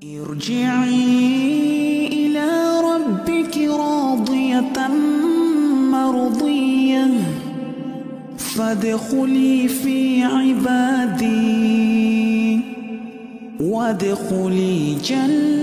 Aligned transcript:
ارجعي 0.00 0.96
إلى 2.08 2.48
ربك 2.80 3.52
راضية 3.68 4.88
مرضية. 5.92 7.06
فادخلي 8.36 9.68
في 9.68 10.22
عبادي. 10.22 11.60
وادخلي 13.60 14.96
جنتي. 15.04 15.60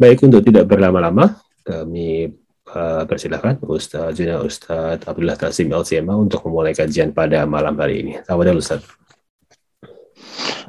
Baik, 0.00 0.24
untuk 0.24 0.40
tidak 0.48 0.64
berlama-lama, 0.64 1.36
kami 1.60 2.32
uh, 2.74 3.02
persilahkan 3.06 3.58
Ustaz 3.66 4.18
Zina 4.18 4.38
Ustaz 4.42 5.02
Abdullah 5.06 5.36
Tasim 5.38 5.70
LCMA 5.70 6.14
untuk 6.14 6.46
memulai 6.46 6.74
kajian 6.74 7.10
pada 7.10 7.46
malam 7.46 7.74
hari 7.78 8.02
ini. 8.06 8.12
Selamat 8.24 8.56
Ustaz. 8.56 8.80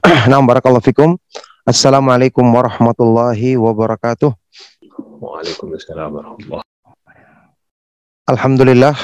Nah, 0.29 0.41
barakallahu 0.41 0.83
fikum. 0.83 1.17
Assalamualaikum 1.61 2.41
warahmatullahi 2.41 3.53
wabarakatuh. 3.53 4.33
Waalaikumsalam 5.21 6.09
warahmatullahi 6.09 6.65
Alhamdulillah. 8.29 8.95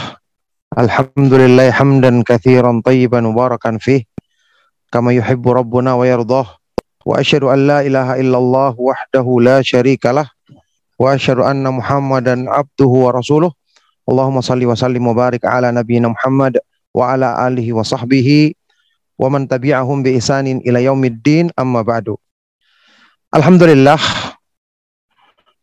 Alhamdulillah 0.77 1.73
hamdan 1.73 2.21
kathiran 2.21 2.85
tayyiban 2.85 3.25
mubarakan 3.25 3.81
fih. 3.81 4.05
Kama 4.93 5.13
yuhibbu 5.13 5.57
rabbuna 5.57 5.97
wa 5.97 6.05
yardah. 6.05 6.47
Wa 7.07 7.13
asyhadu 7.17 7.49
an 7.49 7.59
la 7.65 7.79
ilaha 7.81 8.17
illallah 8.19 8.71
wahdahu 8.77 9.41
la 9.41 9.59
syarika 9.65 10.13
lah. 10.13 10.36
Wa 10.97 11.13
asyhadu 11.13 11.45
anna 11.45 11.69
Muhammadan 11.69 12.49
abduhu 12.49 13.05
wa 13.07 13.13
rasuluh. 13.13 13.53
Allahumma 14.09 14.41
salli 14.41 14.65
wa 14.65 14.73
sallim 14.73 15.05
wa 15.05 15.13
barik 15.13 15.45
ala 15.45 15.69
nabiyyina 15.69 16.09
Muhammad 16.09 16.57
wa 16.95 17.13
ala 17.13 17.37
alihi 17.45 17.75
wa 17.75 17.85
sahbihi 17.85 18.55
wa 19.19 19.27
man 19.29 19.45
tabi'ahum 19.45 20.01
bi 20.01 20.17
isanin 20.17 20.63
ila 20.65 20.81
yaumiddin 20.81 21.53
amma 21.53 21.85
ba'du. 21.85 22.17
Alhamdulillah 23.29 23.99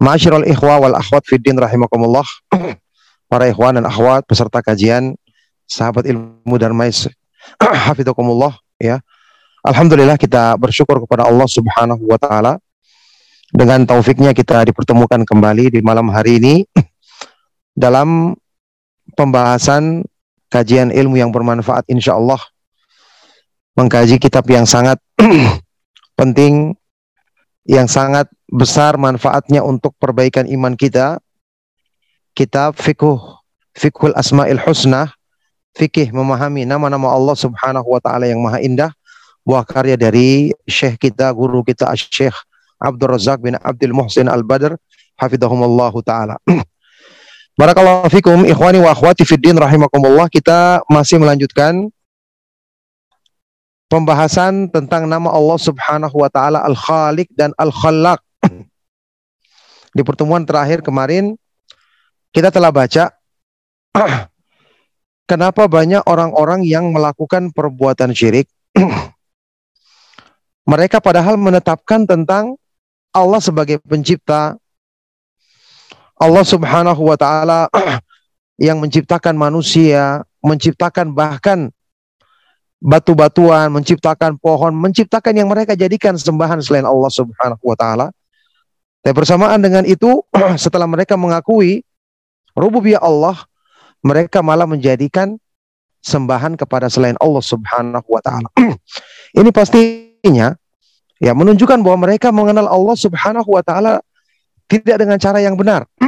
Ma'asyiral 0.03 0.45
ikhwa 0.45 0.83
wal 0.85 0.97
akhwat 0.99 1.25
fid 1.25 1.41
din 1.41 1.57
rahimakumullah. 1.57 2.27
Para 3.31 3.49
ikhwan 3.49 3.81
dan 3.81 3.89
akhwat 3.89 4.27
peserta 4.29 4.61
kajian 4.61 5.17
sahabat 5.65 6.05
ilmu 6.05 6.61
Darmais 6.61 7.09
hafizakumullah 7.89 8.53
ya. 8.77 9.01
Alhamdulillah 9.65 10.21
kita 10.21 10.61
bersyukur 10.61 11.01
kepada 11.01 11.25
Allah 11.25 11.49
Subhanahu 11.49 12.05
wa 12.05 12.21
taala 12.21 12.61
dengan 13.55 13.87
taufiknya 13.87 14.35
kita 14.35 14.67
dipertemukan 14.67 15.23
kembali 15.23 15.79
di 15.79 15.81
malam 15.81 16.11
hari 16.11 16.43
ini 16.43 16.55
dalam 17.87 18.35
pembahasan 19.15 20.03
kajian 20.51 20.91
ilmu 20.91 21.23
yang 21.23 21.31
bermanfaat 21.31 21.87
insya 21.87 22.19
Allah. 22.19 22.43
Mengkaji 23.79 24.19
kitab 24.19 24.47
yang 24.51 24.67
sangat 24.67 24.99
penting 26.19 26.75
yang 27.63 27.87
sangat 27.87 28.27
besar 28.51 28.99
manfaatnya 28.99 29.63
untuk 29.63 29.95
perbaikan 30.03 30.51
iman 30.51 30.75
kita. 30.75 31.23
Kitab 32.35 32.75
fikih 32.75 33.23
fikhul 33.79 34.11
asmaul 34.19 34.59
husna 34.67 35.15
fikih 35.79 36.11
memahami 36.11 36.67
nama-nama 36.67 37.15
Allah 37.15 37.39
Subhanahu 37.39 37.87
wa 37.87 38.03
taala 38.03 38.27
yang 38.27 38.43
maha 38.43 38.59
indah 38.59 38.91
buah 39.47 39.63
karya 39.63 39.95
dari 39.95 40.51
Syekh 40.67 40.99
kita, 40.99 41.31
guru 41.31 41.63
kita 41.63 41.87
Syekh 41.95 42.35
Abdul 42.85 43.17
Razak 43.17 43.41
bin 43.41 43.57
Abdul 43.57 43.97
Muhsin 43.97 44.29
Al-Badr 44.29 44.77
hafidhahumullahu 45.17 46.05
taala. 46.05 46.37
Barakallahu 47.61 48.13
fikum 48.13 48.45
ikhwani 48.45 48.85
wa 48.85 48.93
akhwati 48.93 49.25
fid 49.25 49.41
din 49.41 49.57
rahimakumullah. 49.57 50.29
Kita 50.29 50.85
masih 50.93 51.17
melanjutkan 51.17 51.89
pembahasan 53.89 54.69
tentang 54.69 55.09
nama 55.09 55.33
Allah 55.33 55.57
Subhanahu 55.57 56.17
wa 56.21 56.29
taala 56.29 56.61
Al-Khaliq 56.67 57.33
dan 57.33 57.57
Al-Khallaq. 57.57 58.21
Di 59.97 60.03
pertemuan 60.05 60.45
terakhir 60.45 60.85
kemarin 60.85 61.39
kita 62.35 62.51
telah 62.51 62.75
baca 62.75 63.15
kenapa 65.31 65.71
banyak 65.71 66.03
orang-orang 66.05 66.67
yang 66.67 66.91
melakukan 66.91 67.55
perbuatan 67.55 68.11
syirik 68.11 68.51
mereka 70.65 70.99
padahal 70.99 71.37
menetapkan 71.39 72.09
tentang 72.09 72.57
Allah 73.15 73.39
sebagai 73.39 73.79
pencipta, 73.79 74.59
Allah 76.19 76.45
Subhanahu 76.45 76.99
wa 76.99 77.15
taala 77.15 77.71
yang 78.67 78.83
menciptakan 78.83 79.39
manusia, 79.39 80.27
menciptakan 80.43 81.15
bahkan 81.15 81.71
batu-batuan, 82.83 83.71
menciptakan 83.71 84.37
pohon, 84.37 84.75
menciptakan 84.75 85.33
yang 85.33 85.49
mereka 85.49 85.79
jadikan 85.79 86.19
sembahan 86.19 86.59
selain 86.59 86.85
Allah 86.85 87.09
Subhanahu 87.09 87.63
wa 87.63 87.79
taala. 87.79 88.11
Dan 89.07 89.15
bersamaan 89.15 89.63
dengan 89.63 89.87
itu, 89.87 90.21
setelah 90.61 90.91
mereka 90.91 91.15
mengakui 91.15 91.87
rububiyah 92.59 92.99
Allah, 92.99 93.47
mereka 94.03 94.43
malah 94.43 94.67
menjadikan 94.67 95.39
sembahan 96.05 96.59
kepada 96.59 96.93
selain 96.93 97.17
Allah 97.23 97.41
Subhanahu 97.41 98.05
wa 98.11 98.21
taala. 98.21 98.49
Ini 99.41 99.49
pastinya 99.55 100.53
ya 101.25 101.33
menunjukkan 101.33 101.81
bahwa 101.81 102.05
mereka 102.05 102.29
mengenal 102.29 102.69
Allah 102.69 102.97
Subhanahu 103.01 103.49
wa 103.49 103.65
taala 103.65 104.05
tidak 104.69 105.01
dengan 105.01 105.17
cara 105.17 105.41
yang 105.41 105.57
benar. 105.57 105.89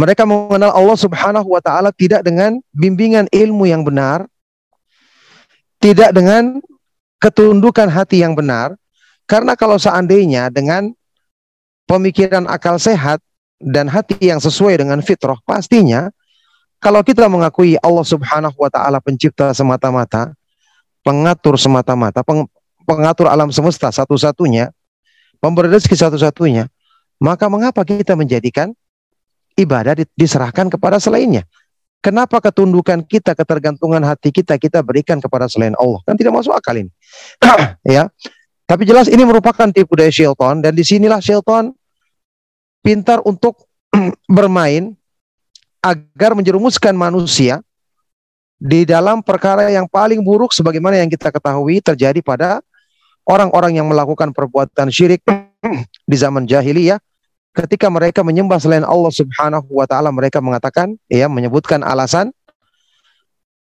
mereka 0.00 0.26
mengenal 0.26 0.74
Allah 0.74 0.98
Subhanahu 0.98 1.46
wa 1.46 1.62
taala 1.62 1.94
tidak 1.94 2.26
dengan 2.26 2.58
bimbingan 2.74 3.30
ilmu 3.30 3.70
yang 3.70 3.86
benar, 3.86 4.26
tidak 5.78 6.10
dengan 6.10 6.58
ketundukan 7.22 7.86
hati 7.86 8.26
yang 8.26 8.34
benar. 8.34 8.74
Karena 9.24 9.56
kalau 9.56 9.80
seandainya 9.80 10.52
dengan 10.52 10.92
pemikiran 11.88 12.44
akal 12.44 12.76
sehat 12.76 13.22
dan 13.56 13.88
hati 13.88 14.18
yang 14.20 14.42
sesuai 14.42 14.82
dengan 14.82 15.00
fitrah, 15.00 15.38
pastinya 15.46 16.12
kalau 16.82 17.00
kita 17.00 17.24
mengakui 17.30 17.80
Allah 17.80 18.04
Subhanahu 18.04 18.58
wa 18.58 18.68
taala 18.68 19.00
pencipta 19.00 19.54
semata-mata, 19.56 20.34
pengatur 21.06 21.56
semata-mata, 21.56 22.20
pengatur 22.84 23.26
alam 23.26 23.50
semesta 23.50 23.88
satu-satunya, 23.90 24.70
pemberi 25.40 25.72
rezeki 25.72 25.96
satu-satunya, 25.96 26.68
maka 27.18 27.48
mengapa 27.48 27.82
kita 27.82 28.14
menjadikan 28.14 28.70
ibadah 29.56 29.96
diserahkan 30.14 30.68
kepada 30.68 31.00
selainnya? 31.00 31.48
Kenapa 32.04 32.36
ketundukan 32.36 33.00
kita, 33.00 33.32
ketergantungan 33.32 34.04
hati 34.04 34.28
kita 34.28 34.60
kita 34.60 34.84
berikan 34.84 35.24
kepada 35.24 35.48
selain 35.48 35.72
Allah? 35.80 36.04
Kan 36.04 36.20
tidak 36.20 36.36
masuk 36.36 36.52
akal 36.52 36.76
ini. 36.76 36.92
ya. 37.96 38.12
Tapi 38.68 38.84
jelas 38.84 39.08
ini 39.08 39.24
merupakan 39.24 39.68
tipu 39.72 39.96
daya 39.96 40.12
Shelton 40.12 40.60
dan 40.60 40.76
di 40.76 40.84
sinilah 40.84 41.20
Shelton 41.24 41.72
pintar 42.84 43.24
untuk 43.24 43.64
bermain 44.28 44.92
agar 45.80 46.36
menjerumuskan 46.36 46.92
manusia 46.92 47.64
di 48.60 48.84
dalam 48.84 49.24
perkara 49.24 49.68
yang 49.72 49.88
paling 49.88 50.20
buruk 50.20 50.52
sebagaimana 50.52 51.00
yang 51.00 51.08
kita 51.08 51.32
ketahui 51.32 51.80
terjadi 51.80 52.20
pada 52.20 52.64
orang-orang 53.28 53.80
yang 53.80 53.86
melakukan 53.88 54.30
perbuatan 54.32 54.88
syirik 54.92 55.24
di 56.10 56.16
zaman 56.16 56.44
jahiliyah 56.44 57.00
ketika 57.54 57.88
mereka 57.88 58.20
menyembah 58.26 58.58
selain 58.58 58.84
Allah 58.84 59.12
Subhanahu 59.12 59.68
wa 59.70 59.86
taala 59.86 60.10
mereka 60.10 60.42
mengatakan 60.42 60.98
ya 61.06 61.30
menyebutkan 61.30 61.80
alasan 61.80 62.34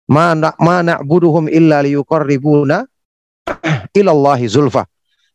mana 0.05 0.53
mana 0.61 1.01
buduhum 1.01 1.49
illa 1.49 1.81
liyuqarribuna 1.85 2.85
ilallahi 3.99 4.47
zulfa 4.49 4.89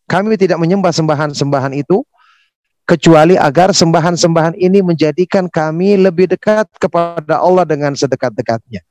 kami 0.10 0.36
tidak 0.42 0.58
menyembah 0.58 0.90
sembahan-sembahan 0.90 1.78
itu 1.78 2.02
kecuali 2.90 3.38
agar 3.38 3.70
sembahan-sembahan 3.70 4.58
ini 4.58 4.82
menjadikan 4.82 5.46
kami 5.46 6.02
lebih 6.02 6.34
dekat 6.34 6.66
kepada 6.82 7.38
Allah 7.38 7.62
dengan 7.70 7.94
sedekat-dekatnya. 7.94 8.82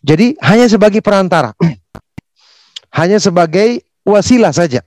Jadi 0.00 0.40
hanya 0.40 0.64
sebagai 0.64 1.04
perantara. 1.04 1.52
hanya 2.98 3.20
sebagai 3.20 3.84
wasilah 4.08 4.52
saja. 4.56 4.80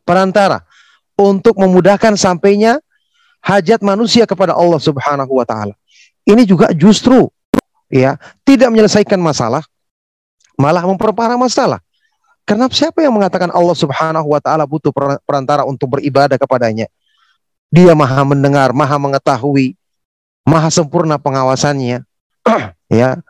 Perantara 0.00 0.64
untuk 1.20 1.60
memudahkan 1.60 2.16
sampainya 2.16 2.80
hajat 3.44 3.84
manusia 3.84 4.24
kepada 4.24 4.56
Allah 4.56 4.80
Subhanahu 4.80 5.36
wa 5.36 5.44
taala. 5.44 5.76
Ini 6.24 6.48
juga 6.48 6.72
justru 6.72 7.28
ya 7.92 8.16
tidak 8.48 8.72
menyelesaikan 8.72 9.20
masalah, 9.20 9.60
malah 10.56 10.84
memperparah 10.88 11.36
masalah. 11.36 11.84
Karena 12.48 12.66
siapa 12.72 13.04
yang 13.04 13.14
mengatakan 13.14 13.52
Allah 13.52 13.76
Subhanahu 13.76 14.32
wa 14.32 14.40
taala 14.40 14.64
butuh 14.64 14.90
perantara 15.22 15.68
untuk 15.68 16.00
beribadah 16.00 16.40
kepadanya? 16.40 16.88
Dia 17.70 17.94
Maha 17.94 18.26
mendengar, 18.26 18.74
Maha 18.74 18.98
mengetahui, 18.98 19.78
Maha 20.42 20.72
sempurna 20.72 21.20
pengawasannya. 21.20 22.02
ya. 22.90 23.22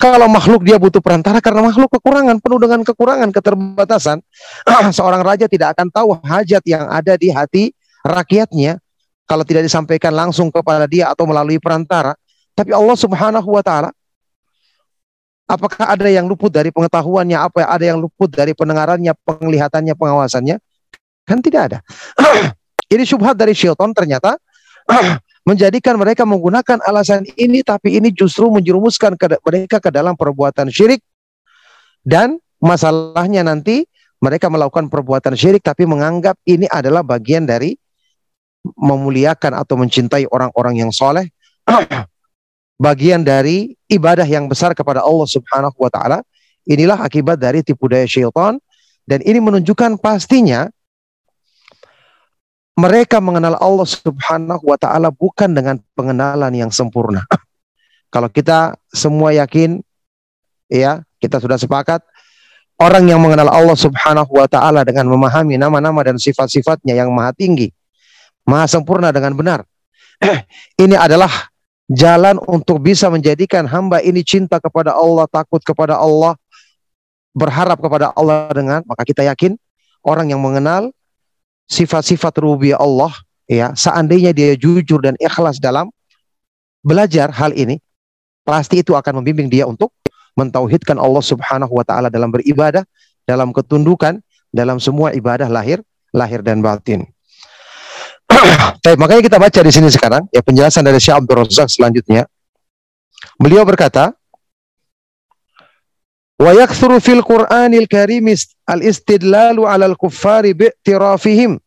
Kalau 0.00 0.32
makhluk 0.32 0.64
dia 0.64 0.80
butuh 0.80 1.04
perantara 1.04 1.44
karena 1.44 1.60
makhluk 1.60 1.92
kekurangan, 1.92 2.40
penuh 2.40 2.56
dengan 2.56 2.80
kekurangan, 2.80 3.28
keterbatasan. 3.36 4.24
Seorang 4.96 5.20
raja 5.20 5.44
tidak 5.44 5.76
akan 5.76 5.92
tahu 5.92 6.16
hajat 6.24 6.64
yang 6.64 6.88
ada 6.88 7.20
di 7.20 7.28
hati 7.28 7.76
rakyatnya 8.00 8.80
kalau 9.28 9.44
tidak 9.44 9.68
disampaikan 9.68 10.16
langsung 10.16 10.48
kepada 10.48 10.88
dia 10.88 11.12
atau 11.12 11.28
melalui 11.28 11.60
perantara. 11.60 12.16
Tapi 12.56 12.72
Allah 12.72 12.96
Subhanahu 12.96 13.52
wa 13.52 13.60
taala 13.60 13.92
Apakah 15.50 15.98
ada 15.98 16.06
yang 16.06 16.30
luput 16.30 16.46
dari 16.46 16.70
pengetahuannya? 16.70 17.34
Apa 17.34 17.66
ada 17.66 17.82
yang 17.82 17.98
luput 17.98 18.30
dari 18.30 18.54
pendengarannya, 18.54 19.10
penglihatannya, 19.26 19.98
pengawasannya? 19.98 20.62
Kan 21.26 21.42
tidak 21.42 21.62
ada. 21.66 21.78
ini 22.94 23.02
syubhat 23.02 23.34
dari 23.34 23.50
syaitan 23.50 23.90
ternyata 23.90 24.38
menjadikan 25.50 25.98
mereka 25.98 26.22
menggunakan 26.22 26.78
alasan 26.86 27.26
ini 27.34 27.66
tapi 27.66 27.98
ini 27.98 28.14
justru 28.14 28.46
menjerumuskan 28.54 29.18
ke, 29.18 29.26
mereka 29.42 29.82
ke 29.82 29.90
dalam 29.90 30.14
perbuatan 30.14 30.70
syirik. 30.70 31.02
Dan 32.06 32.38
masalahnya 32.62 33.42
nanti 33.42 33.82
mereka 34.22 34.46
melakukan 34.46 34.86
perbuatan 34.86 35.34
syirik 35.34 35.66
tapi 35.66 35.90
menganggap 35.90 36.38
ini 36.46 36.70
adalah 36.70 37.02
bagian 37.02 37.50
dari 37.50 37.74
memuliakan 38.62 39.58
atau 39.58 39.74
mencintai 39.74 40.30
orang-orang 40.30 40.86
yang 40.86 40.94
soleh. 40.94 41.26
Bagian 42.80 43.20
dari 43.20 43.76
ibadah 43.92 44.24
yang 44.24 44.48
besar 44.48 44.72
kepada 44.72 45.04
Allah 45.04 45.28
Subhanahu 45.28 45.76
wa 45.76 45.90
taala. 45.92 46.24
Inilah 46.64 46.96
akibat 47.02 47.36
dari 47.36 47.60
tipu 47.60 47.90
daya 47.90 48.08
syaitan. 48.08 48.56
Dan 49.04 49.20
ini 49.26 49.36
menunjukkan 49.42 50.00
pastinya 50.00 50.70
mereka 52.80 53.20
mengenal 53.20 53.60
Allah 53.60 53.84
Subhanahu 53.84 54.64
wa 54.64 54.78
taala 54.80 55.12
bukan 55.12 55.52
dengan 55.52 55.76
pengenalan 55.92 56.52
yang 56.56 56.72
sempurna. 56.72 57.28
Kalau 58.14 58.32
kita 58.32 58.74
semua 58.90 59.36
yakin 59.36 59.84
ya, 60.72 61.04
kita 61.20 61.36
sudah 61.38 61.60
sepakat 61.60 62.00
orang 62.80 63.04
yang 63.06 63.20
mengenal 63.20 63.52
Allah 63.52 63.76
Subhanahu 63.76 64.32
wa 64.32 64.48
taala 64.48 64.82
dengan 64.88 65.04
memahami 65.12 65.60
nama-nama 65.60 66.00
dan 66.00 66.16
sifat-sifatnya 66.16 66.96
yang 66.96 67.12
maha 67.12 67.36
tinggi, 67.36 67.68
maha 68.48 68.64
sempurna 68.64 69.12
dengan 69.12 69.36
benar. 69.36 69.60
ini 70.84 70.96
adalah 70.96 71.30
jalan 71.92 72.40
untuk 72.48 72.80
bisa 72.80 73.12
menjadikan 73.12 73.68
hamba 73.68 74.00
ini 74.00 74.24
cinta 74.24 74.56
kepada 74.56 74.96
Allah, 74.96 75.28
takut 75.28 75.60
kepada 75.60 76.00
Allah, 76.00 76.34
berharap 77.36 77.78
kepada 77.78 78.10
Allah 78.16 78.48
dengan 78.50 78.80
maka 78.88 79.04
kita 79.06 79.22
yakin 79.28 79.54
orang 80.02 80.32
yang 80.32 80.40
mengenal 80.40 80.90
sifat-sifat 81.70 82.34
rububiyah 82.42 82.82
Allah 82.82 83.14
ya, 83.46 83.70
seandainya 83.78 84.34
dia 84.34 84.58
jujur 84.58 84.98
dan 84.98 85.14
ikhlas 85.22 85.62
dalam 85.62 85.88
belajar 86.82 87.30
hal 87.30 87.54
ini, 87.54 87.78
pasti 88.42 88.82
itu 88.82 88.98
akan 88.98 89.22
membimbing 89.22 89.46
dia 89.46 89.64
untuk 89.64 89.94
mentauhidkan 90.34 90.98
Allah 90.98 91.22
Subhanahu 91.22 91.70
wa 91.70 91.86
taala 91.86 92.10
dalam 92.10 92.34
beribadah, 92.34 92.82
dalam 93.22 93.54
ketundukan, 93.54 94.18
dalam 94.50 94.82
semua 94.82 95.14
ibadah 95.14 95.46
lahir, 95.46 95.78
lahir 96.10 96.42
dan 96.42 96.58
batin. 96.58 97.06
Tapi 98.82 98.96
makanya 98.98 99.22
kita 99.22 99.38
baca 99.38 99.60
di 99.62 99.72
sini 99.72 99.88
sekarang 99.90 100.26
ya 100.34 100.42
penjelasan 100.42 100.82
dari 100.82 100.98
Syekh 100.98 101.22
Abdul 101.22 101.46
Razak 101.46 101.68
selanjutnya. 101.70 102.26
Beliau 103.36 103.68
berkata, 103.68 104.16
"Wa 106.40 106.56
yakthuru 106.56 106.96
fil 107.04 107.20
Qur'anil 107.20 107.84
Karim 107.84 108.32
al-istidlalu 108.64 109.68
'ala 109.68 109.84
al-kuffari 109.92 110.56
bi'tirafihim 110.56 111.60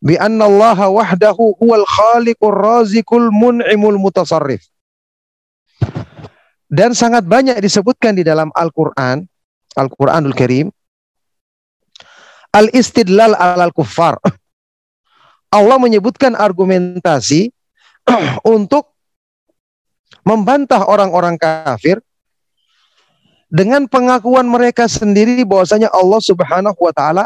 bi 0.00 0.16
anna 0.16 0.48
Allah 0.48 0.88
wahdahu 0.88 1.60
huwal 1.60 1.84
khaliqur 1.84 2.56
razikul 2.56 3.28
mun'imul 3.28 4.00
mutasarrif." 4.00 4.64
Dan 6.66 6.96
sangat 6.96 7.28
banyak 7.28 7.60
disebutkan 7.60 8.16
di 8.16 8.24
dalam 8.26 8.50
Al-Qur'an, 8.50 9.22
Al-Qur'anul 9.76 10.34
Karim, 10.34 10.66
al-istidlal 12.56 13.36
'alal 13.36 13.70
kuffar 13.76 14.16
Allah 15.52 15.76
menyebutkan 15.78 16.32
argumentasi 16.32 17.52
untuk 18.56 18.96
membantah 20.26 20.88
orang-orang 20.88 21.38
kafir 21.38 22.02
dengan 23.46 23.86
pengakuan 23.86 24.46
mereka 24.46 24.90
sendiri 24.90 25.46
bahwasanya 25.46 25.90
Allah 25.94 26.18
Subhanahu 26.18 26.78
wa 26.78 26.92
taala 26.94 27.24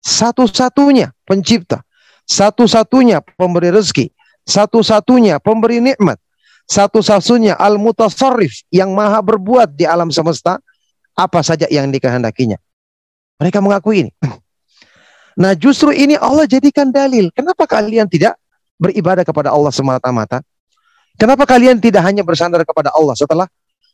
satu-satunya 0.00 1.12
pencipta, 1.28 1.84
satu-satunya 2.24 3.20
pemberi 3.36 3.68
rezeki, 3.68 4.08
satu-satunya 4.48 5.36
pemberi 5.42 5.84
nikmat, 5.84 6.16
satu-satunya 6.68 7.56
al-mutasarrif 7.56 8.64
yang 8.72 8.96
maha 8.96 9.20
berbuat 9.20 9.76
di 9.76 9.84
alam 9.84 10.08
semesta 10.08 10.60
apa 11.12 11.40
saja 11.44 11.68
yang 11.68 11.92
dikehendakinya. 11.92 12.56
Mereka 13.38 13.58
mengakui 13.60 14.08
ini. 14.08 14.12
Nah 15.38 15.54
justru 15.54 15.94
ini 15.94 16.18
Allah 16.18 16.50
jadikan 16.50 16.90
dalil. 16.90 17.30
Kenapa 17.30 17.62
kalian 17.62 18.10
tidak 18.10 18.34
beribadah 18.74 19.22
kepada 19.22 19.54
Allah 19.54 19.70
semata-mata? 19.70 20.42
Kenapa 21.14 21.46
kalian 21.46 21.78
tidak 21.78 22.02
hanya 22.02 22.26
bersandar 22.26 22.66
kepada 22.66 22.90
Allah 22.90 23.14
setelah 23.14 23.46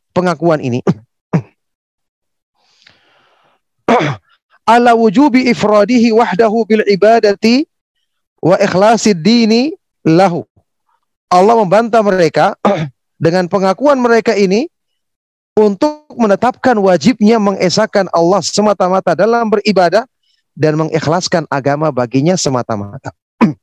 pengakuan 0.09 0.57
ini? 0.57 0.81
Ala 4.75 4.97
wujubi 4.97 5.45
ifradihi 5.49 6.09
wahdahu 6.09 6.65
bil 6.65 6.83
ibadati 6.89 7.69
wa 8.41 8.57
ikhlasid 8.57 9.21
dini 9.21 9.73
lahu. 10.05 10.45
Allah 11.29 11.55
membantah 11.57 12.01
mereka 12.05 12.53
dengan 13.25 13.49
pengakuan 13.49 13.97
mereka 13.97 14.37
ini 14.37 14.69
untuk 15.55 16.11
menetapkan 16.13 16.75
wajibnya 16.77 17.39
mengesahkan 17.39 18.11
Allah 18.11 18.43
semata-mata 18.43 19.15
dalam 19.15 19.47
beribadah 19.47 20.03
dan 20.55 20.75
mengikhlaskan 20.79 21.47
agama 21.47 21.89
baginya 21.89 22.35
semata-mata. 22.35 23.15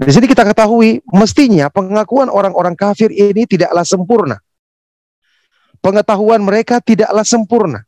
Di 0.00 0.10
sini 0.14 0.26
kita 0.30 0.48
ketahui 0.48 1.04
mestinya 1.12 1.68
pengakuan 1.68 2.32
orang-orang 2.32 2.72
kafir 2.72 3.12
ini 3.12 3.44
tidaklah 3.44 3.84
sempurna. 3.84 4.40
Pengetahuan 5.80 6.40
mereka 6.44 6.80
tidaklah 6.80 7.24
sempurna. 7.24 7.84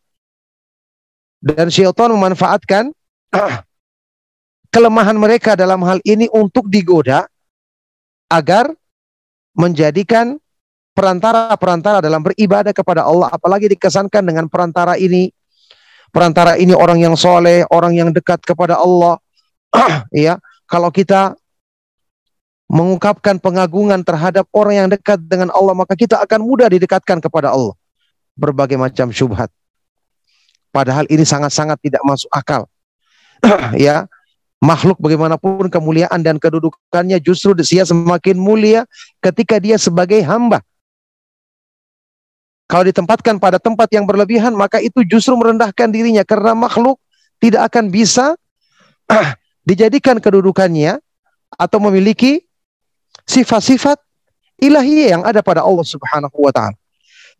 Dan 1.42 1.74
syaitan 1.74 2.14
memanfaatkan 2.14 2.94
kelemahan 4.70 5.18
mereka 5.18 5.58
dalam 5.58 5.82
hal 5.82 5.98
ini 6.06 6.30
untuk 6.30 6.70
digoda 6.70 7.26
agar 8.30 8.70
menjadikan 9.52 10.38
perantara-perantara 10.94 11.98
dalam 11.98 12.22
beribadah 12.22 12.70
kepada 12.70 13.04
Allah 13.04 13.28
apalagi 13.32 13.68
dikesankan 13.74 14.22
dengan 14.22 14.46
perantara 14.46 14.94
ini 14.96 15.28
perantara 16.12 16.60
ini 16.60 16.76
orang 16.76 17.00
yang 17.00 17.16
soleh, 17.16 17.64
orang 17.72 17.96
yang 17.96 18.12
dekat 18.12 18.44
kepada 18.44 18.78
Allah. 18.78 19.16
ya, 20.12 20.36
kalau 20.68 20.92
kita 20.92 21.34
mengungkapkan 22.68 23.40
pengagungan 23.40 24.00
terhadap 24.04 24.48
orang 24.52 24.86
yang 24.86 24.88
dekat 24.92 25.20
dengan 25.24 25.52
Allah, 25.52 25.76
maka 25.76 25.96
kita 25.96 26.20
akan 26.20 26.40
mudah 26.44 26.68
didekatkan 26.68 27.20
kepada 27.20 27.52
Allah. 27.52 27.76
Berbagai 28.36 28.80
macam 28.80 29.12
syubhat. 29.12 29.52
Padahal 30.72 31.04
ini 31.12 31.22
sangat-sangat 31.22 31.76
tidak 31.84 32.00
masuk 32.02 32.32
akal. 32.32 32.64
ya, 33.76 34.08
makhluk 34.64 34.96
bagaimanapun 34.96 35.68
kemuliaan 35.68 36.24
dan 36.24 36.40
kedudukannya 36.40 37.20
justru 37.20 37.52
dia 37.52 37.84
semakin 37.84 38.40
mulia 38.40 38.88
ketika 39.20 39.60
dia 39.60 39.76
sebagai 39.76 40.24
hamba. 40.24 40.64
Kalau 42.72 42.88
ditempatkan 42.88 43.36
pada 43.36 43.60
tempat 43.60 43.92
yang 43.92 44.08
berlebihan, 44.08 44.56
maka 44.56 44.80
itu 44.80 45.04
justru 45.04 45.36
merendahkan 45.36 45.92
dirinya 45.92 46.24
karena 46.24 46.56
makhluk 46.56 46.96
tidak 47.36 47.68
akan 47.68 47.92
bisa 47.92 48.32
dijadikan 49.68 50.16
kedudukannya 50.16 50.96
atau 51.60 51.78
memiliki 51.84 52.48
sifat-sifat 53.28 54.00
ilahi 54.56 55.12
yang 55.12 55.20
ada 55.20 55.44
pada 55.44 55.60
Allah 55.60 55.84
Subhanahu 55.84 56.38
wa 56.38 56.52
taala. 56.54 56.78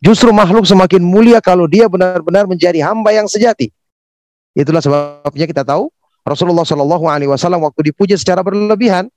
Justru 0.03 0.35
makhluk 0.35 0.67
semakin 0.67 0.99
mulia 0.99 1.39
kalau 1.39 1.63
dia 1.63 1.87
benar-benar 1.87 2.43
menjadi 2.43 2.83
hamba 2.83 3.15
yang 3.15 3.23
sejati. 3.31 3.71
Itulah 4.51 4.83
sebabnya 4.83 5.47
kita 5.47 5.63
tahu 5.63 5.87
Rasulullah 6.27 6.67
Shallallahu 6.67 7.07
alaihi 7.07 7.31
wasallam 7.31 7.63
waktu 7.63 7.95
dipuji 7.95 8.19
secara 8.19 8.43
berlebihan 8.43 9.07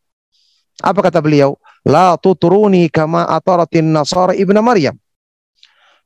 apa 0.78 1.00
kata 1.02 1.18
beliau? 1.18 1.58
La 1.82 2.14
tuturuni 2.14 2.86
kama 2.86 3.26
ataratin 3.26 3.90
nasara 3.90 4.38
ibnu 4.38 4.62
Maryam 4.62 4.94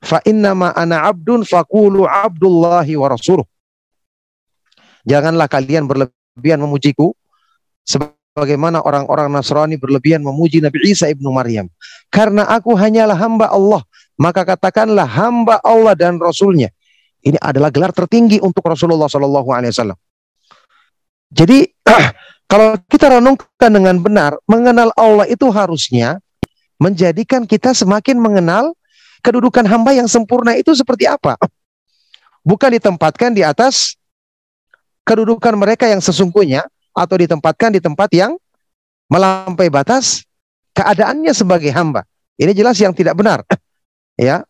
fa 0.01 0.25
innama 0.25 0.73
ana 0.73 1.05
abdun 1.07 1.45
faqulu 1.45 2.09
abdullahi 2.09 2.97
wa 2.97 3.13
rasuluh. 3.13 3.45
Janganlah 5.05 5.49
kalian 5.49 5.89
berlebihan 5.89 6.61
memujiku 6.61 7.13
sebagaimana 7.85 8.85
orang-orang 8.85 9.33
Nasrani 9.33 9.81
berlebihan 9.81 10.21
memuji 10.21 10.61
Nabi 10.61 10.93
Isa 10.93 11.09
ibnu 11.09 11.33
Maryam. 11.33 11.73
Karena 12.13 12.45
aku 12.49 12.77
hanyalah 12.77 13.17
hamba 13.17 13.49
Allah, 13.49 13.81
maka 14.21 14.45
katakanlah 14.45 15.09
hamba 15.09 15.57
Allah 15.65 15.97
dan 15.97 16.21
Rasulnya. 16.21 16.69
Ini 17.25 17.41
adalah 17.41 17.73
gelar 17.73 17.97
tertinggi 17.97 18.37
untuk 18.45 18.61
Rasulullah 18.69 19.09
Shallallahu 19.09 19.49
Alaihi 19.49 19.73
Wasallam. 19.73 19.99
Jadi 21.33 21.73
kalau 22.53 22.77
kita 22.85 23.17
renungkan 23.17 23.71
dengan 23.73 23.97
benar, 23.97 24.37
mengenal 24.45 24.93
Allah 24.93 25.25
itu 25.25 25.49
harusnya 25.49 26.21
menjadikan 26.77 27.49
kita 27.49 27.73
semakin 27.73 28.21
mengenal 28.21 28.77
kedudukan 29.25 29.65
hamba 29.65 29.97
yang 29.97 30.09
sempurna 30.09 30.53
itu 30.57 30.77
seperti 30.77 31.09
apa? 31.09 31.41
Bukan 32.49 32.77
ditempatkan 32.77 33.33
di 33.33 33.41
atas 33.41 33.97
kedudukan 35.09 35.57
mereka 35.57 35.89
yang 35.89 36.05
sesungguhnya 36.05 36.69
atau 36.93 37.17
ditempatkan 37.17 37.73
di 37.73 37.81
tempat 37.81 38.13
yang 38.13 38.37
melampaui 39.09 39.73
batas 39.73 40.29
keadaannya 40.77 41.33
sebagai 41.33 41.73
hamba. 41.73 42.05
Ini 42.41 42.53
jelas 42.57 42.77
yang 42.81 42.93
tidak 42.93 43.17
benar. 43.17 43.45
ya. 44.21 44.45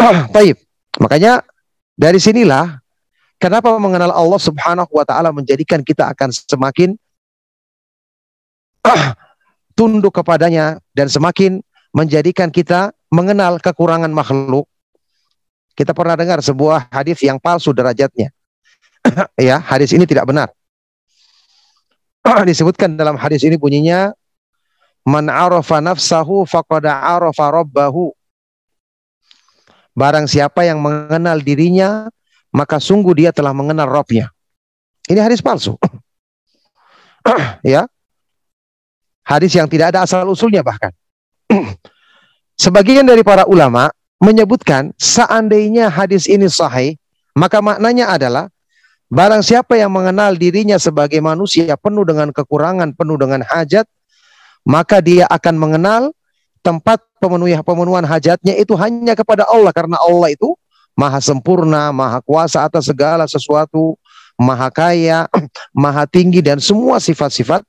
Taib. 0.34 0.56
Makanya 0.96 1.44
dari 1.94 2.16
sinilah 2.16 2.80
kenapa 3.36 3.76
mengenal 3.76 4.10
Allah 4.10 4.40
Subhanahu 4.40 4.88
wa 4.90 5.04
taala 5.04 5.30
menjadikan 5.30 5.84
kita 5.84 6.08
akan 6.16 6.32
semakin 6.32 6.96
tunduk 9.78 10.16
kepadanya 10.16 10.80
dan 10.96 11.12
semakin 11.12 11.60
menjadikan 11.92 12.48
kita 12.48 12.96
mengenal 13.12 13.60
kekurangan 13.60 14.10
makhluk. 14.10 14.64
Kita 15.76 15.92
pernah 15.92 16.16
dengar 16.16 16.40
sebuah 16.40 16.90
hadis 16.90 17.20
yang 17.22 17.36
palsu 17.36 17.70
derajatnya. 17.76 18.32
ya, 19.38 19.60
hadis 19.60 19.92
ini 19.92 20.08
tidak 20.08 20.28
benar. 20.28 20.48
Disebutkan 22.44 23.00
dalam 23.00 23.16
hadis 23.16 23.40
ini 23.48 23.56
bunyinya 23.56 24.12
Man 25.08 25.32
arafa 25.32 25.80
nafsahu 25.80 26.44
faqad 26.44 26.84
arafa 26.84 27.48
rabbahu. 27.48 28.12
Barang 30.00 30.24
siapa 30.24 30.64
yang 30.64 30.80
mengenal 30.80 31.44
dirinya, 31.44 32.08
maka 32.56 32.80
sungguh 32.80 33.12
dia 33.12 33.36
telah 33.36 33.52
mengenal 33.52 33.84
Robnya. 33.84 34.32
Ini 35.04 35.20
hadis 35.20 35.44
palsu. 35.44 35.76
ya. 37.60 37.84
Hadis 39.28 39.52
yang 39.52 39.68
tidak 39.68 39.92
ada 39.92 40.08
asal 40.08 40.24
usulnya 40.24 40.64
bahkan. 40.64 40.88
Sebagian 42.64 43.04
dari 43.04 43.20
para 43.20 43.44
ulama 43.44 43.92
menyebutkan 44.24 44.96
seandainya 44.96 45.92
hadis 45.92 46.24
ini 46.32 46.48
sahih, 46.48 46.96
maka 47.36 47.60
maknanya 47.60 48.16
adalah 48.16 48.48
barang 49.12 49.44
siapa 49.44 49.76
yang 49.76 49.92
mengenal 49.92 50.32
dirinya 50.32 50.80
sebagai 50.80 51.20
manusia 51.20 51.76
penuh 51.76 52.08
dengan 52.08 52.32
kekurangan, 52.32 52.96
penuh 52.96 53.20
dengan 53.20 53.44
hajat, 53.44 53.84
maka 54.64 55.04
dia 55.04 55.28
akan 55.28 55.60
mengenal 55.60 56.02
tempat 56.60 57.00
pemenuhan 57.20 57.64
pemenuhan 57.64 58.04
hajatnya 58.04 58.56
itu 58.56 58.76
hanya 58.76 59.16
kepada 59.16 59.48
Allah 59.48 59.72
karena 59.72 59.96
Allah 60.00 60.32
itu 60.32 60.56
maha 60.98 61.20
sempurna, 61.22 61.88
maha 61.90 62.20
kuasa 62.20 62.68
atas 62.68 62.88
segala 62.88 63.24
sesuatu, 63.24 63.96
maha 64.36 64.68
kaya, 64.68 65.24
maha 65.72 66.04
tinggi 66.04 66.44
dan 66.44 66.60
semua 66.60 67.00
sifat-sifat 67.00 67.64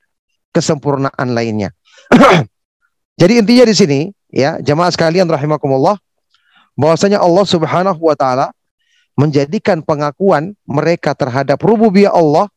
kesempurnaan 0.52 1.28
lainnya. 1.32 1.72
Jadi 3.20 3.32
intinya 3.40 3.64
di 3.68 3.74
sini 3.76 4.00
ya, 4.28 4.60
jemaah 4.60 4.92
sekalian 4.92 5.28
rahimakumullah, 5.28 5.96
bahwasanya 6.76 7.20
Allah 7.20 7.44
Subhanahu 7.48 8.00
wa 8.00 8.16
taala 8.16 8.52
menjadikan 9.16 9.84
pengakuan 9.84 10.56
mereka 10.64 11.12
terhadap 11.12 11.60
rububiyah 11.60 12.12
Allah 12.12 12.48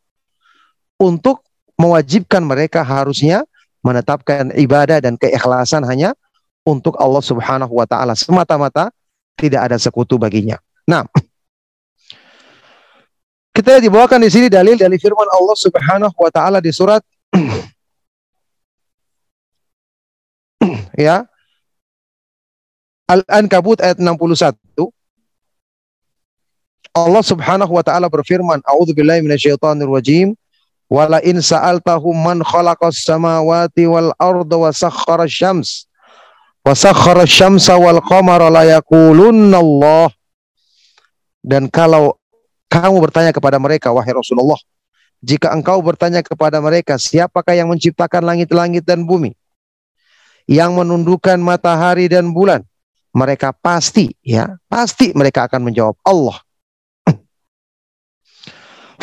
untuk 0.95 1.43
mewajibkan 1.75 2.39
mereka 2.39 2.79
harusnya 2.79 3.43
menetapkan 3.83 4.55
ibadah 4.55 5.03
dan 5.03 5.19
keikhlasan 5.19 5.83
hanya 5.83 6.15
untuk 6.65 6.97
Allah 6.97 7.21
Subhanahu 7.21 7.69
wa 7.69 7.85
taala 7.85 8.17
semata-mata 8.17 8.89
tidak 9.37 9.69
ada 9.71 9.77
sekutu 9.77 10.17
baginya. 10.17 10.57
Nah, 10.89 11.05
kita 13.53 13.79
dibawakan 13.79 14.25
di 14.25 14.29
sini 14.33 14.47
dalil 14.49 14.75
dari 14.75 14.97
firman 14.97 15.29
Allah 15.29 15.55
Subhanahu 15.55 16.17
wa 16.17 16.31
taala 16.33 16.57
di 16.59 16.73
surat 16.73 17.05
ya 21.05 21.23
Al-Ankabut 23.05 23.85
ayat 23.85 24.01
61 24.01 24.57
Allah 26.95 27.19
Subhanahu 27.19 27.75
wa 27.75 27.83
taala 27.83 28.07
berfirman, 28.07 28.63
"A'udzubillahi 28.63 29.19
minasyaitonir 29.19 29.91
rajim." 29.91 30.31
Wala 30.87 31.19
in 31.25 31.43
sa'altahum 31.43 32.15
man 32.15 32.39
khalaqas 32.39 33.03
samawati 33.03 33.89
wal 33.89 34.15
arda 34.15 34.55
wa 34.55 34.69
sakhkhara 34.71 35.27
syams 35.27 35.89
wa 36.65 36.73
sakhkhara 36.73 37.29
syamsa 37.29 37.77
wal. 37.77 38.01
Dan 41.45 41.69
kalau 41.69 42.17
kamu 42.73 42.97
bertanya 43.05 43.29
kepada 43.29 43.61
mereka 43.61 43.93
wahai 43.93 44.17
Rasulullah, 44.17 44.57
jika 45.21 45.53
engkau 45.53 45.77
bertanya 45.85 46.25
kepada 46.25 46.57
mereka 46.57 46.97
siapakah 46.97 47.53
yang 47.53 47.69
menciptakan 47.69 48.25
langit-langit 48.25 48.81
dan 48.81 49.05
bumi? 49.05 49.37
Yang 50.49 50.71
menundukkan 50.81 51.37
matahari 51.37 52.09
dan 52.09 52.33
bulan? 52.33 52.65
Mereka 53.15 53.55
pasti 53.61 54.11
ya, 54.25 54.57
pasti 54.67 55.15
mereka 55.15 55.47
akan 55.47 55.71
menjawab 55.71 55.95
Allah. 56.03 56.37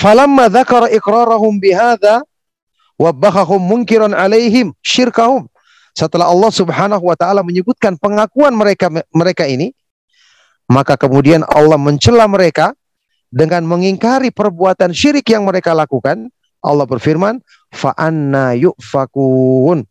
Falamma 0.02 0.52
dzakara 0.52 0.92
iqrarahum 0.92 1.57
bihadza 1.59 2.23
wabbahahum 3.00 3.59
munkiran 3.59 4.12
alaihim 4.12 4.75
syirkahum. 4.85 5.49
Setelah 5.92 6.32
Allah 6.32 6.49
Subhanahu 6.49 7.04
wa 7.04 7.16
taala 7.16 7.44
menyebutkan 7.44 8.00
pengakuan 8.00 8.56
mereka 8.56 8.88
mereka 9.12 9.44
ini, 9.44 9.76
maka 10.72 10.96
kemudian 10.96 11.44
Allah 11.44 11.76
mencela 11.76 12.25
mereka 12.25 12.72
dengan 13.28 13.68
mengingkari 13.68 14.32
perbuatan 14.32 14.96
syirik 14.96 15.28
yang 15.28 15.44
mereka 15.44 15.76
lakukan. 15.76 16.32
Allah 16.62 16.87
berfirman, 16.88 17.44
"Fa 17.68 17.92
anna 17.92 18.56
yufakun." 18.56 19.84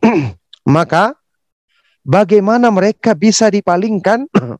maka 0.76 1.12
bagaimana 2.04 2.72
mereka 2.72 3.12
bisa 3.12 3.52
dipalingkan 3.52 4.24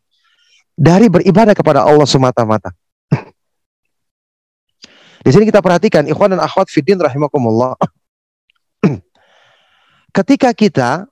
dari 0.89 1.09
beribadah 1.09 1.57
kepada 1.57 1.81
Allah 1.85 2.05
semata-mata? 2.05 2.73
Di 5.25 5.33
sini 5.33 5.49
kita 5.49 5.65
perhatikan 5.65 6.05
ikhwan 6.05 6.37
dan 6.37 6.45
akhwat 6.45 6.69
fiddin 6.69 7.01
rahimakumullah. 7.01 7.81
Ketika 10.15 10.55
kita 10.55 11.11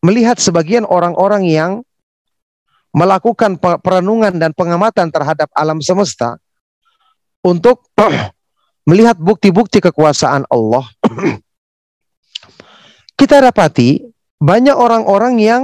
melihat 0.00 0.40
sebagian 0.40 0.88
orang-orang 0.88 1.44
yang 1.44 1.72
melakukan 2.94 3.58
perenungan 3.58 4.38
dan 4.38 4.54
pengamatan 4.54 5.10
terhadap 5.10 5.50
alam 5.52 5.82
semesta 5.82 6.38
untuk 7.42 7.84
melihat 8.88 9.18
bukti-bukti 9.18 9.82
kekuasaan 9.82 10.46
Allah. 10.46 10.84
kita 13.20 13.42
dapati 13.42 14.04
banyak 14.38 14.76
orang-orang 14.76 15.34
yang 15.42 15.62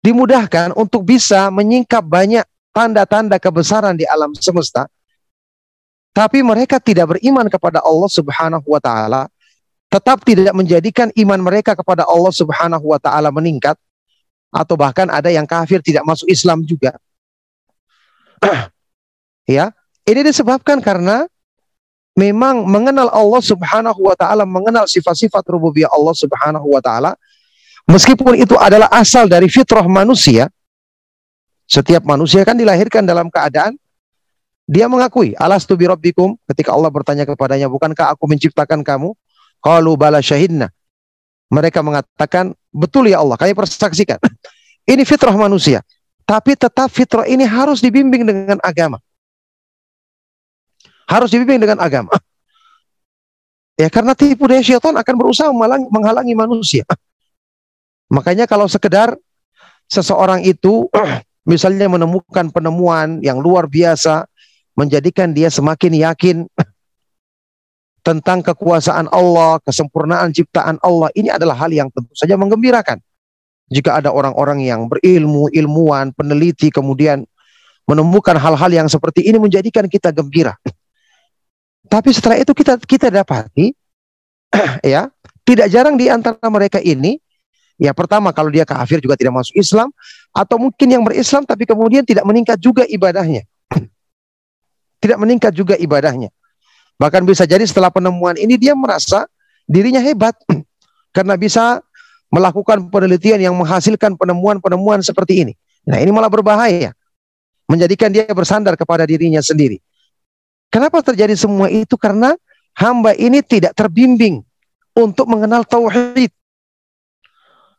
dimudahkan 0.00 0.72
untuk 0.78 1.02
bisa 1.02 1.50
menyingkap 1.50 2.06
banyak 2.06 2.46
tanda-tanda 2.70 3.42
kebesaran 3.42 3.98
di 3.98 4.06
alam 4.06 4.30
semesta, 4.38 4.86
tapi 6.16 6.40
mereka 6.40 6.80
tidak 6.80 7.12
beriman 7.12 7.44
kepada 7.52 7.84
Allah 7.84 8.08
Subhanahu 8.08 8.64
wa 8.64 8.80
taala, 8.80 9.28
tetap 9.92 10.24
tidak 10.24 10.56
menjadikan 10.56 11.12
iman 11.12 11.40
mereka 11.44 11.76
kepada 11.76 12.08
Allah 12.08 12.32
Subhanahu 12.32 12.88
wa 12.88 12.96
taala 12.96 13.28
meningkat 13.28 13.76
atau 14.48 14.80
bahkan 14.80 15.12
ada 15.12 15.28
yang 15.28 15.44
kafir 15.44 15.84
tidak 15.84 16.08
masuk 16.08 16.24
Islam 16.32 16.64
juga. 16.64 16.96
ya, 19.44 19.76
ini 20.08 20.20
disebabkan 20.24 20.80
karena 20.80 21.28
memang 22.16 22.64
mengenal 22.64 23.12
Allah 23.12 23.42
Subhanahu 23.44 24.00
wa 24.00 24.16
taala, 24.16 24.48
mengenal 24.48 24.88
sifat-sifat 24.88 25.44
rububiyah 25.52 25.92
Allah 25.92 26.16
Subhanahu 26.16 26.64
wa 26.64 26.80
taala, 26.80 27.12
meskipun 27.84 28.40
itu 28.40 28.56
adalah 28.56 28.88
asal 28.88 29.28
dari 29.28 29.52
fitrah 29.52 29.84
manusia, 29.84 30.48
setiap 31.68 32.08
manusia 32.08 32.40
kan 32.40 32.56
dilahirkan 32.56 33.04
dalam 33.04 33.28
keadaan 33.28 33.76
dia 34.66 34.90
mengakui 34.90 35.38
alastu 35.38 35.78
bi 35.78 35.86
rabbikum 35.86 36.34
ketika 36.50 36.74
Allah 36.74 36.90
bertanya 36.90 37.22
kepadanya 37.22 37.70
bukankah 37.70 38.10
aku 38.12 38.26
menciptakan 38.26 38.82
kamu? 38.82 39.14
Qalu 39.62 39.94
bala 39.94 40.18
syahidna. 40.18 40.74
Mereka 41.46 41.78
mengatakan 41.86 42.50
betul 42.74 43.06
ya 43.06 43.22
Allah 43.22 43.38
kami 43.38 43.54
persaksikan. 43.54 44.18
ini 44.92 45.06
fitrah 45.06 45.34
manusia. 45.38 45.86
Tapi 46.26 46.58
tetap 46.58 46.90
fitrah 46.90 47.22
ini 47.30 47.46
harus 47.46 47.78
dibimbing 47.78 48.26
dengan 48.26 48.58
agama. 48.58 48.98
Harus 51.06 51.30
dibimbing 51.30 51.62
dengan 51.62 51.78
agama. 51.80 52.10
Ya 53.76 53.92
karena 53.92 54.16
tipu 54.16 54.48
daya 54.48 54.64
syaitan 54.64 54.96
akan 54.96 55.14
berusaha 55.20 55.52
menghalangi 55.92 56.32
manusia. 56.32 56.80
Makanya 58.16 58.48
kalau 58.48 58.64
sekedar 58.72 59.12
seseorang 59.84 60.40
itu 60.48 60.88
misalnya 61.50 61.84
menemukan 61.84 62.48
penemuan 62.48 63.20
yang 63.20 63.36
luar 63.36 63.68
biasa, 63.68 64.24
menjadikan 64.76 65.32
dia 65.32 65.48
semakin 65.48 65.92
yakin 65.96 66.36
tentang 68.06 68.44
kekuasaan 68.44 69.10
Allah, 69.10 69.58
kesempurnaan 69.64 70.30
ciptaan 70.30 70.78
Allah. 70.84 71.10
Ini 71.16 71.34
adalah 71.34 71.58
hal 71.58 71.72
yang 71.72 71.88
tentu 71.90 72.12
saja 72.14 72.38
menggembirakan. 72.38 73.00
Jika 73.66 73.98
ada 73.98 74.14
orang-orang 74.14 74.62
yang 74.62 74.86
berilmu, 74.86 75.50
ilmuwan, 75.50 76.14
peneliti, 76.14 76.70
kemudian 76.70 77.26
menemukan 77.90 78.38
hal-hal 78.38 78.70
yang 78.70 78.86
seperti 78.86 79.26
ini 79.26 79.42
menjadikan 79.42 79.90
kita 79.90 80.14
gembira. 80.14 80.54
Tapi 81.92 82.14
setelah 82.14 82.38
itu 82.38 82.54
kita 82.54 82.78
kita 82.78 83.10
dapati 83.10 83.74
ya, 84.86 85.10
tidak 85.42 85.66
jarang 85.66 85.98
di 85.98 86.06
antara 86.06 86.46
mereka 86.46 86.78
ini 86.78 87.18
Ya 87.76 87.92
pertama 87.92 88.32
kalau 88.32 88.48
dia 88.48 88.64
kafir 88.64 89.04
juga 89.04 89.20
tidak 89.20 89.36
masuk 89.36 89.52
Islam 89.52 89.92
atau 90.32 90.56
mungkin 90.56 90.88
yang 90.88 91.04
berislam 91.04 91.44
tapi 91.44 91.68
kemudian 91.68 92.08
tidak 92.08 92.24
meningkat 92.24 92.56
juga 92.56 92.88
ibadahnya. 92.88 93.44
Tidak 95.06 95.22
meningkat 95.22 95.54
juga 95.54 95.78
ibadahnya. 95.78 96.34
Bahkan 96.98 97.22
bisa 97.22 97.46
jadi 97.46 97.62
setelah 97.62 97.94
penemuan 97.94 98.34
ini 98.34 98.58
dia 98.58 98.74
merasa 98.74 99.30
dirinya 99.70 100.02
hebat 100.02 100.34
karena 101.16 101.38
bisa 101.38 101.78
melakukan 102.34 102.90
penelitian 102.90 103.38
yang 103.38 103.54
menghasilkan 103.54 104.18
penemuan-penemuan 104.18 105.00
seperti 105.00 105.46
ini. 105.46 105.52
Nah, 105.86 106.02
ini 106.02 106.10
malah 106.10 106.26
berbahaya. 106.26 106.90
Menjadikan 107.70 108.10
dia 108.10 108.26
bersandar 108.30 108.74
kepada 108.74 109.06
dirinya 109.06 109.38
sendiri. 109.38 109.78
Kenapa 110.70 111.02
terjadi 111.02 111.38
semua 111.38 111.70
itu? 111.70 111.94
Karena 111.94 112.34
hamba 112.74 113.14
ini 113.14 113.42
tidak 113.42 113.74
terbimbing 113.78 114.42
untuk 114.94 115.30
mengenal 115.30 115.62
tauhid. 115.62 116.30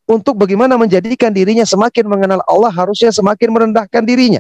Untuk 0.08 0.40
bagaimana 0.40 0.80
menjadikan 0.80 1.36
dirinya 1.36 1.68
semakin 1.68 2.08
mengenal 2.08 2.40
Allah, 2.48 2.72
harusnya 2.72 3.12
semakin 3.12 3.52
merendahkan 3.52 4.04
dirinya. 4.08 4.40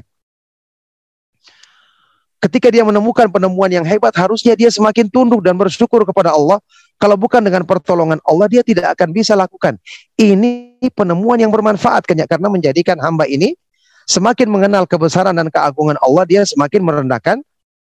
Ketika 2.37 2.69
dia 2.69 2.85
menemukan 2.85 3.25
penemuan 3.33 3.65
yang 3.73 3.81
hebat, 3.81 4.13
harusnya 4.13 4.53
dia 4.53 4.69
semakin 4.69 5.09
tunduk 5.09 5.41
dan 5.41 5.57
bersyukur 5.57 6.05
kepada 6.05 6.37
Allah. 6.37 6.61
Kalau 7.01 7.17
bukan 7.17 7.41
dengan 7.41 7.65
pertolongan 7.65 8.21
Allah, 8.21 8.45
dia 8.45 8.61
tidak 8.61 8.93
akan 8.93 9.09
bisa 9.09 9.33
lakukan. 9.33 9.77
Ini 10.17 10.77
penemuan 10.93 11.41
yang 11.41 11.49
bermanfaat 11.49 12.05
karena 12.05 12.47
menjadikan 12.49 13.01
hamba 13.01 13.25
ini 13.25 13.57
semakin 14.05 14.47
mengenal 14.53 14.85
kebesaran 14.85 15.33
dan 15.33 15.49
keagungan 15.49 15.97
Allah, 15.97 16.23
dia 16.29 16.41
semakin 16.45 16.81
merendahkan 16.85 17.37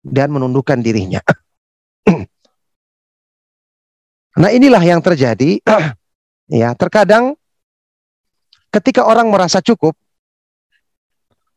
dan 0.00 0.28
menundukkan 0.32 0.80
dirinya. 0.80 1.20
nah, 4.40 4.50
inilah 4.50 4.80
yang 4.80 5.04
terjadi. 5.04 5.60
ya, 6.48 6.72
terkadang 6.80 7.36
ketika 8.72 9.04
orang 9.04 9.28
merasa 9.28 9.60
cukup 9.60 9.92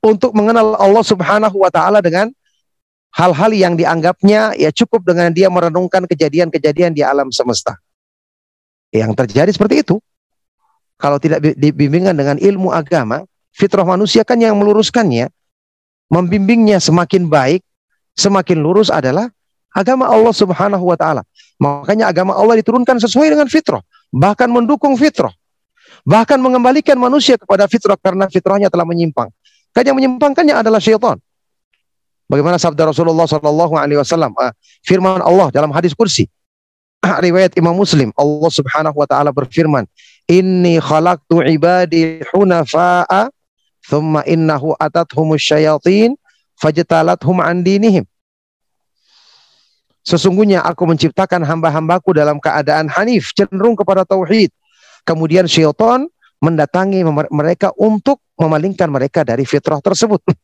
untuk 0.04 0.36
mengenal 0.36 0.76
Allah 0.76 1.04
Subhanahu 1.06 1.64
wa 1.64 1.72
taala 1.72 2.04
dengan 2.04 2.28
hal-hal 3.14 3.52
yang 3.54 3.74
dianggapnya 3.78 4.58
ya 4.58 4.70
cukup 4.74 5.06
dengan 5.06 5.30
dia 5.30 5.48
merenungkan 5.48 6.10
kejadian-kejadian 6.10 6.98
di 6.98 7.06
alam 7.06 7.30
semesta. 7.30 7.78
Yang 8.90 9.26
terjadi 9.26 9.50
seperti 9.54 9.86
itu. 9.86 9.98
Kalau 10.98 11.18
tidak 11.18 11.42
dibimbingan 11.58 12.14
dengan 12.14 12.38
ilmu 12.38 12.70
agama, 12.70 13.26
fitrah 13.52 13.84
manusia 13.84 14.22
kan 14.24 14.38
yang 14.40 14.56
meluruskannya, 14.56 15.28
membimbingnya 16.08 16.78
semakin 16.78 17.28
baik, 17.28 17.62
semakin 18.14 18.58
lurus 18.62 18.94
adalah 18.94 19.28
agama 19.74 20.08
Allah 20.08 20.32
Subhanahu 20.32 20.86
wa 20.86 20.98
taala. 20.98 21.26
Makanya 21.58 22.10
agama 22.14 22.38
Allah 22.38 22.62
diturunkan 22.62 23.02
sesuai 23.02 23.34
dengan 23.34 23.50
fitrah, 23.50 23.82
bahkan 24.14 24.48
mendukung 24.48 24.94
fitrah. 24.96 25.34
Bahkan 26.04 26.36
mengembalikan 26.40 27.00
manusia 27.00 27.40
kepada 27.40 27.64
fitrah 27.70 27.96
karena 27.96 28.28
fitrahnya 28.28 28.68
telah 28.68 28.84
menyimpang. 28.84 29.32
Kan 29.72 29.84
yang 29.88 29.96
menyimpangkannya 29.96 30.56
adalah 30.56 30.84
syaitan. 30.84 31.18
Bagaimana 32.34 32.58
sabda 32.58 32.90
Rasulullah 32.90 33.30
Shallallahu 33.30 33.78
Alaihi 33.78 34.02
Wasallam, 34.02 34.34
uh, 34.34 34.50
firman 34.82 35.22
Allah 35.22 35.54
dalam 35.54 35.70
hadis 35.70 35.94
kursi, 35.94 36.26
riwayat 37.30 37.54
Imam 37.62 37.78
Muslim, 37.78 38.10
Allah 38.18 38.50
Subhanahu 38.50 38.98
Wa 38.98 39.06
Taala 39.06 39.30
berfirman, 39.30 39.86
Inni 40.26 40.82
khalaqtu 40.82 41.46
ibadi 41.46 42.26
hunafa'a, 42.34 43.30
thumma 43.86 44.26
innahu 44.26 44.74
atathumus 44.82 45.46
syayatin, 45.46 46.18
fajtalathum 46.58 47.38
an 47.38 47.62
dinihim. 47.62 48.10
Sesungguhnya 50.02 50.66
aku 50.66 50.90
menciptakan 50.90 51.46
hamba-hambaku 51.46 52.18
dalam 52.18 52.42
keadaan 52.42 52.90
hanif, 52.90 53.30
cenderung 53.38 53.78
kepada 53.78 54.10
tauhid. 54.10 54.50
Kemudian 55.06 55.46
syaitan 55.46 56.10
mendatangi 56.42 57.06
mereka 57.30 57.70
untuk 57.78 58.26
memalingkan 58.42 58.90
mereka 58.90 59.22
dari 59.22 59.46
fitrah 59.46 59.78
tersebut. 59.86 60.26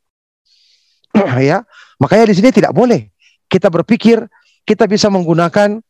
ya, 1.41 1.65
makanya 1.97 2.29
di 2.29 2.35
sini 2.37 2.49
tidak 2.53 2.73
boleh 2.73 3.09
kita 3.49 3.67
berpikir 3.73 4.29
kita 4.63 4.85
bisa 4.85 5.09
menggunakan 5.09 5.81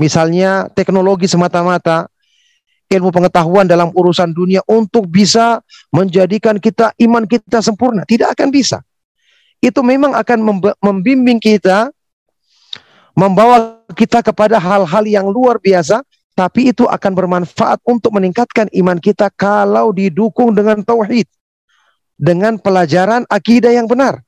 misalnya 0.00 0.72
teknologi 0.72 1.28
semata-mata 1.28 2.08
ilmu 2.88 3.12
pengetahuan 3.12 3.68
dalam 3.68 3.92
urusan 3.92 4.32
dunia 4.32 4.64
untuk 4.64 5.04
bisa 5.04 5.60
menjadikan 5.92 6.56
kita 6.56 6.96
iman 7.04 7.28
kita 7.28 7.60
sempurna. 7.60 8.08
Tidak 8.08 8.32
akan 8.32 8.48
bisa. 8.48 8.80
Itu 9.60 9.84
memang 9.84 10.16
akan 10.16 10.64
membimbing 10.80 11.36
kita, 11.36 11.92
membawa 13.12 13.84
kita 13.92 14.24
kepada 14.24 14.56
hal-hal 14.56 15.04
yang 15.04 15.28
luar 15.28 15.60
biasa 15.60 16.00
tapi 16.32 16.70
itu 16.70 16.86
akan 16.86 17.12
bermanfaat 17.18 17.82
untuk 17.82 18.14
meningkatkan 18.14 18.70
iman 18.70 18.96
kita 19.02 19.26
kalau 19.34 19.90
didukung 19.90 20.54
dengan 20.54 20.80
tauhid. 20.80 21.26
Dengan 22.18 22.56
pelajaran 22.58 23.26
akidah 23.26 23.74
yang 23.74 23.90
benar. 23.90 24.22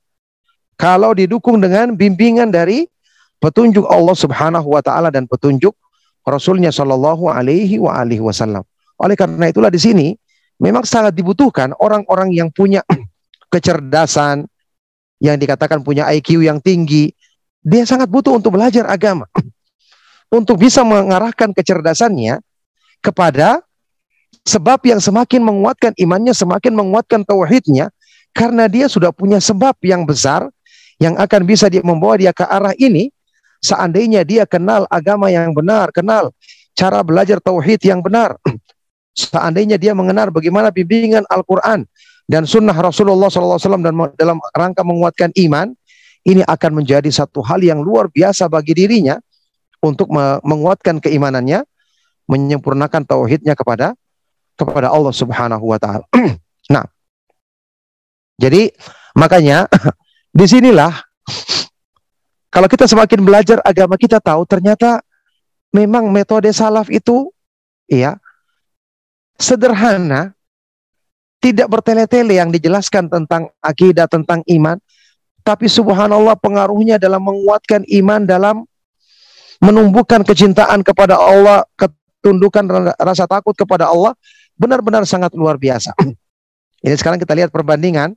Kalau 0.81 1.13
didukung 1.13 1.61
dengan 1.61 1.93
bimbingan 1.93 2.49
dari 2.49 2.89
petunjuk 3.37 3.85
Allah 3.85 4.17
Subhanahu 4.17 4.65
wa 4.65 4.81
taala 4.81 5.13
dan 5.13 5.29
petunjuk 5.29 5.77
Rasulnya 6.25 6.73
Shallallahu 6.73 7.29
alaihi 7.29 7.77
wa 7.77 8.01
alihi 8.01 8.25
wasallam. 8.25 8.65
Oleh 8.97 9.13
karena 9.13 9.53
itulah 9.53 9.69
di 9.69 9.77
sini 9.77 10.17
memang 10.57 10.89
sangat 10.89 11.13
dibutuhkan 11.13 11.77
orang-orang 11.77 12.33
yang 12.33 12.49
punya 12.49 12.81
kecerdasan 13.53 14.49
yang 15.21 15.37
dikatakan 15.37 15.85
punya 15.85 16.09
IQ 16.17 16.41
yang 16.41 16.65
tinggi. 16.65 17.13
Dia 17.61 17.85
sangat 17.85 18.09
butuh 18.09 18.41
untuk 18.41 18.57
belajar 18.57 18.89
agama 18.89 19.29
untuk 20.41 20.57
bisa 20.57 20.81
mengarahkan 20.81 21.53
kecerdasannya 21.53 22.41
kepada 23.05 23.61
sebab 24.49 24.81
yang 24.89 24.97
semakin 24.97 25.45
menguatkan 25.45 25.93
imannya, 26.01 26.33
semakin 26.33 26.73
menguatkan 26.73 27.21
tauhidnya, 27.29 27.93
karena 28.33 28.65
dia 28.65 28.89
sudah 28.89 29.13
punya 29.13 29.37
sebab 29.43 29.77
yang 29.85 30.09
besar 30.09 30.49
yang 31.01 31.17
akan 31.17 31.49
bisa 31.49 31.67
dia 31.73 31.81
membawa 31.81 32.21
dia 32.21 32.31
ke 32.31 32.45
arah 32.45 32.77
ini. 32.77 33.09
Seandainya 33.61 34.25
dia 34.25 34.49
kenal 34.49 34.89
agama 34.89 35.29
yang 35.29 35.53
benar, 35.53 35.93
kenal 35.93 36.33
cara 36.73 37.05
belajar 37.05 37.37
tauhid 37.45 37.77
yang 37.85 38.01
benar, 38.01 38.41
seandainya 39.13 39.77
dia 39.77 39.93
mengenal 39.93 40.33
bagaimana 40.33 40.73
bimbingan 40.73 41.29
Al-Quran 41.29 41.85
dan 42.25 42.49
sunnah 42.49 42.73
Rasulullah 42.73 43.29
SAW 43.29 43.61
dan 43.61 43.93
dalam 44.17 44.41
rangka 44.57 44.81
menguatkan 44.81 45.29
iman, 45.45 45.77
ini 46.25 46.41
akan 46.41 46.81
menjadi 46.81 47.13
satu 47.13 47.45
hal 47.45 47.61
yang 47.61 47.85
luar 47.85 48.09
biasa 48.09 48.49
bagi 48.49 48.73
dirinya 48.73 49.21
untuk 49.85 50.09
menguatkan 50.45 51.01
keimanannya, 51.01 51.65
menyempurnakan 52.29 53.05
tauhidnya 53.05 53.53
kepada 53.53 53.93
kepada 54.57 54.93
Allah 54.93 55.13
Subhanahu 55.13 55.65
wa 55.69 55.77
taala. 55.77 56.05
nah, 56.73 56.85
jadi 58.41 58.73
makanya 59.13 59.69
di 60.31 60.47
sinilah 60.47 60.93
kalau 62.51 62.67
kita 62.67 62.87
semakin 62.87 63.21
belajar 63.23 63.59
agama 63.63 63.95
kita 63.95 64.19
tahu 64.19 64.47
ternyata 64.47 65.03
memang 65.75 66.11
metode 66.11 66.51
salaf 66.51 66.91
itu 66.91 67.31
ya 67.87 68.19
sederhana 69.39 70.35
tidak 71.41 71.73
bertele-tele 71.73 72.37
yang 72.37 72.53
dijelaskan 72.53 73.09
tentang 73.09 73.49
akidah 73.65 74.07
tentang 74.07 74.45
iman 74.47 74.77
tapi 75.41 75.67
subhanallah 75.67 76.37
pengaruhnya 76.37 77.01
dalam 77.01 77.25
menguatkan 77.25 77.83
iman 77.89 78.23
dalam 78.29 78.69
menumbuhkan 79.61 80.25
kecintaan 80.25 80.81
kepada 80.81 81.21
Allah, 81.21 81.65
ketundukan 81.77 82.97
rasa 82.97 83.29
takut 83.29 83.53
kepada 83.53 83.93
Allah 83.93 84.17
benar-benar 84.57 85.05
sangat 85.05 85.33
luar 85.37 85.61
biasa. 85.61 85.93
Ini 86.85 86.97
sekarang 86.97 87.21
kita 87.21 87.37
lihat 87.37 87.53
perbandingan 87.53 88.17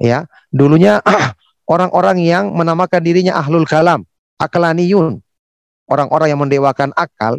ya. 0.00 0.24
Dulunya 0.50 1.02
orang-orang 1.72 2.22
yang 2.22 2.54
menamakan 2.54 3.02
dirinya 3.02 3.36
ahlul 3.38 3.68
kalam, 3.68 4.02
akalaniyun, 4.40 5.20
orang-orang 5.90 6.28
yang 6.32 6.40
mendewakan 6.40 6.90
akal, 6.94 7.36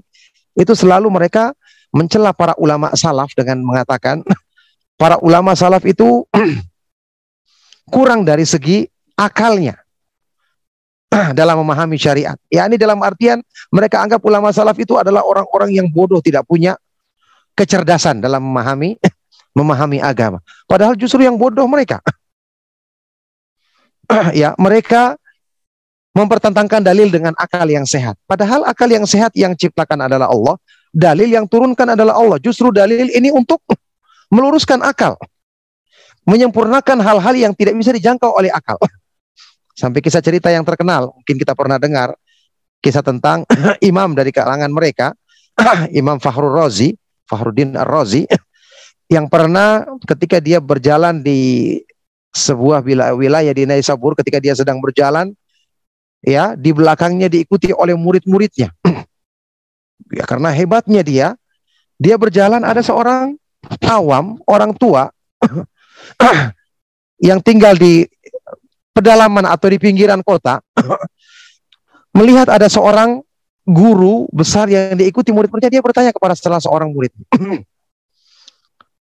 itu 0.54 0.76
selalu 0.76 1.10
mereka 1.10 1.56
mencela 1.90 2.36
para 2.36 2.54
ulama 2.62 2.94
salaf 2.94 3.34
dengan 3.34 3.64
mengatakan 3.66 4.22
para 5.02 5.18
ulama 5.24 5.58
salaf 5.58 5.82
itu 5.88 6.28
kurang 7.94 8.22
dari 8.28 8.46
segi 8.46 8.86
akalnya. 9.18 9.80
dalam 11.34 11.66
memahami 11.66 11.98
syariat. 11.98 12.38
Ya 12.54 12.70
ini 12.70 12.78
dalam 12.78 13.02
artian 13.02 13.42
mereka 13.74 13.98
anggap 13.98 14.22
ulama 14.22 14.54
salaf 14.54 14.78
itu 14.78 14.94
adalah 14.94 15.26
orang-orang 15.26 15.74
yang 15.74 15.88
bodoh 15.90 16.22
tidak 16.22 16.46
punya 16.46 16.78
kecerdasan 17.58 18.22
dalam 18.22 18.46
memahami 18.46 18.96
memahami 19.58 20.00
agama. 20.00 20.40
Padahal 20.70 20.94
justru 20.96 21.26
yang 21.26 21.36
bodoh 21.36 21.66
mereka. 21.66 22.00
ya, 24.42 24.58
mereka 24.58 25.16
mempertentangkan 26.18 26.82
dalil 26.82 27.08
dengan 27.14 27.38
akal 27.38 27.70
yang 27.70 27.86
sehat. 27.86 28.18
Padahal 28.26 28.66
akal 28.66 28.90
yang 28.90 29.06
sehat 29.06 29.32
yang 29.38 29.54
ciptakan 29.54 30.10
adalah 30.10 30.28
Allah, 30.28 30.58
dalil 30.90 31.30
yang 31.30 31.46
turunkan 31.46 31.94
adalah 31.94 32.18
Allah. 32.18 32.42
Justru 32.42 32.74
dalil 32.74 33.08
ini 33.14 33.30
untuk 33.30 33.62
meluruskan 34.34 34.82
akal. 34.82 35.16
Menyempurnakan 36.28 37.00
hal-hal 37.02 37.36
yang 37.38 37.54
tidak 37.56 37.78
bisa 37.78 37.94
dijangkau 37.94 38.34
oleh 38.34 38.50
akal. 38.50 38.78
Sampai 39.80 40.04
kisah 40.04 40.20
cerita 40.20 40.52
yang 40.52 40.66
terkenal, 40.66 41.14
mungkin 41.14 41.36
kita 41.40 41.54
pernah 41.56 41.80
dengar 41.80 42.14
kisah 42.84 43.06
tentang 43.06 43.46
imam 43.90 44.12
dari 44.18 44.34
kalangan 44.34 44.72
mereka, 44.74 45.14
Imam 45.92 46.18
Fahrul 46.20 46.56
Razi, 46.56 46.96
Fahruddin 47.28 47.76
Ar-Razi, 47.76 48.26
yang 49.10 49.28
pernah 49.28 49.84
ketika 50.06 50.38
dia 50.40 50.62
berjalan 50.62 51.20
di 51.20 51.82
sebuah 52.40 52.80
wilayah 53.16 53.54
di 53.54 53.68
Naisabur 53.68 54.16
ketika 54.16 54.40
dia 54.40 54.56
sedang 54.56 54.80
berjalan 54.80 55.36
ya 56.24 56.56
di 56.56 56.72
belakangnya 56.72 57.28
diikuti 57.28 57.76
oleh 57.76 57.96
murid-muridnya. 57.96 58.72
Ya 60.10 60.26
karena 60.26 60.50
hebatnya 60.50 61.06
dia 61.06 61.28
Dia 62.00 62.16
berjalan 62.16 62.64
ada 62.64 62.80
seorang 62.80 63.36
awam, 63.84 64.40
orang 64.48 64.72
tua 64.74 65.12
yang 67.28 67.44
tinggal 67.44 67.76
di 67.76 68.08
pedalaman 68.96 69.44
atau 69.44 69.68
di 69.68 69.76
pinggiran 69.76 70.24
kota 70.24 70.64
melihat 72.18 72.48
ada 72.48 72.72
seorang 72.72 73.20
guru 73.68 74.26
besar 74.32 74.72
yang 74.72 74.96
diikuti 74.96 75.30
murid-muridnya. 75.36 75.78
Dia 75.78 75.84
bertanya 75.84 76.16
kepada 76.16 76.34
salah 76.34 76.64
seorang 76.64 76.90
murid 76.90 77.12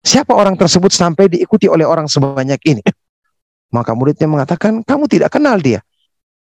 siapa 0.08 0.32
orang 0.32 0.56
tersebut 0.56 0.96
sampai 0.96 1.28
diikuti 1.28 1.68
oleh 1.68 1.84
orang 1.84 2.08
sebanyak 2.08 2.64
ini 2.64 2.84
maka 3.72 3.92
muridnya 3.94 4.28
mengatakan 4.30 4.84
kamu 4.84 5.06
tidak 5.12 5.34
kenal 5.34 5.60
dia. 5.60 5.84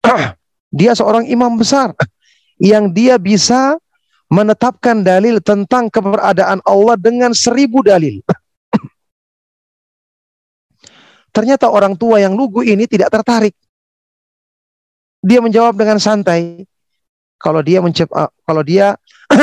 Dia 0.75 0.91
seorang 0.91 1.23
imam 1.31 1.55
besar 1.55 1.95
yang 2.59 2.91
dia 2.91 3.15
bisa 3.15 3.79
menetapkan 4.27 5.07
dalil 5.07 5.39
tentang 5.39 5.87
keberadaan 5.87 6.59
Allah 6.67 6.99
dengan 6.99 7.31
seribu 7.31 7.79
dalil. 7.79 8.19
Ternyata 11.35 11.71
orang 11.71 11.95
tua 11.95 12.19
yang 12.19 12.35
lugu 12.35 12.59
ini 12.59 12.83
tidak 12.91 13.07
tertarik. 13.07 13.55
Dia 15.23 15.39
menjawab 15.39 15.79
dengan 15.79 15.95
santai 15.95 16.67
kalau 17.39 17.63
dia 17.63 17.79
uh, 17.79 18.29
kalau 18.43 18.61
dia 18.67 18.99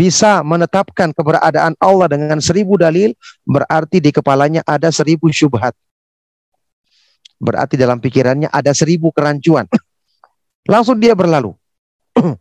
bisa 0.00 0.40
menetapkan 0.40 1.14
keberadaan 1.14 1.78
Allah 1.78 2.10
dengan 2.10 2.38
seribu 2.42 2.74
dalil, 2.80 3.14
berarti 3.46 4.02
di 4.02 4.10
kepalanya 4.10 4.64
ada 4.66 4.90
seribu 4.90 5.30
syubhat. 5.30 5.76
Berarti 7.36 7.76
dalam 7.76 8.00
pikirannya 8.00 8.48
ada 8.48 8.72
seribu 8.72 9.12
kerancuan. 9.12 9.68
Langsung 10.66 10.96
dia 10.98 11.12
berlalu. 11.12 11.52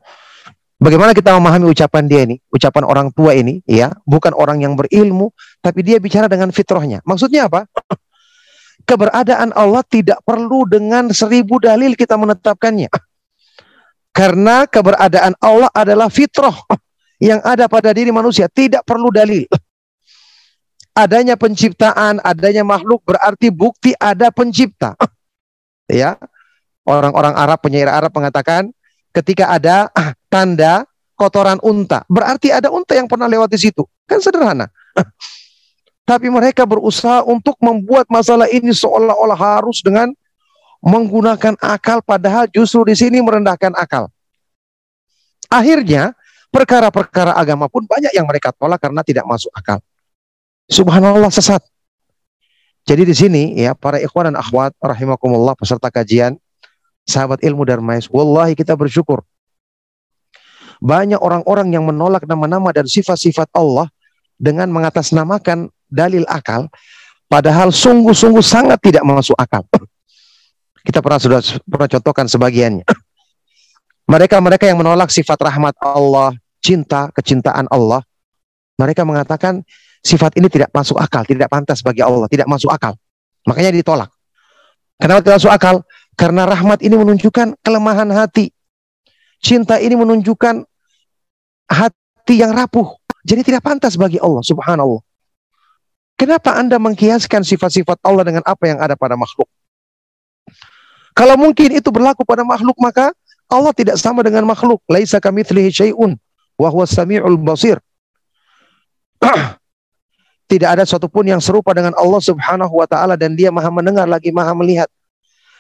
Bagaimana 0.86 1.16
kita 1.16 1.32
memahami 1.40 1.72
ucapan 1.72 2.04
dia 2.04 2.22
ini, 2.28 2.36
ucapan 2.52 2.84
orang 2.84 3.08
tua 3.16 3.32
ini, 3.32 3.64
ya, 3.64 3.96
bukan 4.04 4.36
orang 4.36 4.60
yang 4.60 4.76
berilmu, 4.76 5.32
tapi 5.64 5.82
dia 5.88 6.04
bicara 6.04 6.28
dengan 6.28 6.52
fitrahnya. 6.52 7.00
Maksudnya 7.08 7.48
apa? 7.48 7.64
Keberadaan 8.90 9.56
Allah 9.56 9.82
tidak 9.88 10.20
perlu 10.28 10.68
dengan 10.68 11.10
seribu 11.16 11.64
dalil 11.64 11.96
kita 11.96 12.20
menetapkannya. 12.20 12.92
Karena 14.18 14.68
keberadaan 14.68 15.36
Allah 15.44 15.72
adalah 15.76 16.08
fitrah 16.08 16.56
yang 17.20 17.40
ada 17.44 17.68
pada 17.72 17.92
diri 17.96 18.12
manusia, 18.12 18.48
tidak 18.52 18.84
perlu 18.84 19.12
dalil. 19.12 19.48
Adanya 20.96 21.36
penciptaan, 21.36 22.24
adanya 22.24 22.64
makhluk 22.64 23.04
berarti 23.04 23.52
bukti 23.52 23.92
ada 24.00 24.32
pencipta. 24.32 24.96
Ya. 25.86 26.18
Orang-orang 26.82 27.38
Arab, 27.38 27.62
penyair 27.62 27.86
Arab 27.86 28.10
mengatakan 28.10 28.74
ketika 29.14 29.54
ada 29.54 29.86
tanda 30.34 30.82
kotoran 31.14 31.62
unta, 31.62 32.02
berarti 32.10 32.50
ada 32.50 32.74
unta 32.74 32.98
yang 32.98 33.06
pernah 33.06 33.30
lewat 33.30 33.54
di 33.54 33.70
situ. 33.70 33.86
Kan 34.10 34.18
sederhana. 34.18 34.66
Tapi 36.10 36.26
mereka 36.34 36.66
berusaha 36.66 37.22
untuk 37.22 37.54
membuat 37.62 38.10
masalah 38.10 38.50
ini 38.50 38.74
seolah-olah 38.74 39.38
harus 39.38 39.86
dengan 39.86 40.10
menggunakan 40.82 41.58
akal 41.62 42.02
padahal 42.06 42.46
justru 42.50 42.86
di 42.86 42.98
sini 42.98 43.18
merendahkan 43.22 43.74
akal. 43.74 44.10
Akhirnya 45.50 46.14
perkara-perkara 46.54 47.34
agama 47.34 47.66
pun 47.66 47.86
banyak 47.90 48.14
yang 48.14 48.30
mereka 48.30 48.54
tolak 48.54 48.82
karena 48.82 49.02
tidak 49.02 49.26
masuk 49.26 49.50
akal. 49.54 49.82
Subhanallah 50.66 51.30
sesat. 51.30 51.62
Jadi 52.86 53.02
di 53.06 53.16
sini 53.18 53.44
ya 53.58 53.74
para 53.74 53.98
ikhwan 53.98 54.30
dan 54.30 54.38
akhwat 54.38 54.74
rahimakumullah 54.78 55.58
peserta 55.58 55.90
kajian 55.90 56.38
sahabat 57.06 57.42
ilmu 57.42 57.66
Darmais, 57.66 58.10
wallahi 58.10 58.54
kita 58.54 58.78
bersyukur. 58.78 59.26
Banyak 60.82 61.18
orang-orang 61.18 61.74
yang 61.74 61.86
menolak 61.86 62.26
nama-nama 62.30 62.70
dan 62.74 62.86
sifat-sifat 62.86 63.50
Allah 63.58 63.90
dengan 64.38 64.70
mengatasnamakan 64.70 65.72
dalil 65.90 66.28
akal 66.30 66.70
padahal 67.26 67.74
sungguh-sungguh 67.74 68.44
sangat 68.44 68.78
tidak 68.82 69.02
masuk 69.06 69.38
akal. 69.38 69.66
Kita 70.86 71.02
pernah 71.02 71.18
sudah 71.18 71.42
pernah 71.66 71.90
contohkan 71.90 72.26
sebagiannya. 72.30 72.86
Mereka-mereka 74.06 74.70
yang 74.70 74.78
menolak 74.78 75.10
sifat 75.10 75.42
rahmat 75.42 75.74
Allah, 75.82 76.38
cinta, 76.62 77.10
kecintaan 77.10 77.66
Allah, 77.74 78.06
mereka 78.78 79.02
mengatakan 79.02 79.66
sifat 80.06 80.38
ini 80.38 80.46
tidak 80.54 80.70
masuk 80.70 81.02
akal, 81.02 81.26
tidak 81.26 81.50
pantas 81.50 81.82
bagi 81.82 82.06
Allah, 82.06 82.30
tidak 82.30 82.46
masuk 82.46 82.70
akal. 82.70 82.94
Makanya 83.50 83.74
ditolak. 83.74 84.14
Kenapa 85.02 85.26
tidak 85.26 85.36
masuk 85.42 85.52
akal? 85.52 85.76
Karena 86.14 86.46
rahmat 86.46 86.86
ini 86.86 86.94
menunjukkan 86.94 87.58
kelemahan 87.66 88.08
hati. 88.14 88.54
Cinta 89.42 89.82
ini 89.82 89.98
menunjukkan 89.98 90.62
hati 91.68 92.36
yang 92.38 92.54
rapuh. 92.54 92.94
Jadi 93.26 93.42
tidak 93.42 93.66
pantas 93.66 93.98
bagi 93.98 94.22
Allah, 94.22 94.46
subhanallah. 94.46 95.02
Kenapa 96.16 96.56
Anda 96.56 96.80
mengkiaskan 96.80 97.44
sifat-sifat 97.44 98.00
Allah 98.06 98.24
dengan 98.24 98.44
apa 98.48 98.64
yang 98.70 98.80
ada 98.80 98.96
pada 98.96 99.20
makhluk? 99.20 99.50
Kalau 101.12 101.36
mungkin 101.36 101.76
itu 101.76 101.90
berlaku 101.92 102.24
pada 102.24 102.48
makhluk 102.48 102.76
maka 102.80 103.12
Allah 103.52 103.74
tidak 103.76 104.00
sama 104.00 104.24
dengan 104.24 104.48
makhluk. 104.48 104.80
Laisa 104.88 105.20
kamitslihi 105.20 105.74
syai'un 105.74 106.16
wa 106.56 106.68
huwas 106.72 106.96
samiul 106.96 107.36
basir. 107.42 107.82
tidak 110.46 110.78
ada 110.78 110.84
satupun 110.86 111.26
yang 111.26 111.42
serupa 111.42 111.74
dengan 111.74 111.98
Allah 111.98 112.22
Subhanahu 112.22 112.74
wa 112.78 112.86
taala 112.86 113.18
dan 113.18 113.34
dia 113.34 113.50
Maha 113.50 113.74
mendengar 113.74 114.06
lagi 114.06 114.30
Maha 114.30 114.54
melihat. 114.54 114.90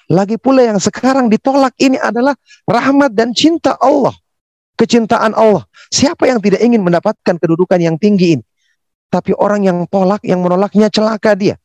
Lagi 0.05 0.37
pula 0.37 0.61
yang 0.61 0.77
sekarang 0.77 1.33
ditolak 1.33 1.73
ini 1.81 1.97
adalah 1.97 2.37
rahmat 2.69 3.09
dan 3.17 3.33
cinta 3.33 3.73
Allah. 3.81 4.13
Kecintaan 4.77 5.33
Allah. 5.33 5.65
Siapa 5.89 6.29
yang 6.29 6.37
tidak 6.37 6.61
ingin 6.61 6.85
mendapatkan 6.85 7.41
kedudukan 7.41 7.81
yang 7.81 7.97
tinggi 7.97 8.37
ini? 8.37 8.43
Tapi 9.09 9.31
orang 9.33 9.63
yang 9.65 9.77
tolak, 9.87 10.21
yang 10.27 10.43
menolaknya 10.43 10.91
celaka 10.91 11.39
dia 11.39 11.55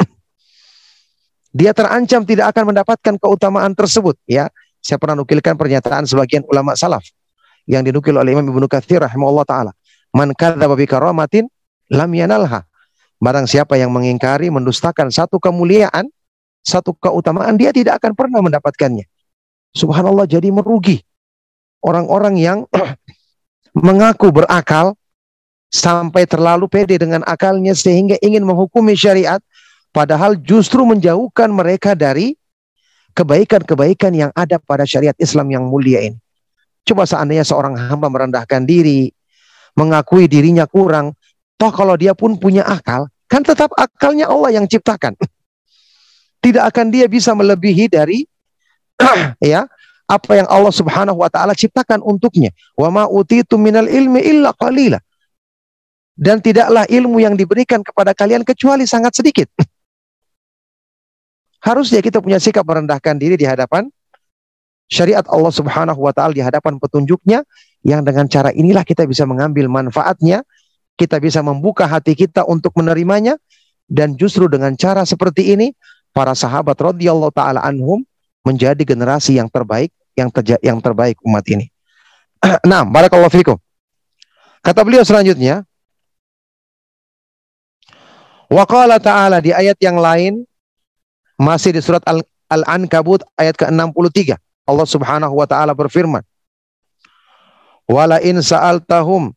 dia 1.58 1.70
terancam 1.70 2.26
tidak 2.26 2.50
akan 2.50 2.74
mendapatkan 2.74 3.14
keutamaan 3.20 3.72
tersebut 3.78 4.18
ya 4.26 4.50
saya 4.82 4.98
pernah 4.98 5.22
nukilkan 5.22 5.54
pernyataan 5.54 6.02
sebagian 6.04 6.42
ulama 6.50 6.74
salaf 6.74 7.06
yang 7.66 7.86
dinukil 7.86 8.14
oleh 8.16 8.34
Imam 8.34 8.46
Ibnu 8.46 8.66
Katsir 8.66 8.98
rahimahullah 9.02 9.46
taala 9.46 9.72
man 10.10 10.34
kadzdzaba 10.34 10.74
bi 10.74 10.86
karamatin 10.90 11.46
lam 11.92 12.10
yanalha 12.12 12.64
barang 13.22 13.46
siapa 13.48 13.80
yang 13.80 13.92
mengingkari 13.92 14.52
mendustakan 14.52 15.08
satu 15.08 15.40
kemuliaan 15.40 16.08
satu 16.66 16.92
keutamaan 16.98 17.54
dia 17.54 17.70
tidak 17.70 18.02
akan 18.02 18.12
pernah 18.12 18.42
mendapatkannya 18.42 19.06
subhanallah 19.72 20.26
jadi 20.26 20.50
merugi 20.50 21.00
orang-orang 21.80 22.34
yang 22.36 22.58
mengaku 23.86 24.32
berakal 24.32 24.98
sampai 25.70 26.24
terlalu 26.24 26.70
pede 26.70 26.96
dengan 26.98 27.26
akalnya 27.26 27.74
sehingga 27.74 28.16
ingin 28.22 28.42
menghukumi 28.42 28.94
syariat 28.94 29.42
Padahal 29.96 30.36
justru 30.36 30.84
menjauhkan 30.84 31.48
mereka 31.48 31.96
dari 31.96 32.36
kebaikan-kebaikan 33.16 34.12
yang 34.12 34.28
ada 34.36 34.60
pada 34.60 34.84
syariat 34.84 35.16
Islam 35.16 35.48
yang 35.48 35.64
mulia 35.64 36.04
ini. 36.04 36.20
Coba 36.84 37.08
seandainya 37.08 37.48
seorang 37.48 37.80
hamba 37.80 38.12
merendahkan 38.12 38.68
diri, 38.68 39.08
mengakui 39.72 40.28
dirinya 40.28 40.68
kurang, 40.68 41.16
toh 41.56 41.72
kalau 41.72 41.96
dia 41.96 42.12
pun 42.12 42.36
punya 42.36 42.64
akal, 42.64 43.08
kan 43.26 43.42
tetap 43.42 43.72
akalnya 43.76 44.28
Allah 44.28 44.56
yang 44.56 44.66
ciptakan. 44.68 45.16
Tidak 46.40 46.62
akan 46.62 46.86
dia 46.94 47.10
bisa 47.10 47.34
melebihi 47.34 47.90
dari 47.90 48.22
ya 49.42 49.66
apa 50.06 50.32
yang 50.38 50.46
Allah 50.46 50.70
Subhanahu 50.70 51.18
wa 51.18 51.28
taala 51.32 51.56
ciptakan 51.56 52.00
untuknya. 52.04 52.54
Wa 52.78 52.92
ma 52.92 53.10
utitu 53.10 53.58
minal 53.58 53.90
ilmi 53.90 54.22
illa 54.22 54.54
qalila. 54.54 55.02
Dan 56.16 56.40
tidaklah 56.40 56.88
ilmu 56.88 57.20
yang 57.20 57.36
diberikan 57.36 57.84
kepada 57.84 58.16
kalian 58.16 58.40
kecuali 58.40 58.88
sangat 58.88 59.20
sedikit. 59.20 59.50
Harusnya 61.66 61.98
kita 62.00 62.22
punya 62.22 62.38
sikap 62.38 62.62
merendahkan 62.62 63.18
diri 63.18 63.34
di 63.34 63.44
hadapan 63.44 63.90
syariat 64.86 65.26
Allah 65.26 65.50
Subhanahu 65.50 65.98
wa 65.98 66.14
taala 66.14 66.30
di 66.30 66.42
hadapan 66.42 66.78
petunjuknya 66.78 67.42
yang 67.82 68.06
dengan 68.06 68.30
cara 68.30 68.54
inilah 68.54 68.86
kita 68.86 69.06
bisa 69.06 69.26
mengambil 69.26 69.66
manfaatnya, 69.66 70.46
kita 70.96 71.20
bisa 71.20 71.44
membuka 71.44 71.84
hati 71.84 72.16
kita 72.16 72.42
untuk 72.48 72.72
menerimanya 72.76 73.36
dan 73.86 74.16
justru 74.16 74.48
dengan 74.48 74.74
cara 74.74 75.04
seperti 75.06 75.54
ini 75.54 75.76
para 76.10 76.32
sahabat 76.32 76.74
radhiyallahu 76.74 77.30
taala 77.30 77.60
anhum 77.62 78.02
menjadi 78.42 78.80
generasi 78.82 79.36
yang 79.36 79.52
terbaik 79.52 79.92
yang 80.16 80.32
terja 80.32 80.56
yang 80.64 80.80
terbaik 80.80 81.20
umat 81.22 81.44
ini. 81.52 81.68
nah, 82.70 82.82
barakallahu 82.82 83.30
fikum. 83.30 83.60
Kata 84.64 84.82
beliau 84.82 85.04
selanjutnya, 85.04 85.62
Wa 88.46 88.64
qala 88.64 89.02
ta'ala 89.02 89.42
di 89.42 89.50
ayat 89.50 89.76
yang 89.82 89.98
lain 89.98 90.46
masih 91.36 91.74
di 91.74 91.82
surat 91.82 92.02
Al-Ankabut 92.46 93.26
ayat 93.36 93.58
ke-63. 93.58 94.38
Allah 94.66 94.86
Subhanahu 94.86 95.34
wa 95.34 95.46
taala 95.46 95.74
berfirman, 95.74 96.22
"Wala 97.90 98.22
in 98.22 98.38
sa'altahum 98.38 99.34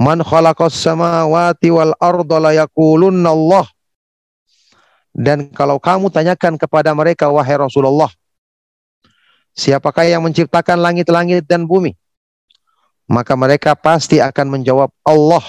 man 0.00 0.24
khalaqas 0.24 0.72
samawati 0.72 1.68
wal 1.68 1.92
arda 2.00 2.36
la 2.40 2.56
yaqulunna 2.56 3.28
Allah." 3.28 3.68
Dan 5.12 5.52
kalau 5.52 5.76
kamu 5.76 6.08
tanyakan 6.08 6.56
kepada 6.56 6.96
mereka 6.96 7.28
wahai 7.28 7.60
Rasulullah, 7.60 8.08
siapakah 9.52 10.08
yang 10.08 10.24
menciptakan 10.24 10.80
langit-langit 10.80 11.44
dan 11.44 11.68
bumi? 11.68 11.92
Maka 13.10 13.34
mereka 13.34 13.74
pasti 13.76 14.22
akan 14.22 14.46
menjawab 14.58 14.88
Allah. 15.04 15.42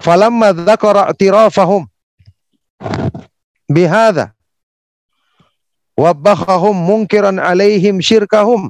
falamma 0.00 0.52
dzakara 0.52 1.12
i'tirafahum 1.12 1.88
bihadza 3.66 4.36
wabakhahum 5.96 6.76
munkiran 6.76 7.40
alaihim 7.40 7.98
syirkahum 8.04 8.68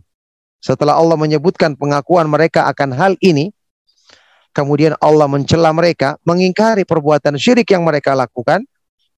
setelah 0.63 0.95
Allah 0.95 1.19
menyebutkan 1.19 1.75
pengakuan 1.75 2.31
mereka 2.31 2.71
akan 2.71 2.95
hal 2.95 3.13
ini 3.19 3.51
kemudian 4.57 4.97
Allah 5.05 5.29
mencela 5.29 5.69
mereka 5.77 6.17
mengingkari 6.25 6.89
perbuatan 6.89 7.37
syirik 7.37 7.69
yang 7.69 7.85
mereka 7.85 8.17
lakukan. 8.17 8.65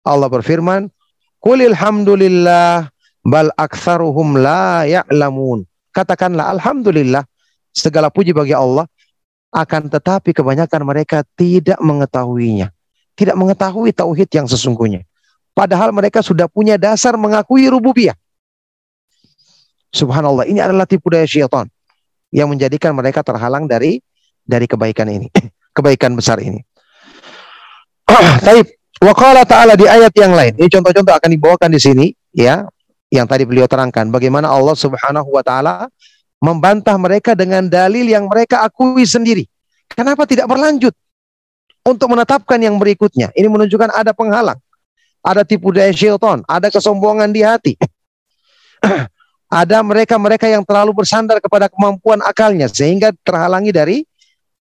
Allah 0.02 0.26
berfirman 0.26 0.90
Qulil 1.38 1.78
hamdulillah 1.78 2.90
bal 3.22 3.54
aktsaruhum 3.54 4.42
la 4.42 4.82
ya'lamun. 4.82 5.62
Katakanlah 5.94 6.50
alhamdulillah 6.58 7.22
segala 7.70 8.10
puji 8.10 8.34
bagi 8.34 8.58
Allah 8.58 8.90
akan 9.54 9.86
tetapi 9.86 10.34
kebanyakan 10.34 10.82
mereka 10.82 11.22
tidak 11.38 11.78
mengetahuinya 11.78 12.74
tidak 13.18 13.34
mengetahui 13.34 13.90
tauhid 13.90 14.30
yang 14.30 14.46
sesungguhnya. 14.46 15.02
Padahal 15.50 15.90
mereka 15.90 16.22
sudah 16.22 16.46
punya 16.46 16.78
dasar 16.78 17.18
mengakui 17.18 17.66
rububiyah. 17.66 18.14
Subhanallah, 19.90 20.46
ini 20.46 20.62
adalah 20.62 20.86
tipu 20.86 21.10
daya 21.10 21.26
syaitan 21.26 21.66
yang 22.30 22.46
menjadikan 22.46 22.94
mereka 22.94 23.26
terhalang 23.26 23.66
dari 23.66 23.98
dari 24.48 24.64
kebaikan 24.64 25.12
ini, 25.12 25.28
kebaikan 25.76 26.16
besar 26.16 26.40
ini. 26.40 26.64
Taib. 28.48 28.64
Waqala 28.98 29.46
ta'ala 29.46 29.78
di 29.78 29.86
ayat 29.86 30.10
yang 30.18 30.34
lain. 30.34 30.58
Ini 30.58 30.66
contoh-contoh 30.66 31.14
akan 31.14 31.30
dibawakan 31.30 31.70
di 31.70 31.78
sini 31.78 32.06
ya, 32.34 32.66
yang 33.14 33.30
tadi 33.30 33.46
beliau 33.46 33.70
terangkan 33.70 34.10
bagaimana 34.10 34.50
Allah 34.50 34.74
Subhanahu 34.74 35.30
wa 35.30 35.42
taala 35.46 35.86
membantah 36.42 36.98
mereka 36.98 37.38
dengan 37.38 37.70
dalil 37.70 38.10
yang 38.10 38.26
mereka 38.26 38.66
akui 38.66 39.06
sendiri. 39.06 39.46
Kenapa 39.86 40.26
tidak 40.26 40.50
berlanjut 40.50 40.90
untuk 41.86 42.10
menetapkan 42.10 42.58
yang 42.58 42.74
berikutnya? 42.74 43.30
Ini 43.38 43.46
menunjukkan 43.46 43.94
ada 43.94 44.10
penghalang, 44.10 44.58
ada 45.22 45.46
tipu 45.46 45.70
daya 45.70 45.94
syaitan, 45.94 46.42
ada 46.50 46.66
kesombongan 46.66 47.30
di 47.30 47.46
hati. 47.46 47.78
ada 49.48 49.78
mereka-mereka 49.80 50.44
yang 50.50 50.60
terlalu 50.66 50.92
bersandar 50.92 51.40
kepada 51.40 51.72
kemampuan 51.72 52.20
akalnya 52.20 52.68
sehingga 52.68 53.16
terhalangi 53.24 53.72
dari 53.72 53.96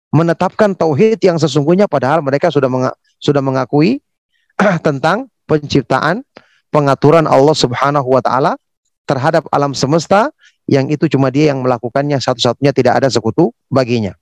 menetapkan 0.08 0.72
tauhid 0.72 1.20
yang 1.20 1.36
sesungguhnya 1.36 1.84
padahal 1.84 2.24
mereka 2.24 2.48
sudah 2.48 2.68
menga 2.68 2.92
sudah 3.20 3.44
mengakui 3.44 4.00
tentang 4.86 5.28
penciptaan 5.44 6.24
pengaturan 6.72 7.28
Allah 7.28 7.56
Subhanahu 7.56 8.08
wa 8.08 8.22
taala 8.24 8.56
terhadap 9.08 9.48
alam 9.52 9.72
semesta 9.72 10.32
yang 10.68 10.88
itu 10.92 11.08
cuma 11.08 11.32
dia 11.32 11.52
yang 11.52 11.64
melakukannya 11.64 12.20
satu-satunya 12.20 12.76
tidak 12.76 13.00
ada 13.00 13.08
sekutu 13.08 13.52
baginya. 13.72 14.12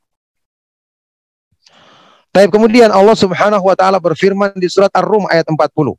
Tapi 2.30 2.52
kemudian 2.52 2.92
Allah 2.94 3.16
Subhanahu 3.18 3.64
wa 3.66 3.74
taala 3.74 3.98
berfirman 3.98 4.54
di 4.54 4.70
surat 4.70 4.92
Ar-Rum 4.94 5.26
ayat 5.26 5.48
40. 5.48 5.96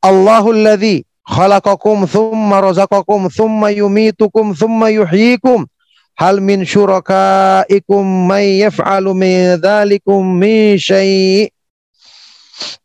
Allahul 0.00 0.64
ladzi 0.64 1.04
khalaqakum 1.30 2.10
thumma 2.10 2.58
razaqakum 2.58 3.30
thumma 3.30 3.70
yumitukum 3.70 4.50
thumma 4.52 4.90
yuhyikum. 4.90 5.70
Hal 6.18 6.42
min 6.42 6.66
syurakaikum 6.66 8.04
may 8.28 8.60
yaf'alu 8.60 9.14
min 9.16 9.56
dzalikum 9.56 10.20
min 10.20 10.76
syai' 10.76 11.48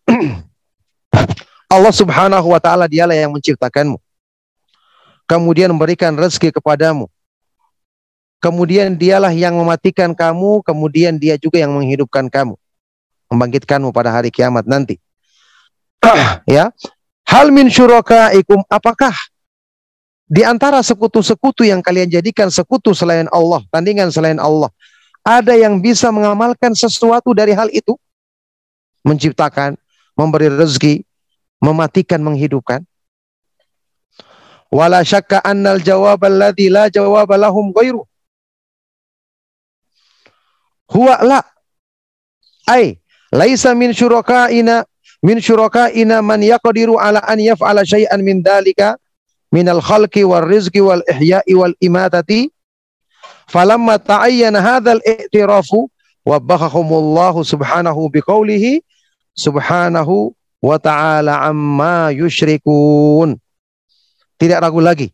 Allah 1.76 1.92
Subhanahu 1.92 2.48
wa 2.48 2.62
taala 2.64 2.88
dialah 2.88 3.18
yang 3.18 3.36
menciptakanmu. 3.36 4.00
Kemudian 5.26 5.74
memberikan 5.74 6.14
rezeki 6.16 6.54
kepadamu. 6.62 7.10
Kemudian 8.40 8.94
dialah 8.94 9.34
yang 9.34 9.58
mematikan 9.58 10.14
kamu 10.14 10.62
kemudian 10.62 11.18
dia 11.18 11.36
juga 11.36 11.60
yang 11.60 11.74
menghidupkan 11.74 12.30
kamu. 12.30 12.54
Membangkitkanmu 13.34 13.90
pada 13.90 14.14
hari 14.14 14.30
kiamat 14.30 14.64
nanti. 14.70 15.02
Ya. 16.46 16.70
Hal 17.26 17.50
min 17.50 17.68
syurakaikum 17.74 18.62
apakah 18.70 19.14
di 20.26 20.42
antara 20.42 20.82
sekutu-sekutu 20.82 21.66
yang 21.66 21.82
kalian 21.86 22.10
jadikan 22.10 22.50
sekutu 22.50 22.94
selain 22.94 23.30
Allah, 23.30 23.62
tandingan 23.70 24.10
selain 24.10 24.38
Allah, 24.42 24.70
ada 25.26 25.58
yang 25.58 25.82
bisa 25.82 26.14
mengamalkan 26.14 26.74
sesuatu 26.78 27.34
dari 27.34 27.54
hal 27.54 27.70
itu? 27.74 27.98
Menciptakan, 29.06 29.78
memberi 30.18 30.50
rezeki, 30.50 31.06
mematikan, 31.62 32.22
menghidupkan? 32.22 32.82
Wala 34.74 35.06
syakka 35.06 35.42
annal 35.46 35.82
jawab 35.82 36.26
alladhi 36.26 36.74
la 36.74 36.90
jawab 36.90 37.30
lahum 37.38 37.70
ghairu. 37.70 38.02
Huwa 40.90 41.22
la. 41.26 41.42
Ay, 42.66 42.98
laisa 43.30 43.74
min 43.78 43.94
syurakaina 43.94 44.86
min 45.26 45.42
syurakaina 45.42 46.22
man 46.22 46.46
yaqdiru 46.46 47.02
ala 47.02 47.26
an 47.26 47.42
yaf'ala 47.42 47.82
syai'an 47.82 48.22
min 48.22 48.46
dalika 48.46 48.94
minal 49.50 49.82
khalqi 49.82 50.22
wal 50.22 50.46
rizqi 50.46 50.86
wal 50.86 51.02
ihya'i 51.10 51.58
wal 51.58 51.74
imatati 51.82 52.54
falamma 53.50 53.98
ta'ayyana 53.98 54.62
hadzal 54.62 55.02
i'tirafu 55.02 55.90
wabbahahumullahu 56.30 57.42
subhanahu 57.42 58.06
biqaulihi 58.14 58.86
subhanahu 59.34 60.38
wa 60.62 60.78
ta'ala 60.78 61.42
amma 61.50 62.14
yusyrikun 62.14 63.42
tidak 64.36 64.62
ragu 64.62 64.84
lagi. 64.84 65.08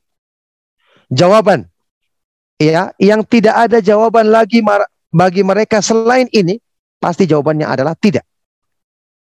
Jawaban. 1.11 1.69
Ya 2.61 2.93
yang 3.01 3.25
tidak 3.25 3.57
ada 3.57 3.81
jawaban 3.81 4.29
lagi 4.29 4.61
bagi 5.09 5.41
mereka 5.41 5.81
selain 5.81 6.29
ini 6.29 6.61
pasti 7.01 7.25
jawabannya 7.25 7.65
adalah 7.65 7.97
tidak 7.97 8.21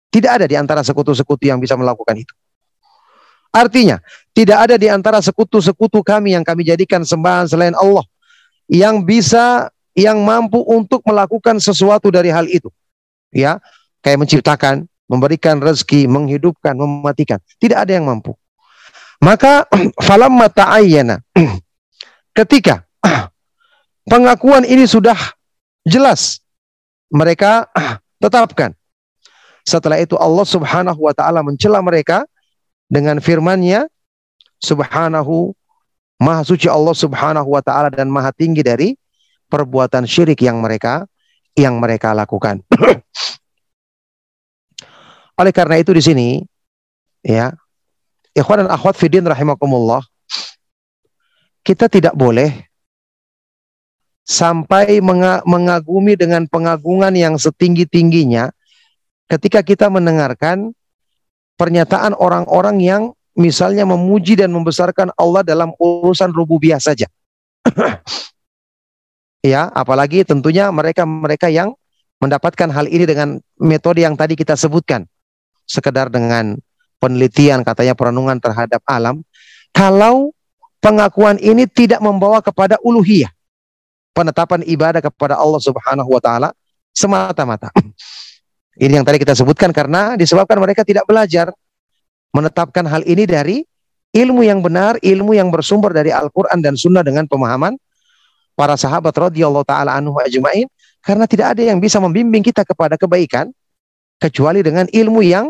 tidak 0.08 0.41
ada 0.41 0.46
di 0.48 0.56
antara 0.56 0.82
sekutu-sekutu 0.82 1.48
yang 1.48 1.60
bisa 1.60 1.76
melakukan 1.76 2.15
itu. 2.15 2.34
Artinya, 3.52 3.98
tidak 4.36 4.70
ada 4.70 4.76
di 4.78 4.88
antara 4.91 5.20
sekutu-sekutu 5.24 6.04
kami 6.06 6.36
yang 6.38 6.46
kami 6.46 6.67
jadikan 6.67 7.02
sembahan 7.02 7.50
selain 7.50 7.74
Allah 7.74 8.06
yang 8.67 9.02
bisa 9.02 9.72
yang 9.98 10.22
mampu 10.22 10.62
untuk 10.62 11.02
melakukan 11.08 11.58
sesuatu 11.58 12.13
dari 12.13 12.30
hal 12.30 12.46
itu. 12.46 12.70
Ya, 13.34 13.58
kayak 14.06 14.24
menciptakan, 14.24 14.86
memberikan 15.10 15.58
rezeki, 15.58 16.06
menghidupkan, 16.06 16.78
mematikan. 16.78 17.41
Tidak 17.58 17.76
ada 17.76 17.98
yang 17.98 18.06
mampu. 18.06 18.38
Maka 19.17 19.65
falamma 20.06 20.54
ta'ayyana 20.54 21.17
ketika 22.38 22.86
pengakuan 24.12 24.62
ini 24.70 24.86
sudah 24.86 25.17
jelas 25.82 26.46
mereka 27.10 27.65
tetapkan 28.22 28.77
setelah 29.67 29.99
itu 29.99 30.15
Allah 30.15 30.47
Subhanahu 30.47 30.95
wa 31.03 31.12
taala 31.12 31.43
mencela 31.43 31.84
mereka 31.84 32.23
dengan 32.88 33.19
firman-Nya 33.19 33.91
Subhanahu 34.63 35.51
Maha 36.17 36.41
suci 36.47 36.65
Allah 36.65 36.95
Subhanahu 36.95 37.51
wa 37.51 37.62
taala 37.62 37.93
dan 37.93 38.10
maha 38.10 38.34
tinggi 38.34 38.65
dari 38.65 38.97
perbuatan 39.51 40.08
syirik 40.10 40.41
yang 40.41 40.58
mereka 40.58 41.06
yang 41.53 41.77
mereka 41.77 42.10
lakukan. 42.17 42.65
Oleh 45.39 45.53
karena 45.53 45.77
itu 45.77 45.93
di 45.93 46.01
sini 46.01 46.27
ya, 47.21 47.53
ikhwan 48.34 48.65
dan 48.65 48.73
akhwat 48.73 48.97
fidin 48.97 49.30
rahimakumullah, 49.30 50.01
kita 51.62 51.86
tidak 51.86 52.17
boleh 52.17 52.65
sampai 54.25 54.97
mengagumi 55.45 56.17
dengan 56.17 56.49
pengagungan 56.49 57.13
yang 57.13 57.38
setinggi-tingginya 57.38 58.49
ketika 59.28 59.63
kita 59.63 59.92
mendengarkan 59.92 60.72
pernyataan 61.60 62.16
orang-orang 62.16 62.78
yang 62.80 63.02
misalnya 63.38 63.86
memuji 63.86 64.34
dan 64.34 64.50
membesarkan 64.50 65.13
Allah 65.13 65.46
dalam 65.46 65.72
urusan 65.78 66.34
rububiyah 66.34 66.82
saja. 66.82 67.06
ya, 69.46 69.70
apalagi 69.72 70.26
tentunya 70.26 70.72
mereka-mereka 70.74 71.52
yang 71.54 71.78
mendapatkan 72.18 72.70
hal 72.74 72.90
ini 72.90 73.06
dengan 73.06 73.38
metode 73.62 74.02
yang 74.02 74.18
tadi 74.18 74.34
kita 74.34 74.58
sebutkan. 74.58 75.06
Sekedar 75.68 76.10
dengan 76.10 76.58
penelitian 76.98 77.62
katanya 77.62 77.94
perenungan 77.94 78.42
terhadap 78.42 78.82
alam. 78.88 79.22
Kalau 79.76 80.34
pengakuan 80.82 81.38
ini 81.38 81.70
tidak 81.70 82.02
membawa 82.02 82.42
kepada 82.42 82.80
uluhiyah. 82.82 83.30
Penetapan 84.18 84.66
ibadah 84.66 84.98
kepada 84.98 85.38
Allah 85.38 85.62
Subhanahu 85.62 86.10
wa 86.10 86.22
taala 86.24 86.50
semata-mata. 86.90 87.70
Ini 88.78 89.02
yang 89.02 89.06
tadi 89.06 89.18
kita 89.18 89.34
sebutkan 89.34 89.74
karena 89.74 90.13
disebabkan 90.13 90.62
mereka 90.62 90.86
tidak 90.86 91.10
belajar 91.10 91.50
menetapkan 92.30 92.86
hal 92.86 93.02
ini 93.10 93.26
dari 93.26 93.66
ilmu 94.13 94.46
yang 94.46 94.62
benar, 94.62 95.02
ilmu 95.02 95.34
yang 95.34 95.50
bersumber 95.50 95.94
dari 95.94 96.13
Al-Quran 96.13 96.62
dan 96.62 96.78
Sunnah 96.78 97.02
dengan 97.02 97.26
pemahaman 97.26 97.74
para 98.54 98.78
sahabat 98.78 99.13
radhiyallahu 99.13 99.66
taala 99.66 99.98
anhu 99.98 100.18
ajmain 100.22 100.70
karena 101.02 101.26
tidak 101.26 101.58
ada 101.58 101.66
yang 101.66 101.82
bisa 101.82 101.98
membimbing 101.98 102.46
kita 102.46 102.62
kepada 102.62 102.98
kebaikan 102.98 103.50
kecuali 104.22 104.62
dengan 104.62 104.86
ilmu 104.90 105.22
yang 105.26 105.50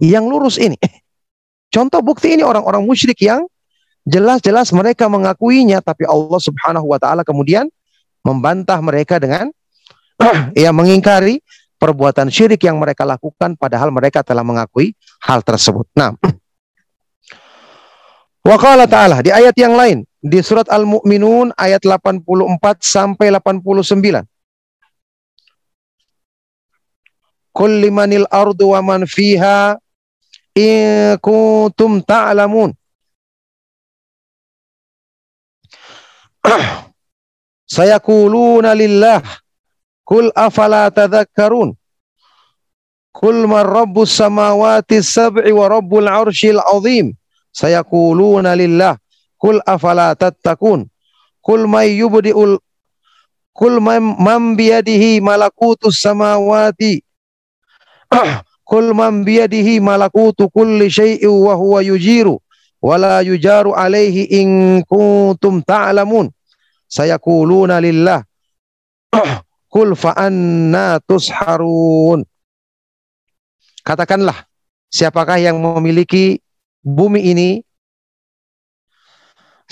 yang 0.00 0.24
lurus 0.24 0.56
ini. 0.56 0.76
Contoh 1.74 2.00
bukti 2.00 2.36
ini 2.36 2.44
orang-orang 2.44 2.84
musyrik 2.84 3.20
yang 3.20 3.44
Jelas-jelas 4.02 4.74
mereka 4.74 5.06
mengakuinya 5.06 5.78
tapi 5.78 6.02
Allah 6.10 6.40
Subhanahu 6.42 6.90
wa 6.90 6.98
taala 6.98 7.22
kemudian 7.22 7.70
membantah 8.26 8.82
mereka 8.82 9.22
dengan 9.22 9.46
ya 10.58 10.74
mengingkari 10.74 11.38
perbuatan 11.82 12.30
syirik 12.30 12.62
yang 12.62 12.78
mereka 12.78 13.02
lakukan 13.02 13.58
padahal 13.58 13.90
mereka 13.90 14.22
telah 14.22 14.46
mengakui 14.46 14.94
hal 15.26 15.42
tersebut. 15.42 15.90
Nah, 15.98 16.14
Wa 18.42 18.58
qala 18.58 18.90
ta'ala 18.90 19.22
di 19.22 19.30
ayat 19.30 19.54
yang 19.54 19.78
lain 19.78 20.02
di 20.18 20.42
surat 20.42 20.66
Al-Mu'minun 20.66 21.54
ayat 21.54 21.86
84 21.86 22.82
sampai 22.82 23.30
89. 23.30 24.26
Qul 27.54 27.86
ardu 28.26 28.74
wa 28.74 28.80
man 28.82 29.06
fiha 29.06 29.78
in 30.58 31.14
kuntum 31.22 32.02
ta'lamun. 32.02 32.74
Sayaquluna 37.78 38.74
lillah 38.74 39.22
Kul 40.12 40.28
afala 40.36 40.92
tadhakkarun? 40.92 41.72
Kul 43.16 43.48
man 43.48 43.64
rabbus 43.64 44.12
samawati 44.12 45.00
sab'i 45.00 45.48
wa 45.56 45.64
rabbul 45.72 46.04
arshil 46.04 46.60
azim? 46.60 47.16
Sayaquluna 47.48 48.52
lillah. 48.52 49.00
Kul 49.40 49.64
afala 49.64 50.12
tattaqun? 50.12 50.84
Kul 51.40 51.64
may 51.64 51.96
yubdiul 51.96 52.60
kul 53.56 53.80
man 53.80 54.52
biyadihi 54.52 55.24
malakutus 55.24 56.04
samawati. 56.04 57.00
Kul 58.68 58.92
man 58.92 59.24
biyadihi 59.24 59.80
malakutu 59.80 60.52
kulli 60.52 60.92
syai'in 60.92 61.32
wa 61.32 61.56
huwa 61.56 61.80
yujiru. 61.80 62.36
Wala 62.84 63.24
yujaru 63.24 63.72
alaihi 63.72 64.28
in 64.28 64.84
kuntum 64.84 65.64
ta'lamun. 65.64 66.28
Sayaquluna 66.84 67.80
lillah 67.80 68.20
kul 69.72 69.96
fa 69.96 70.12
anna 70.12 71.00
tusharun. 71.00 72.20
Katakanlah 73.80 74.44
siapakah 74.92 75.40
yang 75.40 75.56
memiliki 75.56 76.38
bumi 76.84 77.32
ini? 77.32 77.50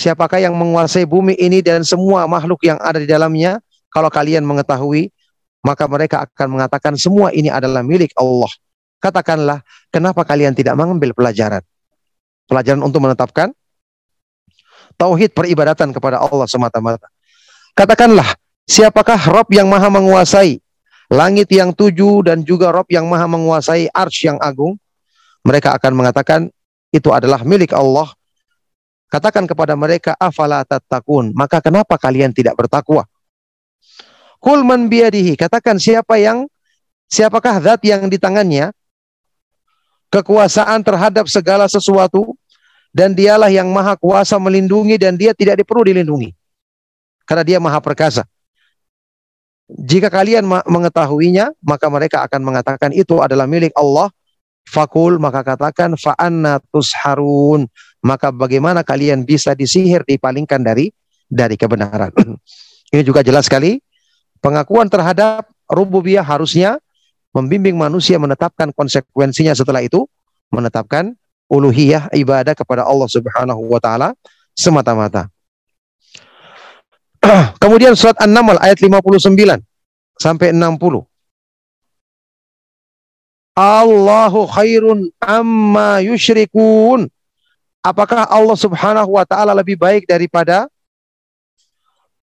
Siapakah 0.01 0.41
yang 0.41 0.57
menguasai 0.57 1.05
bumi 1.05 1.37
ini 1.37 1.61
dan 1.61 1.85
semua 1.85 2.25
makhluk 2.25 2.65
yang 2.65 2.81
ada 2.81 2.97
di 2.97 3.05
dalamnya? 3.05 3.61
Kalau 3.93 4.09
kalian 4.09 4.49
mengetahui 4.49 5.13
maka 5.61 5.85
mereka 5.85 6.25
akan 6.25 6.57
mengatakan 6.57 6.97
semua 6.97 7.37
ini 7.37 7.53
adalah 7.53 7.85
milik 7.85 8.17
Allah. 8.17 8.49
Katakanlah 8.97 9.61
kenapa 9.93 10.25
kalian 10.25 10.57
tidak 10.57 10.73
mengambil 10.73 11.13
pelajaran? 11.13 11.61
Pelajaran 12.49 12.81
untuk 12.81 13.05
menetapkan 13.05 13.53
tauhid 14.97 15.37
peribadatan 15.37 15.93
kepada 15.93 16.17
Allah 16.21 16.49
semata-mata. 16.49 17.09
Katakanlah 17.77 18.40
siapakah 18.71 19.19
Rob 19.27 19.51
yang 19.51 19.67
maha 19.67 19.91
menguasai 19.91 20.63
langit 21.11 21.51
yang 21.51 21.75
tujuh 21.75 22.23
dan 22.23 22.47
juga 22.47 22.71
Rob 22.71 22.87
yang 22.87 23.11
maha 23.11 23.27
menguasai 23.27 23.91
arsh 23.91 24.31
yang 24.31 24.39
agung 24.39 24.79
mereka 25.43 25.75
akan 25.75 25.93
mengatakan 25.99 26.41
itu 26.91 27.09
adalah 27.11 27.43
milik 27.47 27.73
Allah. 27.73 28.11
Katakan 29.11 29.43
kepada 29.43 29.75
mereka, 29.75 30.15
afala 30.15 30.63
tattaqun. 30.63 31.35
Maka 31.35 31.59
kenapa 31.59 31.99
kalian 31.99 32.31
tidak 32.31 32.55
bertakwa? 32.55 33.07
Kul 34.39 34.63
man 34.63 34.87
biadihi. 34.87 35.35
Katakan 35.35 35.83
siapa 35.83 36.19
yang, 36.23 36.47
siapakah 37.11 37.59
zat 37.59 37.83
yang 37.83 38.07
di 38.07 38.23
tangannya 38.23 38.71
kekuasaan 40.15 40.87
terhadap 40.87 41.27
segala 41.27 41.67
sesuatu 41.67 42.39
dan 42.95 43.15
dialah 43.15 43.51
yang 43.51 43.67
maha 43.71 43.99
kuasa 43.99 44.39
melindungi 44.39 44.95
dan 44.95 45.19
dia 45.19 45.35
tidak 45.35 45.59
perlu 45.67 45.91
dilindungi. 45.91 46.31
Karena 47.27 47.43
dia 47.43 47.59
maha 47.59 47.83
perkasa. 47.83 48.27
Jika 49.71 50.11
kalian 50.11 50.47
mengetahuinya, 50.47 51.55
maka 51.63 51.87
mereka 51.87 52.27
akan 52.27 52.43
mengatakan 52.43 52.91
itu 52.91 53.23
adalah 53.23 53.47
milik 53.47 53.71
Allah 53.79 54.11
Fakul 54.71 55.19
maka 55.19 55.43
katakan 55.43 55.99
fa'anna 55.99 56.63
tusharun. 56.71 57.67
Maka 58.07 58.31
bagaimana 58.33 58.87
kalian 58.87 59.27
bisa 59.27 59.53
disihir, 59.53 60.07
dipalingkan 60.07 60.63
dari 60.63 60.95
dari 61.27 61.59
kebenaran. 61.59 62.15
Ini 62.95 63.03
juga 63.03 63.27
jelas 63.27 63.51
sekali. 63.51 63.83
Pengakuan 64.41 64.89
terhadap 64.89 65.45
rububiyah 65.69 66.25
harusnya 66.25 66.81
membimbing 67.35 67.77
manusia 67.77 68.17
menetapkan 68.17 68.73
konsekuensinya 68.73 69.53
setelah 69.53 69.85
itu 69.85 70.09
menetapkan 70.49 71.13
uluhiyah 71.53 72.09
ibadah 72.17 72.57
kepada 72.57 72.89
Allah 72.89 73.07
Subhanahu 73.11 73.69
wa 73.69 73.79
taala 73.83 74.17
semata-mata. 74.57 75.29
Kemudian 77.63 77.93
surat 77.93 78.17
An-Naml 78.17 78.57
ayat 78.61 78.81
59 78.81 79.37
sampai 80.17 80.57
60. 80.57 81.05
Allahu 83.57 84.49
khairun 84.49 85.13
amma 85.21 86.01
yusyrikun. 86.01 87.13
Apakah 87.85 88.29
Allah 88.29 88.57
Subhanahu 88.57 89.17
wa 89.17 89.25
taala 89.25 89.53
lebih 89.57 89.77
baik 89.77 90.09
daripada 90.09 90.69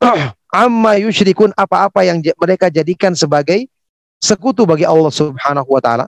amma 0.53 0.97
yusyrikun 0.97 1.53
apa-apa 1.53 2.05
yang 2.05 2.21
mereka 2.21 2.69
jadikan 2.73 3.13
sebagai 3.13 3.69
sekutu 4.17 4.65
bagi 4.65 4.85
Allah 4.85 5.13
Subhanahu 5.13 5.69
wa 5.69 5.81
taala? 5.81 6.05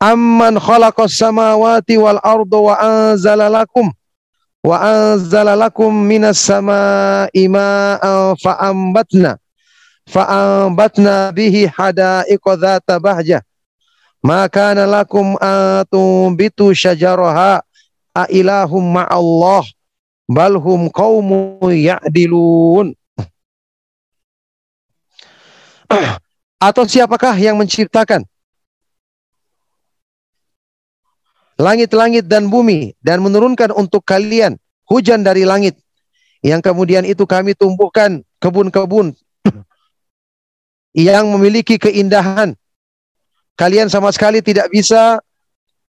Amman 0.00 0.56
khalaqas 0.56 1.12
samawati 1.20 2.00
wal 2.00 2.16
arda 2.24 2.56
wa 2.56 2.74
anzala 2.80 3.52
lakum 3.52 3.92
wa 4.60 4.76
anzala 4.80 5.56
lakum 5.56 5.88
minas 5.92 6.36
samaa'i 6.44 7.48
ma'an 7.48 8.36
fa 8.36 8.60
ambatna 8.60 9.40
fa 10.04 10.26
ambatna 10.28 11.32
bihi 11.32 11.70
hadaiqa 11.70 12.56
dzata 12.56 13.00
bahjah. 13.00 13.40
Maka 14.20 14.76
lakum 14.76 15.32
atumbitu 15.40 16.76
syajaraha 16.76 17.64
a 18.12 18.28
ilahum 18.28 18.84
ma'allah 18.84 19.64
balhum 20.28 20.92
qaumun 20.92 21.72
ya'dilun. 21.72 22.92
Atau 26.68 26.84
siapakah 26.84 27.32
yang 27.40 27.56
menciptakan 27.56 28.28
langit-langit 31.60 32.24
dan 32.24 32.48
bumi 32.48 32.96
dan 33.04 33.20
menurunkan 33.20 33.76
untuk 33.76 34.00
kalian 34.08 34.56
hujan 34.88 35.20
dari 35.20 35.44
langit 35.44 35.76
yang 36.40 36.64
kemudian 36.64 37.04
itu 37.04 37.28
kami 37.28 37.52
tumbuhkan 37.52 38.24
kebun-kebun 38.40 39.12
yang 40.96 41.28
memiliki 41.28 41.76
keindahan 41.76 42.56
kalian 43.60 43.92
sama 43.92 44.08
sekali 44.08 44.40
tidak 44.40 44.72
bisa 44.72 45.20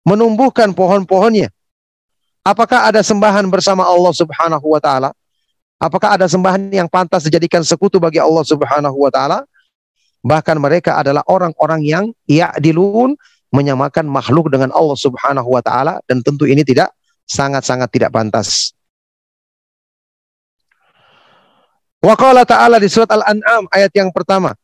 menumbuhkan 0.03 0.75
pohon-pohonnya. 0.75 1.51
Apakah 2.42 2.90
ada 2.90 3.07
sembahan 3.07 3.46
bersama 3.46 3.87
Allah 3.87 4.11
Subhanahu 4.11 4.66
wa 4.66 4.83
taala? 4.83 5.14
Apakah 5.79 6.18
ada 6.18 6.27
sembahan 6.27 6.75
yang 6.75 6.90
pantas 6.90 7.22
dijadikan 7.27 7.62
sekutu 7.62 8.03
bagi 8.03 8.18
Allah 8.18 8.42
Subhanahu 8.42 8.98
wa 8.98 9.11
taala? 9.14 9.46
Bahkan 10.27 10.59
mereka 10.59 10.98
adalah 10.98 11.22
orang-orang 11.31 11.87
yang 11.87 12.05
ya'dilun 12.27 13.14
menyamakan 13.53 14.09
makhluk 14.09 14.49
dengan 14.49 14.73
Allah 14.73 14.97
Subhanahu 14.97 15.49
wa 15.53 15.62
taala 15.62 16.01
dan 16.09 16.25
tentu 16.25 16.49
ini 16.49 16.65
tidak 16.65 16.91
sangat-sangat 17.29 17.88
tidak 17.93 18.11
pantas. 18.11 18.73
Wa 22.03 22.19
qala 22.19 22.43
ta'ala 22.43 22.83
di 22.83 22.91
surat 22.91 23.07
Al-An'am 23.15 23.71
ayat 23.71 23.95
yang 23.95 24.11
pertama. 24.11 24.59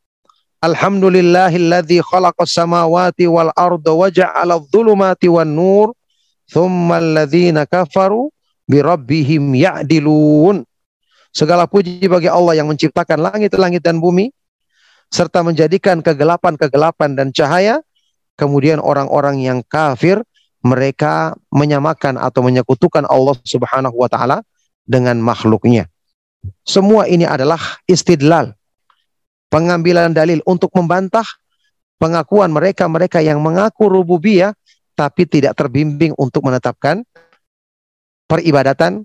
Alhamdulillahilladzi 0.59 2.03
khalaqas 2.03 2.51
samawati 2.51 3.31
wal 3.31 3.55
arda 3.55 3.95
wa 3.95 4.11
ja'ala 4.11 4.59
adh-dhulumati 4.59 5.31
wan 5.31 5.47
nur 5.47 5.95
thumma 6.51 6.99
alladhina 6.99 7.63
kafaru 7.63 8.35
bi 8.67 8.83
rabbihim 8.83 9.55
ya'dilun. 9.55 10.67
Segala 11.31 11.71
puji 11.71 12.03
bagi 12.11 12.27
Allah 12.27 12.59
yang 12.59 12.75
menciptakan 12.75 13.23
langit-langit 13.23 13.87
dan 13.87 14.03
bumi 14.03 14.35
serta 15.07 15.47
menjadikan 15.47 16.03
kegelapan-kegelapan 16.03 17.15
dan 17.15 17.31
cahaya. 17.31 17.79
Kemudian 18.39 18.79
orang-orang 18.79 19.43
yang 19.43 19.67
kafir 19.67 20.23
mereka 20.63 21.35
menyamakan 21.51 22.15
atau 22.15 22.47
menyekutukan 22.47 23.03
Allah 23.11 23.35
Subhanahu 23.43 23.99
wa 23.99 24.07
taala 24.07 24.47
dengan 24.87 25.19
makhluknya. 25.19 25.91
Semua 26.63 27.11
ini 27.11 27.27
adalah 27.27 27.59
istidlal 27.91 28.55
pengambilan 29.51 30.15
dalil 30.15 30.39
untuk 30.47 30.71
membantah 30.79 31.27
pengakuan 31.99 32.55
mereka-mereka 32.55 33.19
yang 33.19 33.43
mengaku 33.43 33.91
rububiyah 33.91 34.55
tapi 34.95 35.27
tidak 35.27 35.59
terbimbing 35.59 36.15
untuk 36.15 36.47
menetapkan 36.47 37.03
peribadatan 38.31 39.03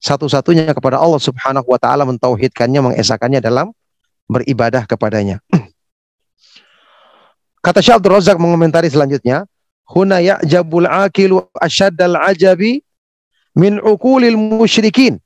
satu-satunya 0.00 0.76
kepada 0.76 1.00
Allah 1.00 1.20
Subhanahu 1.20 1.64
wa 1.64 1.80
taala 1.80 2.04
mentauhidkannya 2.04 2.92
mengesakannya 2.92 3.40
dalam 3.40 3.72
beribadah 4.28 4.84
kepadanya. 4.84 5.40
Kata 7.64 7.80
Syekh 7.80 7.96
Abdul 7.96 8.20
Razak 8.20 8.36
mengomentari 8.36 8.92
selanjutnya, 8.92 9.48
huna 9.88 10.20
ya'jabul 10.20 10.84
aqilu 10.84 11.48
asyaddal 11.56 12.20
ajabi 12.20 12.84
min 13.56 13.80
uqulil 13.80 14.36
musyrikin. 14.36 15.16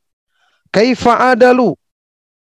Kaifa 0.71 1.35
adalu 1.35 1.75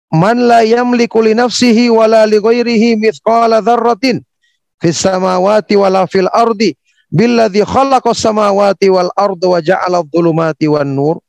man 0.07 0.39
la 0.39 0.63
yamliku 0.63 1.19
li 1.19 1.35
nafsihi 1.35 1.91
wala 1.91 2.23
li 2.23 2.39
ghairihi 2.39 2.95
mithqala 2.95 3.59
dzarratin 3.59 4.23
fis 4.79 5.03
samawati 5.03 5.75
wala 5.75 6.07
fil 6.07 6.31
ardi 6.31 6.79
billadzi 7.11 7.67
khalaqas 7.67 8.23
samawati 8.23 8.87
wal 8.87 9.11
arda 9.19 9.47
wa 9.51 9.59
ja'ala 9.59 9.99
adh-dhulumati 9.99 10.71
wan 10.71 10.95
nur. 10.95 11.19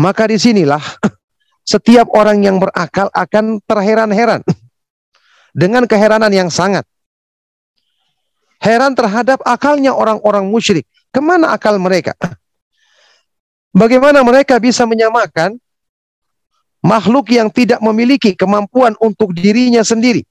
Maka 0.00 0.24
di 0.24 0.40
sinilah 0.40 0.80
setiap 1.68 2.08
orang 2.16 2.40
yang 2.40 2.56
berakal 2.56 3.12
akan 3.12 3.60
terheran-heran 3.68 4.40
dengan 5.54 5.86
keheranan 5.86 6.34
yang 6.34 6.50
sangat. 6.50 6.82
Heran 8.58 8.98
terhadap 8.98 9.38
akalnya 9.46 9.94
orang-orang 9.94 10.50
musyrik. 10.50 10.84
Ke 11.14 11.22
mana 11.22 11.54
akal 11.54 11.78
mereka? 11.78 12.18
Bagaimana 13.70 14.26
mereka 14.26 14.58
bisa 14.58 14.82
menyamakan 14.82 15.58
makhluk 16.82 17.30
yang 17.30 17.50
tidak 17.50 17.78
memiliki 17.78 18.34
kemampuan 18.34 18.98
untuk 18.98 19.30
dirinya 19.30 19.86
sendiri? 19.86 20.26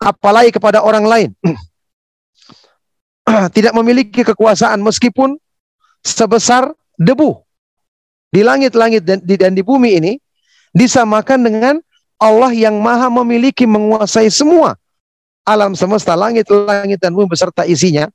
Apalagi 0.00 0.50
kepada 0.50 0.80
orang 0.80 1.04
lain. 1.04 1.30
Tidak 3.54 3.70
memiliki 3.70 4.26
kekuasaan 4.26 4.82
meskipun 4.82 5.38
sebesar 6.02 6.74
debu. 6.98 7.38
Di 8.32 8.42
langit-langit 8.42 9.06
dan 9.06 9.22
di, 9.22 9.34
dan 9.38 9.54
di 9.54 9.62
bumi 9.62 10.02
ini 10.02 10.12
disamakan 10.74 11.46
dengan 11.46 11.74
Allah 12.22 12.54
yang 12.54 12.78
maha 12.78 13.10
memiliki 13.10 13.66
menguasai 13.66 14.30
semua 14.30 14.78
alam 15.42 15.74
semesta 15.74 16.14
langit-langit 16.14 17.02
dan 17.02 17.10
bumi 17.10 17.26
beserta 17.26 17.66
isinya. 17.66 18.06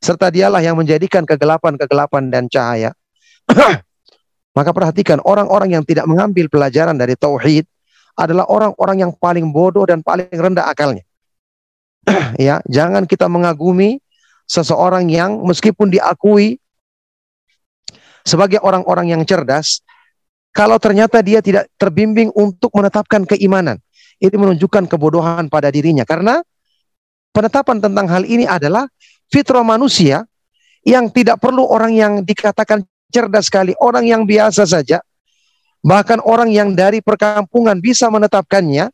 Serta 0.00 0.32
dialah 0.32 0.64
yang 0.64 0.80
menjadikan 0.80 1.28
kegelapan-kegelapan 1.28 2.32
dan 2.32 2.48
cahaya. 2.48 2.96
Maka 4.56 4.72
perhatikan 4.72 5.20
orang-orang 5.20 5.76
yang 5.76 5.84
tidak 5.84 6.08
mengambil 6.08 6.48
pelajaran 6.48 6.96
dari 6.96 7.12
tauhid 7.12 7.68
adalah 8.16 8.48
orang-orang 8.48 9.04
yang 9.04 9.12
paling 9.12 9.52
bodoh 9.52 9.84
dan 9.84 10.00
paling 10.00 10.32
rendah 10.32 10.64
akalnya. 10.72 11.04
Ya 12.40 12.64
jangan 12.64 13.04
kita 13.04 13.28
mengagumi 13.28 14.00
seseorang 14.48 15.12
yang 15.12 15.44
meskipun 15.44 15.92
diakui 15.92 16.56
sebagai 18.24 18.64
orang-orang 18.64 19.12
yang 19.12 19.22
cerdas, 19.28 19.84
kalau 20.50 20.76
ternyata 20.82 21.22
dia 21.22 21.38
tidak 21.38 21.70
terbimbing 21.78 22.34
untuk 22.34 22.74
menetapkan 22.74 23.22
keimanan, 23.26 23.78
itu 24.18 24.34
menunjukkan 24.34 24.90
kebodohan 24.90 25.46
pada 25.46 25.70
dirinya. 25.70 26.02
Karena 26.02 26.42
penetapan 27.30 27.78
tentang 27.78 28.06
hal 28.10 28.26
ini 28.26 28.44
adalah 28.44 28.90
fitrah 29.30 29.62
manusia 29.62 30.26
yang 30.82 31.08
tidak 31.12 31.38
perlu 31.38 31.64
orang 31.68 31.94
yang 31.94 32.12
dikatakan 32.26 32.82
cerdas 33.10 33.46
sekali, 33.46 33.74
orang 33.78 34.06
yang 34.06 34.22
biasa 34.26 34.66
saja, 34.66 34.98
bahkan 35.82 36.18
orang 36.22 36.50
yang 36.50 36.74
dari 36.74 36.98
perkampungan 37.02 37.78
bisa 37.78 38.10
menetapkannya, 38.10 38.90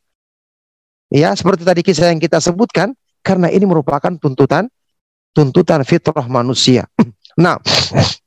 ya 1.12 1.30
seperti 1.32 1.62
tadi 1.64 1.80
kisah 1.84 2.12
yang 2.12 2.20
kita 2.20 2.40
sebutkan, 2.40 2.92
karena 3.24 3.48
ini 3.48 3.64
merupakan 3.64 4.12
tuntutan 4.16 4.68
tuntutan 5.36 5.84
fitrah 5.84 6.24
manusia. 6.28 6.88
nah, 7.44 7.60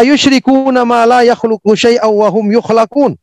ayusyrikuna 0.00 0.84
ma 0.84 1.08
la 1.08 1.20
yakhluqu 1.24 1.72
syai'an 1.72 2.12
wa 2.12 2.28
hum 2.28 2.52
yukhlaqun. 2.52 3.16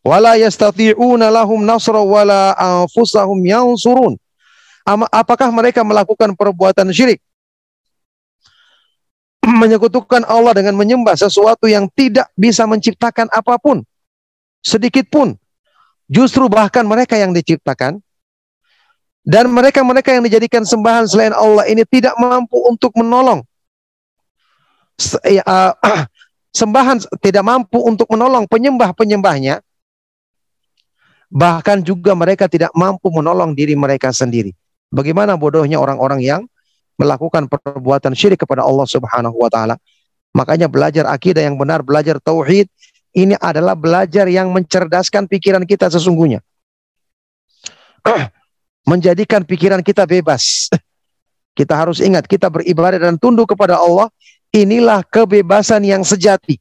Wala 0.00 0.40
yastati'una 0.40 1.28
lahum 1.28 1.60
nasra 1.60 2.00
wala 2.00 2.56
anfusahum 2.56 3.36
yansurun. 3.44 4.16
Apakah 5.12 5.52
mereka 5.52 5.84
melakukan 5.84 6.32
perbuatan 6.32 6.88
syirik? 6.88 7.20
Menyekutukan 9.60 10.24
Allah 10.24 10.56
dengan 10.56 10.72
menyembah 10.80 11.20
sesuatu 11.20 11.68
yang 11.68 11.84
tidak 11.92 12.32
bisa 12.32 12.64
menciptakan 12.64 13.28
apa 13.28 13.60
pun 13.60 13.84
sedikit 14.64 15.04
pun. 15.12 15.36
Justru 16.10 16.50
bahkan 16.50 16.82
mereka 16.82 17.14
yang 17.14 17.30
diciptakan 17.30 18.02
dan 19.22 19.46
mereka-mereka 19.52 20.16
yang 20.16 20.24
dijadikan 20.24 20.64
sembahan 20.66 21.06
selain 21.06 21.30
Allah 21.36 21.68
ini 21.70 21.84
tidak 21.86 22.16
mampu 22.18 22.56
untuk 22.66 22.90
menolong 22.96 23.44
uh, 25.00 25.72
sembahan 26.58 27.00
tidak 27.24 27.44
mampu 27.44 27.80
untuk 27.80 28.06
menolong 28.12 28.44
penyembah-penyembahnya, 28.46 29.64
bahkan 31.30 31.80
juga 31.80 32.12
mereka 32.12 32.50
tidak 32.50 32.74
mampu 32.76 33.08
menolong 33.08 33.54
diri 33.56 33.78
mereka 33.78 34.12
sendiri. 34.12 34.52
Bagaimana 34.90 35.38
bodohnya 35.38 35.78
orang-orang 35.78 36.20
yang 36.20 36.42
melakukan 37.00 37.48
perbuatan 37.48 38.12
syirik 38.12 38.44
kepada 38.44 38.60
Allah 38.60 38.84
Subhanahu 38.84 39.40
wa 39.40 39.48
taala. 39.48 39.80
Makanya 40.36 40.68
belajar 40.68 41.08
akidah 41.08 41.42
yang 41.42 41.56
benar, 41.56 41.80
belajar 41.80 42.20
tauhid 42.20 42.68
ini 43.16 43.34
adalah 43.40 43.74
belajar 43.74 44.28
yang 44.30 44.52
mencerdaskan 44.54 45.26
pikiran 45.26 45.64
kita 45.66 45.90
sesungguhnya. 45.90 46.44
Menjadikan 48.90 49.42
pikiran 49.42 49.80
kita 49.80 50.04
bebas. 50.04 50.68
Kita 51.50 51.74
harus 51.76 51.98
ingat 51.98 52.30
kita 52.30 52.46
beribadah 52.46 52.96
dan 52.96 53.18
tunduk 53.18 53.52
kepada 53.52 53.76
Allah 53.76 54.06
Inilah 54.50 55.06
kebebasan 55.06 55.86
yang 55.86 56.02
sejati. 56.02 56.58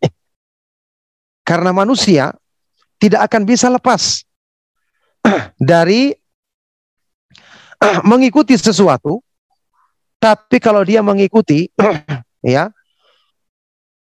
Karena 1.42 1.74
manusia 1.74 2.38
tidak 3.02 3.26
akan 3.32 3.42
bisa 3.50 3.66
lepas 3.72 4.22
dari 5.58 6.14
mengikuti 8.10 8.54
sesuatu, 8.54 9.24
tapi 10.22 10.62
kalau 10.62 10.86
dia 10.86 11.02
mengikuti 11.02 11.72
ya 12.46 12.70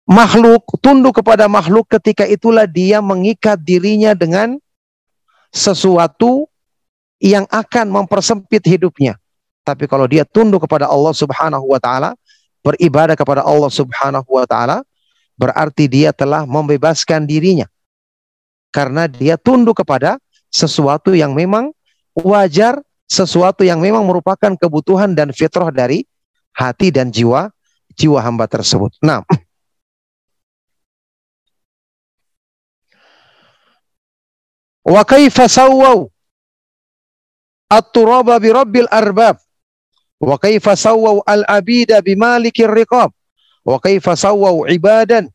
makhluk 0.10 0.66
tunduk 0.84 1.22
kepada 1.22 1.50
makhluk 1.50 1.90
ketika 1.90 2.28
itulah 2.30 2.70
dia 2.70 3.00
mengikat 3.00 3.58
dirinya 3.62 4.14
dengan 4.14 4.58
sesuatu 5.50 6.46
yang 7.18 7.50
akan 7.50 7.90
mempersempit 7.90 8.62
hidupnya. 8.66 9.18
Tapi 9.66 9.86
kalau 9.86 10.06
dia 10.10 10.26
tunduk 10.26 10.66
kepada 10.66 10.90
Allah 10.90 11.14
Subhanahu 11.14 11.66
wa 11.70 11.78
taala, 11.78 12.14
beribadah 12.74 13.18
kepada 13.18 13.42
Allah 13.42 13.72
Subhanahu 13.74 14.30
wa 14.30 14.46
taala 14.46 14.86
berarti 15.40 15.90
dia 15.90 16.14
telah 16.14 16.44
membebaskan 16.46 17.26
dirinya 17.26 17.66
karena 18.70 19.10
dia 19.10 19.36
tunduk 19.40 19.82
kepada 19.82 20.22
sesuatu 20.50 21.14
yang 21.14 21.34
memang 21.34 21.74
wajar, 22.14 22.82
sesuatu 23.10 23.66
yang 23.66 23.82
memang 23.82 24.06
merupakan 24.06 24.54
kebutuhan 24.54 25.14
dan 25.14 25.34
fitrah 25.34 25.74
dari 25.74 26.06
hati 26.54 26.94
dan 26.94 27.10
jiwa 27.10 27.50
jiwa 27.98 28.20
hamba 28.22 28.46
tersebut. 28.46 28.94
Nah, 29.02 29.26
wa 34.86 35.02
kaifa 35.04 35.50
sawwau 35.50 36.10
at-turaba 37.70 38.40
bi 38.42 38.50
rabbil 38.50 38.90
arbab 38.90 39.38
wa 40.20 40.36
kaifa 40.36 40.76
sawwau 40.76 41.24
al-abida 41.24 42.04
bimalikir 42.04 42.68
riqab 42.68 43.12
wa 43.64 43.78
kaifa 43.80 44.20
sawwau 44.20 44.68
ibadan 44.68 45.32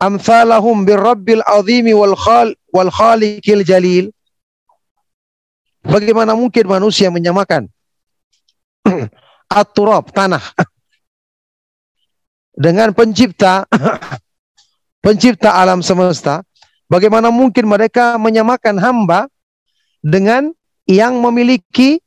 amsalahum 0.00 0.82
birabbil 0.82 1.44
azimi 1.44 1.92
wal 1.94 2.16
khal 2.16 2.56
wal 2.72 2.90
khaliqil 2.90 3.62
jalil? 3.62 4.10
Bagaimana 5.82 6.38
mungkin 6.38 6.66
manusia 6.70 7.10
menyamakan 7.10 7.66
at-turab 9.60 10.14
tanah? 10.14 10.42
Dengan 12.64 12.94
pencipta 12.94 13.66
pencipta 15.04 15.58
alam 15.58 15.82
semesta 15.82 16.46
bagaimana 16.86 17.34
mungkin 17.34 17.66
mereka 17.66 18.14
menyamakan 18.20 18.78
hamba 18.78 19.26
dengan 19.98 20.54
yang 20.86 21.18
memiliki 21.18 21.98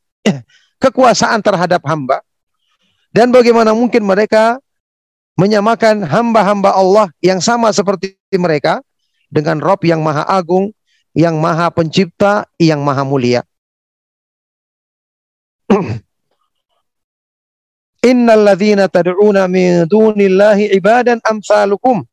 kekuasaan 0.82 1.40
terhadap 1.40 1.80
hamba 1.84 2.20
dan 3.16 3.32
bagaimana 3.32 3.72
mungkin 3.72 4.04
mereka 4.04 4.60
menyamakan 5.40 6.04
hamba-hamba 6.04 6.72
Allah 6.72 7.08
yang 7.20 7.40
sama 7.40 7.72
seperti 7.72 8.16
mereka 8.36 8.80
dengan 9.28 9.60
Rob 9.60 9.84
yang 9.84 10.00
maha 10.00 10.24
agung, 10.24 10.72
yang 11.12 11.36
maha 11.40 11.68
pencipta, 11.72 12.48
yang 12.56 12.80
maha 12.84 13.04
mulia. 13.04 13.40
Innal 18.10 18.42
ladzina 18.46 18.88
tad'una 18.88 19.48
min 19.50 19.84
dunillahi 19.88 20.72
ibadan 20.76 21.20
amsalukum. 21.24 22.04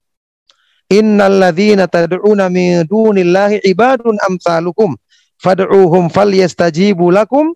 Innal 0.89 1.38
ladzina 1.38 1.88
tad'una 1.88 2.47
min 2.47 2.88
dunillahi 2.88 3.61
ibadun 3.68 4.18
amsalukum. 4.24 4.97
Fad'uhum 5.38 6.07
falyastajibu 6.09 7.11
lakum 7.11 7.51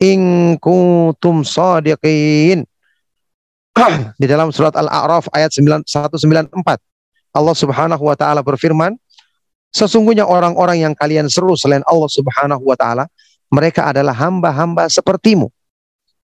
in 0.00 0.54
kuntum 0.60 1.42
sadiqin. 1.46 2.64
Di 4.20 4.26
dalam 4.28 4.48
surat 4.52 4.72
Al-A'raf 4.72 5.28
ayat 5.36 5.52
194 5.52 6.52
Allah 7.36 7.52
Subhanahu 7.56 8.00
wa 8.00 8.16
taala 8.16 8.40
berfirman, 8.40 8.96
sesungguhnya 9.68 10.24
orang-orang 10.24 10.88
yang 10.88 10.94
kalian 10.96 11.28
seru 11.28 11.52
selain 11.52 11.84
Allah 11.84 12.08
Subhanahu 12.08 12.64
wa 12.64 12.76
taala, 12.80 13.04
mereka 13.52 13.84
adalah 13.92 14.16
hamba-hamba 14.16 14.88
sepertimu. 14.88 15.52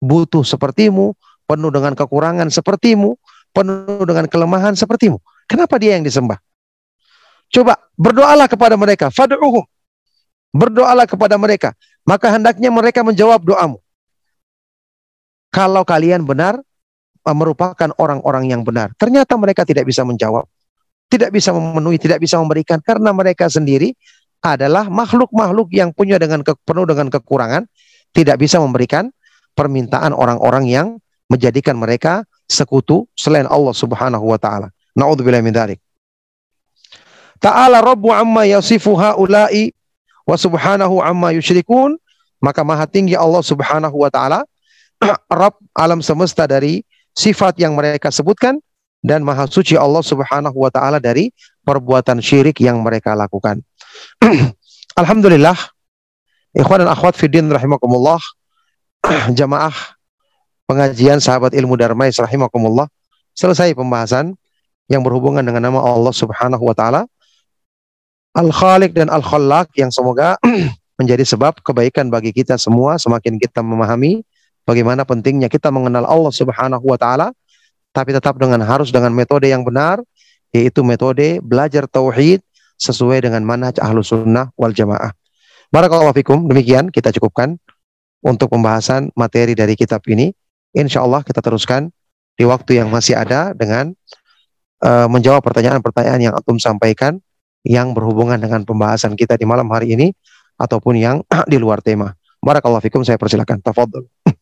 Butuh 0.02 0.42
sepertimu, 0.42 1.14
penuh 1.46 1.70
dengan 1.70 1.94
kekurangan 1.94 2.50
sepertimu, 2.50 3.14
penuh 3.54 4.02
dengan 4.02 4.26
kelemahan 4.26 4.74
sepertimu. 4.74 5.22
Kenapa 5.46 5.78
dia 5.78 5.94
yang 5.94 6.04
disembah? 6.04 6.42
Coba 7.48 7.80
berdoalah 7.96 8.50
kepada 8.50 8.76
mereka, 8.76 9.08
fad'uhum. 9.08 9.64
Berdoalah 10.52 11.06
kepada 11.08 11.38
mereka, 11.40 11.72
maka 12.08 12.32
hendaknya 12.32 12.72
mereka 12.72 13.04
menjawab 13.04 13.44
doamu. 13.44 13.76
Kalau 15.52 15.84
kalian 15.84 16.24
benar 16.24 16.56
eh, 17.28 17.36
merupakan 17.36 17.92
orang-orang 18.00 18.48
yang 18.48 18.64
benar, 18.64 18.96
ternyata 18.96 19.36
mereka 19.36 19.68
tidak 19.68 19.84
bisa 19.84 20.08
menjawab, 20.08 20.48
tidak 21.12 21.28
bisa 21.28 21.52
memenuhi, 21.52 22.00
tidak 22.00 22.24
bisa 22.24 22.40
memberikan 22.40 22.80
karena 22.80 23.12
mereka 23.12 23.52
sendiri 23.52 23.92
adalah 24.40 24.88
makhluk-makhluk 24.88 25.68
yang 25.76 25.92
punya 25.92 26.16
dengan 26.16 26.40
ke, 26.40 26.56
penuh 26.64 26.88
dengan 26.88 27.12
kekurangan, 27.12 27.68
tidak 28.16 28.40
bisa 28.40 28.56
memberikan 28.56 29.12
permintaan 29.52 30.16
orang-orang 30.16 30.64
yang 30.64 30.86
menjadikan 31.28 31.76
mereka 31.76 32.24
sekutu 32.48 33.04
selain 33.12 33.44
Allah 33.44 33.76
Subhanahu 33.76 34.24
wa 34.24 34.40
taala. 34.40 34.72
Nauzubillah 34.96 35.44
min 35.44 35.52
dzalik. 35.52 35.78
Ta'ala 37.38 37.78
Rabbu 37.78 38.10
amma 38.10 38.42
yasifu 38.50 38.98
haula'i 38.98 39.70
wa 40.28 40.36
subhanahu 40.36 41.00
amma 41.00 41.32
yusyrikun. 41.32 41.96
Maka 42.38 42.62
maha 42.62 42.86
tinggi 42.86 43.18
Allah 43.18 43.42
Subhanahu 43.42 43.98
wa 43.98 44.10
taala. 44.10 44.46
Rabb 45.30 45.58
alam 45.74 45.98
semesta 45.98 46.46
dari 46.46 46.86
sifat 47.14 47.58
yang 47.58 47.74
mereka 47.74 48.14
sebutkan. 48.14 48.62
Dan 48.98 49.22
maha 49.22 49.46
suci 49.46 49.78
Allah 49.78 50.02
Subhanahu 50.02 50.54
wa 50.54 50.70
taala 50.70 50.98
dari 51.02 51.30
perbuatan 51.62 52.18
syirik 52.22 52.58
yang 52.62 52.82
mereka 52.82 53.14
lakukan. 53.14 53.62
Alhamdulillah. 55.00 55.54
Ikhwan 56.54 56.82
dan 56.82 56.90
akhwat 56.90 57.14
fiddin 57.14 57.50
rahimakumullah. 57.50 58.18
Jamaah 59.38 59.74
pengajian 60.66 61.22
sahabat 61.22 61.54
ilmu 61.54 61.78
Darmais 61.78 62.14
rahimakumullah. 62.18 62.90
Selesai 63.34 63.74
pembahasan 63.74 64.34
yang 64.90 65.02
berhubungan 65.06 65.46
dengan 65.46 65.70
nama 65.70 65.78
Allah 65.82 66.10
Subhanahu 66.10 66.62
wa 66.62 66.74
taala 66.74 67.06
Al-Khaliq 68.36 68.92
dan 68.92 69.08
Al-Khallaq 69.08 69.72
yang 69.78 69.88
semoga 69.88 70.36
menjadi 71.00 71.24
sebab 71.24 71.62
kebaikan 71.62 72.10
bagi 72.10 72.34
kita 72.34 72.58
semua 72.58 72.98
semakin 72.98 73.38
kita 73.38 73.62
memahami 73.62 74.26
bagaimana 74.66 75.06
pentingnya 75.06 75.46
kita 75.48 75.70
mengenal 75.72 76.04
Allah 76.04 76.32
Subhanahu 76.34 76.84
wa 76.84 76.98
taala 76.98 77.32
tapi 77.94 78.12
tetap 78.12 78.36
dengan 78.36 78.60
harus 78.66 78.92
dengan 78.92 79.14
metode 79.14 79.48
yang 79.48 79.64
benar 79.64 80.02
yaitu 80.52 80.84
metode 80.84 81.40
belajar 81.40 81.88
tauhid 81.88 82.40
sesuai 82.78 83.26
dengan 83.26 83.42
manhaj 83.42 83.76
ahlu 83.82 84.00
sunnah 84.00 84.54
wal 84.54 84.72
jamaah. 84.72 85.12
Barakallahu 85.68 86.14
fikum. 86.16 86.48
Demikian 86.48 86.88
kita 86.88 87.12
cukupkan 87.12 87.58
untuk 88.24 88.48
pembahasan 88.48 89.12
materi 89.12 89.52
dari 89.52 89.76
kitab 89.76 90.00
ini. 90.08 90.32
Insya 90.72 91.04
Allah 91.04 91.20
kita 91.20 91.42
teruskan 91.42 91.92
di 92.38 92.46
waktu 92.46 92.80
yang 92.80 92.88
masih 92.88 93.18
ada 93.18 93.52
dengan 93.52 93.92
uh, 94.84 95.10
menjawab 95.10 95.42
pertanyaan-pertanyaan 95.42 96.30
yang 96.30 96.34
Atum 96.38 96.56
sampaikan 96.56 97.18
yang 97.68 97.92
berhubungan 97.92 98.40
dengan 98.40 98.64
pembahasan 98.64 99.12
kita 99.12 99.36
di 99.36 99.44
malam 99.44 99.68
hari 99.68 99.92
ini 99.92 100.08
ataupun 100.56 100.96
yang 100.96 101.20
di 101.52 101.60
luar 101.60 101.84
tema. 101.84 102.16
Barakallahu 102.40 102.80
fikum. 102.80 103.04
Saya 103.04 103.20
persilakan. 103.20 103.60
Tafadhol. 103.60 104.08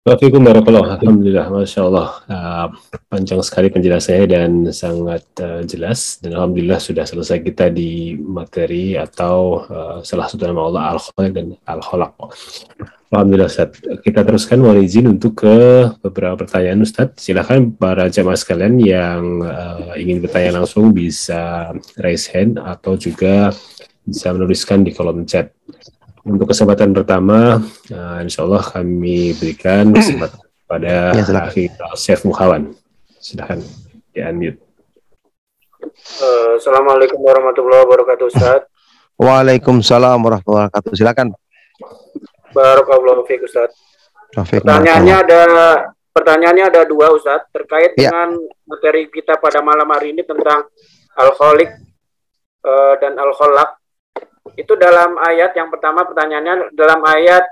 Waalaikumsalam 0.00 0.64
warahmatullahi 0.64 0.96
Alhamdulillah, 0.96 1.46
Masya 1.52 1.80
Allah. 1.84 2.08
Uh, 2.24 2.66
panjang 3.12 3.44
sekali 3.44 3.68
penjelasannya 3.68 4.26
dan 4.32 4.50
sangat 4.72 5.28
uh, 5.44 5.60
jelas. 5.68 6.16
Dan 6.24 6.40
Alhamdulillah 6.40 6.80
sudah 6.80 7.04
selesai 7.04 7.44
kita 7.44 7.68
di 7.68 8.16
materi 8.16 8.96
atau 8.96 9.60
uh, 9.68 10.00
salah 10.00 10.24
satu 10.24 10.48
nama 10.48 10.72
Allah 10.72 10.96
Al-Khaliq 10.96 11.32
dan 11.36 11.52
Al-Kholaq. 11.68 12.16
Alhamdulillah 13.12 13.52
Ustaz. 13.52 13.76
Kita 14.00 14.24
teruskan 14.24 14.64
mohon 14.64 14.80
izin 14.80 15.04
untuk 15.04 15.44
ke 15.44 15.92
beberapa 16.00 16.48
pertanyaan 16.48 16.80
Ustaz. 16.80 17.20
Silakan 17.20 17.76
para 17.76 18.08
jamaah 18.08 18.40
sekalian 18.40 18.80
yang 18.80 19.44
uh, 19.44 20.00
ingin 20.00 20.24
bertanya 20.24 20.64
langsung 20.64 20.96
bisa 20.96 21.76
raise 22.00 22.24
hand 22.32 22.56
atau 22.56 22.96
juga 22.96 23.52
bisa 24.00 24.32
menuliskan 24.32 24.80
di 24.80 24.96
kolom 24.96 25.28
chat. 25.28 25.52
Untuk 26.20 26.52
kesempatan 26.52 26.92
pertama, 26.92 27.64
uh, 27.88 28.18
insya 28.20 28.44
Allah 28.44 28.60
kami 28.60 29.32
berikan 29.40 29.88
kesempatan 29.96 30.40
pada 30.68 31.16
ya, 31.16 31.72
Chef 31.96 32.20
Muhawan. 32.28 32.76
Silahkan 33.16 33.60
di 34.12 34.20
unmute. 34.20 34.60
Uh, 36.20 36.60
Assalamualaikum 36.60 37.16
warahmatullahi 37.16 37.88
wabarakatuh 37.88 38.24
Ustaz. 38.28 38.60
Waalaikumsalam 39.20 40.20
warahmatullahi 40.20 40.68
wabarakatuh. 40.68 40.92
Silakan. 40.92 41.32
Barakallahu 42.52 43.24
fiik 43.24 43.48
Ustaz. 43.48 43.72
Pertanyaannya 44.36 45.16
ada 45.24 45.42
pertanyaannya 46.12 46.64
ada 46.68 46.80
dua 46.84 47.16
Ustaz 47.16 47.48
terkait 47.48 47.96
ya. 47.96 48.12
dengan 48.12 48.36
materi 48.68 49.08
kita 49.08 49.40
pada 49.40 49.64
malam 49.64 49.88
hari 49.88 50.12
ini 50.12 50.20
tentang 50.20 50.68
al-khaliq 51.16 51.70
uh, 52.60 52.94
dan 53.00 53.16
al-khalaq 53.16 53.79
itu 54.56 54.72
dalam 54.78 55.18
ayat 55.20 55.54
yang 55.54 55.68
pertama 55.68 56.06
pertanyaannya 56.06 56.74
dalam 56.74 57.00
ayat 57.04 57.44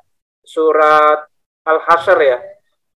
surat 0.42 1.28
Al-Hasyr 1.66 2.18
ya. 2.24 2.38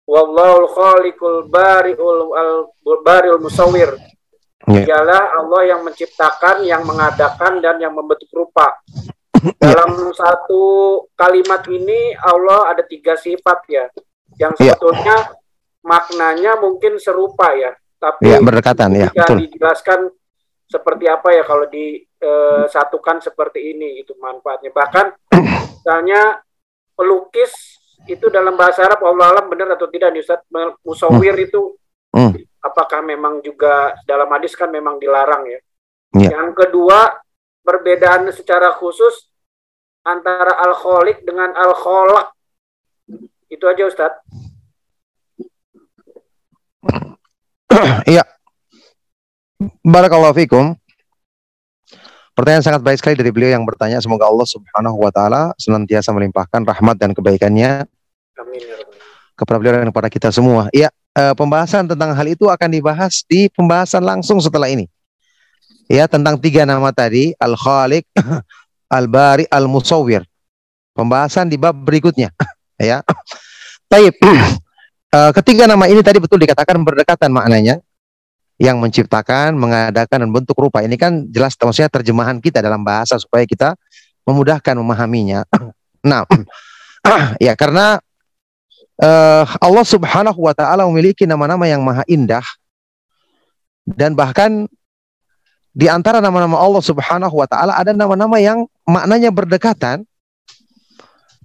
Wallahu 0.08 0.66
khaliqul 0.72 1.46
bari'ul 1.46 2.34
al 2.34 2.52
bari'ul 2.82 3.42
musawwir. 3.42 3.94
Yeah. 4.66 4.86
Dialah 4.86 5.42
Allah 5.42 5.74
yang 5.74 5.80
menciptakan, 5.82 6.62
yang 6.62 6.86
mengadakan 6.86 7.58
dan 7.58 7.82
yang 7.82 7.94
membentuk 7.94 8.30
rupa. 8.30 8.78
Ya. 9.42 9.74
Dalam 9.74 10.14
satu 10.14 10.62
kalimat 11.18 11.66
ini 11.66 12.14
Allah 12.18 12.70
ada 12.70 12.82
tiga 12.86 13.18
sifat 13.18 13.58
ya. 13.66 13.84
Yang 14.38 14.52
ya. 14.62 14.74
sebetulnya 14.78 15.16
maknanya 15.82 16.62
mungkin 16.62 16.96
serupa 17.02 17.50
ya, 17.58 17.74
tapi 17.98 18.30
yeah, 18.30 18.38
berdekatan 18.38 18.90
ya, 18.94 19.08
betul. 19.10 19.36
dijelaskan 19.42 20.00
seperti 20.70 21.04
apa 21.10 21.28
ya 21.34 21.42
kalau 21.44 21.66
disatukan 21.68 22.11
eh, 22.22 23.18
seperti 23.20 23.74
ini 23.74 24.00
itu 24.00 24.14
manfaatnya. 24.16 24.70
Bahkan 24.70 25.06
misalnya 25.82 26.38
pelukis 26.94 27.50
itu 28.06 28.26
dalam 28.30 28.54
bahasa 28.54 28.86
Arab 28.86 29.02
Allah 29.06 29.34
alam 29.34 29.46
benar 29.50 29.74
atau 29.74 29.86
tidak 29.86 30.10
nih 30.10 30.22
Ustaz 30.22 30.42
musawir 30.82 31.38
hmm. 31.38 31.46
itu 31.46 31.60
hmm. 32.14 32.32
apakah 32.62 32.98
memang 33.02 33.38
juga 33.42 33.94
dalam 34.06 34.26
hadis 34.34 34.58
kan 34.58 34.70
memang 34.70 34.98
dilarang 34.98 35.46
ya. 35.46 35.60
ya. 36.18 36.28
Yang 36.38 36.66
kedua 36.66 37.22
perbedaan 37.62 38.26
secara 38.34 38.74
khusus 38.74 39.30
antara 40.02 40.58
alkoholik 40.66 41.22
dengan 41.22 41.54
alkoholak 41.54 42.34
itu 43.46 43.64
aja 43.68 43.82
Ustaz. 43.86 44.12
Iya, 48.06 48.24
Barakallahu 49.94 50.34
fikum. 50.34 50.74
Pertanyaan 52.32 52.64
sangat 52.64 52.80
baik 52.80 52.98
sekali 53.00 53.14
dari 53.20 53.28
beliau 53.28 53.52
yang 53.52 53.64
bertanya. 53.68 54.00
Semoga 54.00 54.28
Allah 54.28 54.48
Subhanahu 54.48 54.96
wa 54.96 55.12
taala 55.12 55.52
senantiasa 55.60 56.12
melimpahkan 56.16 56.64
rahmat 56.64 56.96
dan 56.96 57.12
kebaikannya 57.12 57.84
Amin. 58.40 58.60
Ya 58.60 58.82
kepada 59.36 59.58
beliau 59.58 59.74
dan 59.74 59.88
kepada 59.90 60.08
kita 60.12 60.28
semua. 60.30 60.68
Iya, 60.70 60.88
eh, 61.16 61.34
pembahasan 61.34 61.88
tentang 61.88 62.14
hal 62.14 62.26
itu 62.28 62.46
akan 62.48 62.68
dibahas 62.70 63.24
di 63.26 63.48
pembahasan 63.52 64.04
langsung 64.04 64.38
setelah 64.38 64.68
ini. 64.68 64.86
Ya, 65.90 66.06
tentang 66.08 66.38
tiga 66.38 66.62
nama 66.64 66.94
tadi, 66.94 67.34
Al-Khaliq, 67.36 68.06
Al-Bari, 68.96 69.50
Al-Musawwir. 69.50 70.24
Pembahasan 70.92 71.50
di 71.50 71.56
bab 71.58 71.74
berikutnya. 71.74 72.30
ya. 72.80 73.02
Taib. 73.90 74.14
Eh, 75.12 75.28
ketiga 75.36 75.68
nama 75.68 75.84
ini 75.92 76.00
tadi 76.00 76.16
betul 76.16 76.40
dikatakan 76.40 76.72
berdekatan 76.80 77.28
maknanya 77.36 77.84
yang 78.62 78.78
menciptakan, 78.78 79.58
mengadakan 79.58 80.22
dan 80.22 80.30
bentuk 80.30 80.54
rupa. 80.54 80.86
Ini 80.86 80.94
kan 80.94 81.26
jelas 81.34 81.58
maksudnya 81.58 81.90
terjemahan 81.90 82.38
kita 82.38 82.62
dalam 82.62 82.86
bahasa 82.86 83.18
supaya 83.18 83.42
kita 83.42 83.74
memudahkan 84.22 84.78
memahaminya. 84.78 85.42
nah, 86.10 86.22
ya 87.42 87.58
karena 87.58 87.98
uh, 89.02 89.44
Allah 89.58 89.82
Subhanahu 89.82 90.38
wa 90.38 90.54
taala 90.54 90.86
memiliki 90.86 91.26
nama-nama 91.26 91.66
yang 91.66 91.82
maha 91.82 92.06
indah 92.06 92.46
dan 93.82 94.14
bahkan 94.14 94.70
di 95.74 95.90
antara 95.90 96.22
nama-nama 96.22 96.62
Allah 96.62 96.84
Subhanahu 96.86 97.34
wa 97.34 97.50
taala 97.50 97.74
ada 97.74 97.90
nama-nama 97.90 98.38
yang 98.38 98.70
maknanya 98.86 99.34
berdekatan 99.34 100.06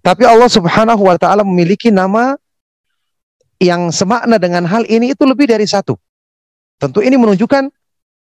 tapi 0.06 0.22
Allah 0.22 0.48
Subhanahu 0.48 1.02
wa 1.02 1.18
taala 1.18 1.42
memiliki 1.42 1.90
nama 1.90 2.38
yang 3.58 3.90
semakna 3.90 4.38
dengan 4.38 4.70
hal 4.70 4.86
ini 4.86 5.18
itu 5.18 5.26
lebih 5.26 5.50
dari 5.50 5.66
satu. 5.66 5.98
Tentu 6.78 7.02
ini 7.02 7.18
menunjukkan 7.18 7.74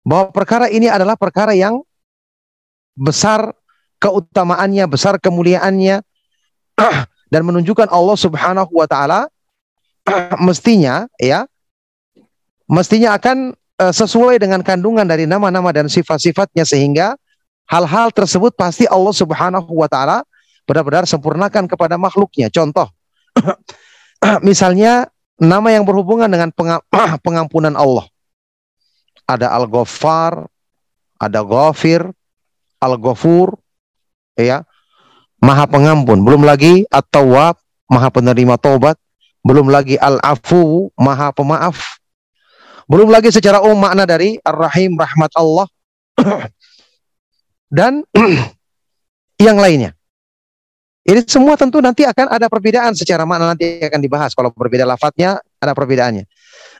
bahwa 0.04 0.28
perkara 0.30 0.68
ini 0.68 0.86
adalah 0.92 1.16
perkara 1.16 1.56
yang 1.56 1.80
besar 2.92 3.56
keutamaannya, 3.98 4.84
besar 4.84 5.16
kemuliaannya 5.16 6.04
dan 7.32 7.42
menunjukkan 7.42 7.88
Allah 7.88 8.16
Subhanahu 8.20 8.72
wa 8.76 8.84
taala 8.84 9.26
mestinya 10.46 11.08
ya 11.16 11.48
mestinya 12.68 13.16
akan 13.16 13.56
uh, 13.80 13.92
sesuai 13.92 14.36
dengan 14.36 14.60
kandungan 14.60 15.08
dari 15.08 15.24
nama-nama 15.24 15.72
dan 15.72 15.88
sifat-sifatnya 15.88 16.68
sehingga 16.68 17.16
hal-hal 17.64 18.12
tersebut 18.12 18.52
pasti 18.52 18.84
Allah 18.84 19.16
Subhanahu 19.16 19.72
wa 19.72 19.88
taala 19.88 20.20
benar-benar 20.68 21.08
sempurnakan 21.08 21.64
kepada 21.64 21.96
makhluknya. 21.96 22.52
Contoh 22.52 22.92
misalnya 24.48 25.08
nama 25.40 25.72
yang 25.72 25.88
berhubungan 25.88 26.28
dengan 26.28 26.52
pengampunan 27.20 27.72
Allah. 27.72 28.04
Ada 29.24 29.52
Al-Ghaffar, 29.56 30.44
ada 31.16 31.40
Ghafir, 31.40 32.04
Al-Ghafur, 32.80 33.56
ya, 34.36 34.66
Maha 35.40 35.64
Pengampun. 35.68 36.20
Belum 36.24 36.44
lagi 36.44 36.84
At-Tawwab, 36.88 37.56
Maha 37.88 38.08
Penerima 38.12 38.56
Taubat. 38.60 38.96
Belum 39.44 39.68
lagi 39.68 40.00
Al-Afu, 40.00 40.88
Maha 40.96 41.28
Pemaaf. 41.36 42.00
Belum 42.88 43.08
lagi 43.08 43.32
secara 43.32 43.60
umum 43.64 43.80
makna 43.80 44.04
dari 44.04 44.40
Ar-Rahim, 44.40 44.96
rahmat 44.96 45.32
Allah. 45.36 45.68
Dan 47.76 48.04
yang 49.46 49.56
lainnya. 49.60 49.92
Ini 51.04 51.20
semua 51.28 51.52
tentu 51.60 51.84
nanti 51.84 52.08
akan 52.08 52.32
ada 52.32 52.48
perbedaan 52.48 52.96
secara 52.96 53.28
makna 53.28 53.52
nanti 53.52 53.76
akan 53.84 54.00
dibahas. 54.00 54.32
Kalau 54.32 54.48
berbeda 54.48 54.88
lafadznya 54.88 55.36
ada 55.60 55.76
perbedaannya. 55.76 56.24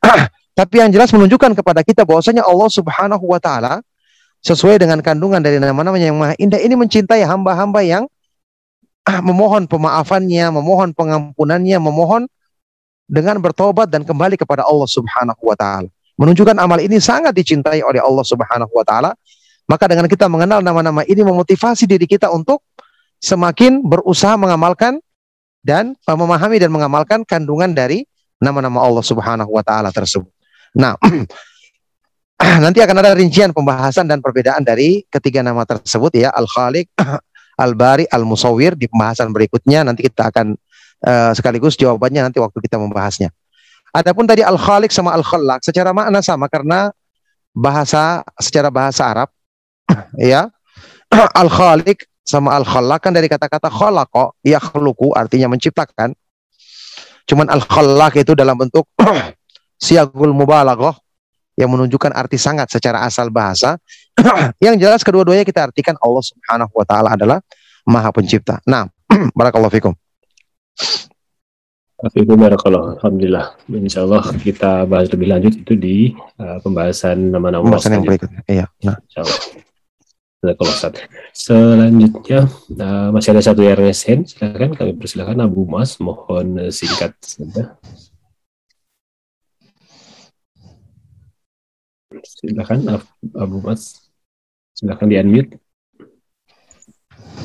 Tapi 0.55 0.79
yang 0.79 0.91
jelas 0.95 1.11
menunjukkan 1.11 1.59
kepada 1.59 1.83
kita 1.83 2.07
bahwasanya 2.07 2.47
Allah 2.47 2.71
Subhanahu 2.71 3.27
wa 3.27 3.43
taala 3.43 3.83
sesuai 4.47 4.79
dengan 4.79 5.03
kandungan 5.03 5.43
dari 5.43 5.59
nama-namanya 5.59 6.07
yang 6.15 6.19
maha 6.19 6.35
indah 6.39 6.63
ini 6.63 6.79
mencintai 6.79 7.27
hamba-hamba 7.27 7.83
yang 7.83 8.05
memohon 9.05 9.67
pemaafannya, 9.67 10.55
memohon 10.55 10.95
pengampunannya, 10.95 11.77
memohon 11.83 12.31
dengan 13.11 13.37
bertobat 13.43 13.91
dan 13.91 14.07
kembali 14.07 14.39
kepada 14.39 14.63
Allah 14.65 14.89
Subhanahu 14.89 15.43
wa 15.43 15.57
taala. 15.59 15.91
Menunjukkan 16.15 16.55
amal 16.63 16.79
ini 16.79 17.03
sangat 17.03 17.35
dicintai 17.35 17.83
oleh 17.83 17.99
Allah 17.99 18.23
Subhanahu 18.23 18.71
wa 18.71 18.87
taala. 18.87 19.11
Maka 19.65 19.89
dengan 19.89 20.05
kita 20.05 20.29
mengenal 20.29 20.61
nama-nama 20.61 21.03
ini 21.09 21.25
memotivasi 21.25 21.89
diri 21.89 22.05
kita 22.05 22.29
untuk 22.29 22.61
semakin 23.17 23.81
berusaha 23.81 24.37
mengamalkan 24.37 25.01
dan 25.65 25.97
memahami 26.05 26.61
dan 26.61 26.69
mengamalkan 26.69 27.25
kandungan 27.25 27.73
dari 27.73 28.05
nama-nama 28.37 28.85
Allah 28.85 29.01
Subhanahu 29.01 29.49
wa 29.49 29.65
taala 29.65 29.89
tersebut. 29.89 30.34
Nah, 30.75 30.99
nanti 32.65 32.79
akan 32.83 32.97
ada 32.99 33.15
rincian 33.15 33.55
pembahasan 33.55 34.11
dan 34.11 34.19
perbedaan 34.19 34.67
dari 34.67 35.07
ketiga 35.09 35.41
nama 35.41 35.63
tersebut 35.63 36.13
ya, 36.15 36.35
Al-Khaliq, 36.35 36.91
Al-Bari, 37.65 38.11
Al-Musawwir 38.11 38.75
di 38.75 38.91
pembahasan 38.91 39.31
berikutnya 39.31 39.87
nanti 39.87 40.03
kita 40.07 40.35
akan 40.35 40.59
uh, 41.07 41.33
sekaligus 41.33 41.79
jawabannya 41.79 42.31
nanti 42.31 42.43
waktu 42.43 42.59
kita 42.59 42.77
membahasnya. 42.77 43.31
Adapun 43.95 44.27
tadi 44.27 44.43
Al-Khaliq 44.43 44.91
sama 44.91 45.15
Al-Khallaq 45.15 45.63
secara 45.63 45.95
makna 45.95 46.19
sama 46.19 46.51
karena 46.51 46.91
bahasa 47.55 48.27
secara 48.43 48.69
bahasa 48.75 49.07
Arab 49.07 49.31
ya. 50.19 50.51
Al-Khaliq 51.15 52.11
sama 52.25 52.57
al 52.57 52.65
khalaq 52.65 53.05
kan 53.05 53.13
dari 53.13 53.29
kata-kata 53.29 53.69
khalaqa 53.69 54.33
yakhluqu 54.41 55.13
artinya 55.13 55.53
menciptakan. 55.53 56.17
Cuman 57.29 57.53
al 57.53 57.61
khalaq 57.61 58.17
itu 58.25 58.33
dalam 58.33 58.57
bentuk 58.57 58.89
siagul 59.85 60.33
mubalaghah 60.33 60.97
yang 61.61 61.69
menunjukkan 61.69 62.17
arti 62.17 62.41
sangat 62.41 62.73
secara 62.73 63.05
asal 63.05 63.29
bahasa. 63.29 63.77
yang 64.65 64.81
jelas 64.81 65.05
kedua-duanya 65.05 65.45
kita 65.45 65.69
artikan 65.69 65.95
Allah 66.01 66.25
Subhanahu 66.25 66.73
wa 66.73 66.85
taala 66.89 67.13
adalah 67.13 67.39
Maha 67.85 68.09
Pencipta. 68.11 68.65
Nah, 68.65 68.89
barakallahu 69.39 69.71
fikum. 69.71 69.93
Fikum 72.05 72.37
barakallah. 72.37 73.01
Alhamdulillah. 73.01 73.57
Insyaallah 73.71 74.37
kita 74.41 74.85
bahas 74.85 75.09
lebih 75.09 75.31
lanjut 75.31 75.55
itu 75.57 75.73
di 75.79 75.97
uh, 76.37 76.61
pembahasan 76.61 77.33
nama-nama 77.33 77.65
pembahasan 77.65 78.01
yang 78.01 78.05
berikutnya. 78.05 78.41
Iya. 78.49 78.67
Nah. 78.83 78.97
Insyaallah. 79.09 79.41
Selanjutnya 81.33 82.45
uh, 82.77 83.09
masih 83.09 83.33
ada 83.33 83.41
satu 83.41 83.65
yang 83.65 83.81
resen, 83.81 84.29
silakan 84.29 84.77
kami 84.77 84.93
persilakan 84.93 85.41
Abu 85.41 85.65
Mas, 85.65 85.97
mohon 85.97 86.69
singkat 86.69 87.17
saja. 87.25 87.81
Silakan 92.23 93.03
Abu 93.35 93.59
Mas, 93.59 94.07
silakan 94.79 95.11
di 95.11 95.19
unmute. 95.19 95.59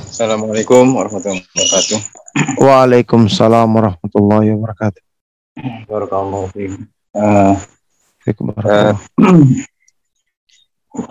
Assalamualaikum 0.05 0.93
warahmatullahi 0.93 1.41
wabarakatuh. 1.41 1.99
Waalaikumsalam 2.61 3.65
warahmatullahi 3.65 4.53
wabarakatuh. 4.53 5.01
Barakallahu 5.89 6.45
fiikum. 6.53 6.85
Uh, 7.17 7.57
uh, 8.61 8.93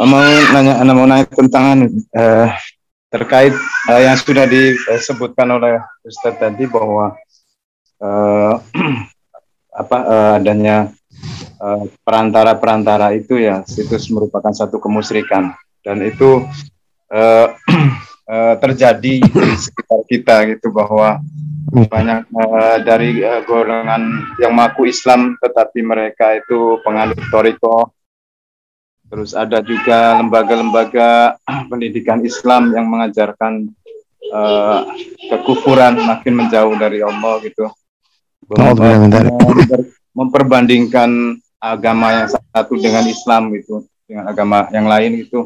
mau 0.06 0.22
nanya 0.54 0.94
mau 0.94 1.06
nanya 1.10 1.26
tentang 1.26 1.90
uh, 2.14 2.48
terkait 3.10 3.56
uh, 3.90 4.00
yang 4.00 4.14
sudah 4.14 4.46
disebutkan 4.46 5.50
oleh 5.50 5.82
Ustadz 6.06 6.38
tadi 6.38 6.70
bahwa 6.70 7.18
uh, 7.98 8.54
apa 9.82 9.98
uh, 10.06 10.32
adanya 10.38 10.94
perantara-perantara 12.06 13.10
uh, 13.10 13.16
itu 13.18 13.42
ya 13.42 13.66
situs 13.66 14.06
merupakan 14.14 14.54
satu 14.54 14.78
kemusyrikan 14.78 15.54
dan 15.82 15.98
itu 16.06 16.46
uh, 17.10 17.46
uh, 18.28 18.54
terjadi 18.62 19.14
di 19.22 19.54
sekitar 19.58 20.00
kita 20.06 20.36
gitu 20.54 20.70
bahwa 20.70 21.18
banyak 21.68 22.24
uh, 22.32 22.76
dari 22.80 23.20
uh, 23.20 23.44
golongan 23.44 24.24
yang 24.40 24.56
mengaku 24.56 24.88
Islam 24.88 25.36
tetapi 25.36 25.84
mereka 25.84 26.38
itu 26.40 26.80
penganut 26.80 27.20
toriko. 27.28 27.92
Terus 29.08 29.32
ada 29.32 29.64
juga 29.64 30.20
lembaga-lembaga 30.20 31.36
pendidikan 31.70 32.24
Islam 32.24 32.72
yang 32.72 32.88
mengajarkan 32.88 33.68
uh, 34.32 34.84
kekufuran 35.32 36.00
makin 36.04 36.34
menjauh 36.36 36.76
dari 36.76 37.04
Allah 37.04 37.40
gitu. 37.44 37.68
memperbandingkan 40.16 41.36
agama 41.58 42.14
yang 42.14 42.28
satu 42.30 42.74
dengan 42.78 43.04
Islam 43.06 43.50
gitu, 43.54 43.84
dengan 44.06 44.30
agama 44.30 44.70
yang 44.70 44.86
lain 44.86 45.26
itu 45.26 45.44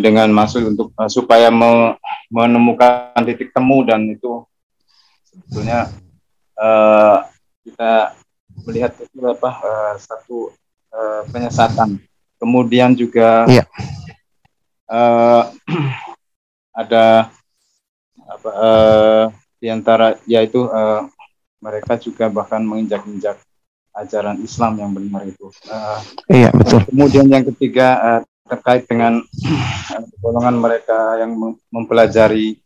dengan 0.00 0.32
maksud 0.32 0.74
untuk 0.74 0.90
uh, 0.96 1.08
supaya 1.08 1.52
me 1.52 1.94
menemukan 2.32 3.14
titik 3.28 3.52
temu 3.52 3.84
dan 3.84 4.08
itu 4.10 4.42
sebetulnya 5.28 5.92
uh, 6.56 7.22
kita 7.62 8.16
melihat 8.64 8.92
itu 8.96 9.18
apa 9.28 9.50
uh, 9.60 9.94
satu 10.00 10.50
uh, 10.90 11.22
penyesatan 11.30 12.00
Kemudian 12.44 12.92
juga 12.92 13.48
yeah. 13.48 13.64
uh, 14.92 15.48
ada 16.76 17.32
apa 18.24 18.50
uh, 18.52 19.24
di 19.56 19.72
antara 19.72 20.20
yaitu 20.28 20.68
uh, 20.68 21.08
mereka 21.64 21.96
juga 21.96 22.28
bahkan 22.28 22.60
menginjak-injak 22.60 23.40
ajaran 23.94 24.42
Islam 24.42 24.82
yang 24.82 24.90
benar 24.90 25.22
itu. 25.24 25.48
Uh, 25.70 25.98
iya 26.26 26.50
betul. 26.50 26.82
Kemudian 26.90 27.30
yang 27.30 27.46
ketiga 27.54 27.88
uh, 28.02 28.20
terkait 28.44 28.84
dengan 28.84 29.22
golongan 30.20 30.60
mereka 30.60 31.16
yang 31.16 31.32
mempelajari 31.72 32.60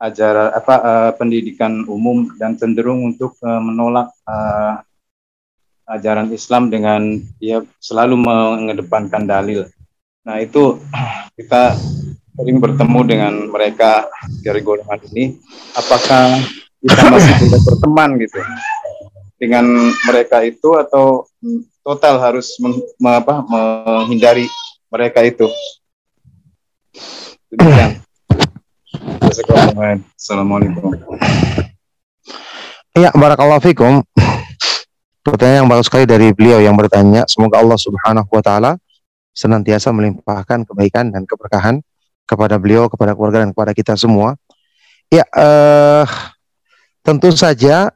ajaran 0.00 0.50
apa 0.56 0.74
uh, 0.80 1.10
pendidikan 1.14 1.84
umum 1.84 2.32
dan 2.40 2.56
cenderung 2.56 3.04
untuk 3.04 3.36
uh, 3.44 3.60
menolak 3.60 4.08
uh, 4.24 4.80
ajaran 5.92 6.32
Islam 6.32 6.72
dengan 6.72 7.20
dia 7.36 7.60
selalu 7.78 8.16
mengedepankan 8.16 9.28
dalil. 9.28 9.68
Nah 10.24 10.40
itu 10.40 10.80
kita 11.38 11.76
sering 12.40 12.56
bertemu 12.56 13.00
dengan 13.04 13.34
mereka 13.52 14.08
dari 14.40 14.64
golongan 14.64 15.04
ini. 15.12 15.36
Apakah 15.76 16.40
kita 16.80 17.02
masih 17.12 17.32
bisa 17.44 17.58
berteman 17.60 18.16
gitu 18.16 18.40
dengan 19.40 19.64
mereka 20.04 20.44
itu 20.44 20.76
atau 20.76 21.24
total 21.80 22.20
harus 22.20 22.60
men, 22.60 22.76
me, 23.00 23.10
apa, 23.16 23.40
menghindari 23.48 24.44
mereka 24.92 25.24
itu? 25.24 25.48
Assalamualaikum. 30.20 30.92
Ya, 32.92 33.08
barakallahu 33.16 33.64
fikum. 33.64 34.04
Pertanyaan 35.24 35.64
yang 35.64 35.70
bagus 35.72 35.88
sekali 35.88 36.04
dari 36.04 36.36
beliau 36.36 36.60
yang 36.60 36.76
bertanya, 36.76 37.24
semoga 37.24 37.64
Allah 37.64 37.80
Subhanahu 37.80 38.28
wa 38.28 38.42
taala 38.44 38.72
senantiasa 39.32 39.88
melimpahkan 39.94 40.68
kebaikan 40.68 41.08
dan 41.08 41.24
keberkahan 41.24 41.80
kepada 42.28 42.60
beliau, 42.60 42.92
kepada 42.92 43.16
keluarga 43.16 43.46
dan 43.46 43.56
kepada 43.56 43.72
kita 43.72 43.94
semua. 43.96 44.36
Ya, 45.08 45.24
uh, 45.32 46.04
tentu 47.02 47.32
saja 47.32 47.94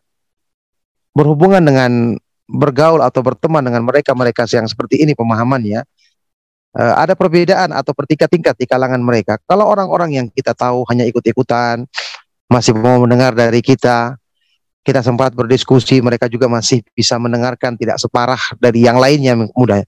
berhubungan 1.14 1.62
dengan 1.62 2.18
bergaul 2.44 3.00
atau 3.00 3.24
berteman 3.24 3.64
dengan 3.64 3.86
mereka-mereka 3.86 4.44
yang 4.52 4.68
seperti 4.68 5.00
ini 5.00 5.16
pemahamannya, 5.16 5.80
uh, 6.76 6.94
ada 7.00 7.16
perbedaan 7.16 7.72
atau 7.72 7.96
bertingkat-tingkat 7.96 8.58
di 8.58 8.66
kalangan 8.68 9.00
mereka. 9.00 9.40
Kalau 9.48 9.64
orang-orang 9.70 10.20
yang 10.20 10.26
kita 10.28 10.52
tahu 10.52 10.84
hanya 10.92 11.08
ikut-ikutan, 11.08 11.88
masih 12.50 12.76
mau 12.76 13.00
mendengar 13.00 13.32
dari 13.32 13.64
kita, 13.64 14.18
kita 14.84 15.00
sempat 15.00 15.32
berdiskusi, 15.32 16.04
mereka 16.04 16.28
juga 16.28 16.44
masih 16.50 16.84
bisa 16.92 17.16
mendengarkan 17.16 17.72
tidak 17.80 17.96
separah 17.96 18.40
dari 18.60 18.84
yang 18.84 19.00
lainnya 19.00 19.32
mudah 19.56 19.80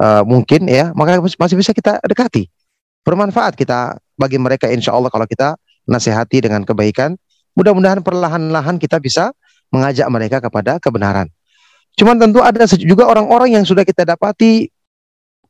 uh, 0.00 0.22
mungkin 0.24 0.64
ya, 0.64 0.94
maka 0.96 1.20
masih 1.20 1.58
bisa 1.58 1.76
kita 1.76 2.00
dekati. 2.00 2.48
Bermanfaat 3.04 3.58
kita 3.58 4.00
bagi 4.16 4.40
mereka 4.40 4.68
insya 4.72 4.96
Allah 4.96 5.12
kalau 5.12 5.28
kita 5.28 5.58
nasihati 5.88 6.44
dengan 6.44 6.64
kebaikan. 6.64 7.16
Mudah-mudahan 7.56 8.04
perlahan-lahan 8.04 8.78
kita 8.78 9.02
bisa 9.02 9.34
mengajak 9.68 10.06
mereka 10.08 10.38
kepada 10.40 10.80
kebenaran. 10.80 11.28
Cuman 11.98 12.14
tentu 12.16 12.38
ada 12.40 12.64
juga 12.78 13.10
orang-orang 13.10 13.58
yang 13.58 13.64
sudah 13.66 13.82
kita 13.82 14.06
dapati 14.06 14.70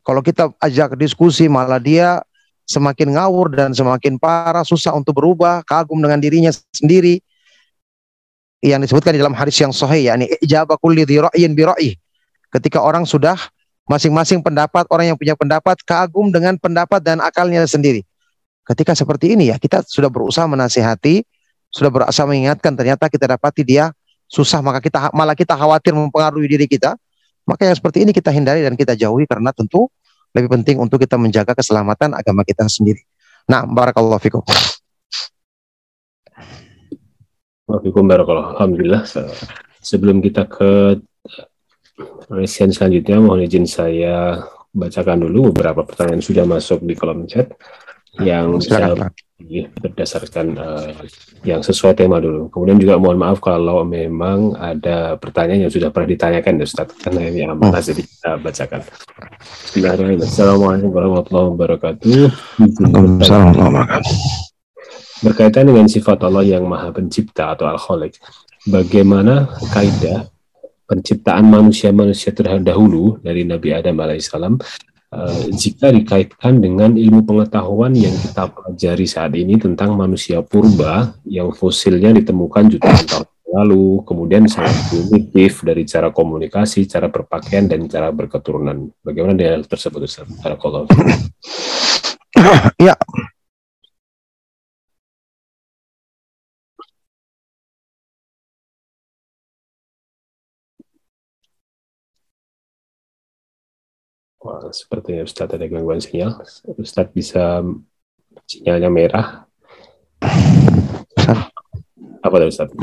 kalau 0.09 0.25
kita 0.25 0.49
ajak 0.64 0.97
diskusi 0.97 1.53
malah 1.53 1.77
dia 1.77 2.25
semakin 2.64 3.12
ngawur 3.12 3.53
dan 3.53 3.77
semakin 3.77 4.16
parah, 4.16 4.64
susah 4.64 4.97
untuk 4.97 5.21
berubah, 5.21 5.61
kagum 5.69 6.01
dengan 6.01 6.16
dirinya 6.16 6.49
sendiri. 6.73 7.21
Yang 8.64 8.89
disebutkan 8.89 9.12
di 9.12 9.21
dalam 9.21 9.37
hadis 9.37 9.61
yang 9.61 9.71
sahih 9.71 10.09
yakni 10.09 10.33
ijaba 10.41 10.81
kulli 10.81 11.05
ra'yin 11.05 11.53
bi. 11.53 11.93
Ketika 12.49 12.81
orang 12.81 13.05
sudah 13.05 13.37
masing-masing 13.85 14.41
pendapat, 14.41 14.89
orang 14.89 15.12
yang 15.12 15.19
punya 15.21 15.37
pendapat 15.37 15.77
kagum 15.85 16.33
dengan 16.33 16.57
pendapat 16.57 17.05
dan 17.05 17.21
akalnya 17.21 17.69
sendiri. 17.69 18.01
Ketika 18.64 18.97
seperti 18.97 19.37
ini 19.37 19.53
ya, 19.53 19.61
kita 19.61 19.85
sudah 19.85 20.09
berusaha 20.09 20.49
menasihati, 20.49 21.21
sudah 21.69 21.93
berusaha 21.93 22.25
mengingatkan 22.25 22.73
ternyata 22.73 23.12
kita 23.12 23.29
dapati 23.29 23.61
dia 23.61 23.93
susah 24.29 24.61
maka 24.61 24.85
kita 24.85 25.09
malah 25.16 25.35
kita 25.35 25.57
khawatir 25.57 25.97
mempengaruhi 25.97 26.47
diri 26.47 26.66
kita, 26.68 26.95
maka 27.49 27.64
yang 27.64 27.76
seperti 27.76 28.05
ini 28.05 28.12
kita 28.12 28.29
hindari 28.29 28.61
dan 28.61 28.76
kita 28.76 28.93
jauhi 28.93 29.24
karena 29.24 29.51
tentu 29.57 29.89
lebih 30.37 30.53
penting 30.61 30.76
untuk 30.79 31.01
kita 31.01 31.16
menjaga 31.16 31.57
keselamatan 31.57 32.12
agama 32.12 32.45
kita 32.45 32.68
sendiri. 32.68 33.01
Nah, 33.49 33.64
barakallahu 33.64 34.20
fikum. 34.20 34.45
Waalaikumsalam 37.64 38.12
barakallahu. 38.12 38.49
Alhamdulillah. 38.57 39.03
Sebelum 39.81 40.20
kita 40.20 40.45
ke 40.45 41.01
sesi 42.29 42.68
selanjutnya, 42.76 43.16
mohon 43.24 43.41
izin 43.41 43.64
saya 43.64 44.45
bacakan 44.68 45.24
dulu 45.24 45.51
beberapa 45.53 45.81
pertanyaan 45.81 46.20
sudah 46.20 46.45
masuk 46.45 46.85
di 46.85 46.93
kolom 46.93 47.24
chat 47.24 47.49
yang 48.19 48.59
Silakan, 48.59 49.14
berdasarkan 49.79 50.47
uh, 50.59 50.91
yang 51.47 51.62
sesuai 51.62 51.95
tema 51.95 52.19
dulu. 52.19 52.51
Kemudian 52.51 52.79
juga 52.83 52.99
mohon 52.99 53.19
maaf 53.19 53.39
kalau 53.39 53.87
memang 53.87 54.59
ada 54.59 55.14
pertanyaan 55.14 55.66
yang 55.66 55.73
sudah 55.73 55.95
pernah 55.95 56.11
ditanyakan 56.11 56.59
ya 56.59 56.64
Ustaz, 56.66 56.91
karena 56.99 57.21
ini 57.31 57.47
amanah 57.47 57.79
oh. 57.79 57.85
jadi 57.85 58.03
kita 58.03 58.31
bacakan. 58.43 58.81
Bismillahirrahmanirrahim. 59.39 60.27
Assalamualaikum 60.27 60.91
warahmatullahi 60.91 61.49
wabarakatuh. 61.55 62.11
Waalaikumsalam 62.59 63.75
Berkaitan 65.19 65.66
dengan 65.66 65.87
sifat 65.91 66.23
Allah 66.23 66.47
yang 66.47 66.66
Maha 66.71 66.95
Pencipta 66.95 67.51
atau 67.55 67.66
Al-Khaliq, 67.66 68.14
bagaimana 68.71 69.51
kaidah 69.75 70.31
penciptaan 70.89 71.45
manusia-manusia 71.45 72.33
terdahulu 72.33 73.21
dari 73.21 73.45
Nabi 73.45 73.77
Adam 73.77 74.01
alaihissalam 74.01 74.57
Uh, 75.09 75.49
jika 75.57 75.89
dikaitkan 75.89 76.61
dengan 76.61 76.93
ilmu 76.93 77.25
pengetahuan 77.25 77.97
yang 77.97 78.13
kita 78.13 78.45
pelajari 78.53 79.09
saat 79.09 79.33
ini 79.33 79.57
tentang 79.57 79.97
manusia 79.97 80.45
purba 80.45 81.17
yang 81.25 81.49
fosilnya 81.49 82.13
ditemukan 82.13 82.69
jutaan 82.69 83.05
tahun 83.09 83.29
lalu, 83.49 84.05
kemudian 84.05 84.45
sangat 84.45 84.77
primitif 84.93 85.65
dari 85.65 85.89
cara 85.89 86.13
komunikasi, 86.13 86.85
cara 86.85 87.09
berpakaian, 87.09 87.65
dan 87.65 87.89
cara 87.89 88.13
berketurunan. 88.13 88.93
Bagaimana 89.01 89.33
dengan 89.33 89.65
tersebut, 89.65 90.05
Ustaz? 90.05 90.29
Ya, 92.79 92.95
Wah, 104.39 104.70
sepertinya 104.70 105.26
Ustadz 105.26 105.59
ada 105.59 105.66
gangguan 105.66 105.99
sinyal. 105.99 106.39
Ustadz 106.78 107.11
bisa 107.11 107.59
sinyalnya 108.47 108.86
merah. 108.86 109.26
Apa 112.22 112.34
tuh 112.39 112.49
Ustadz? 112.51 112.78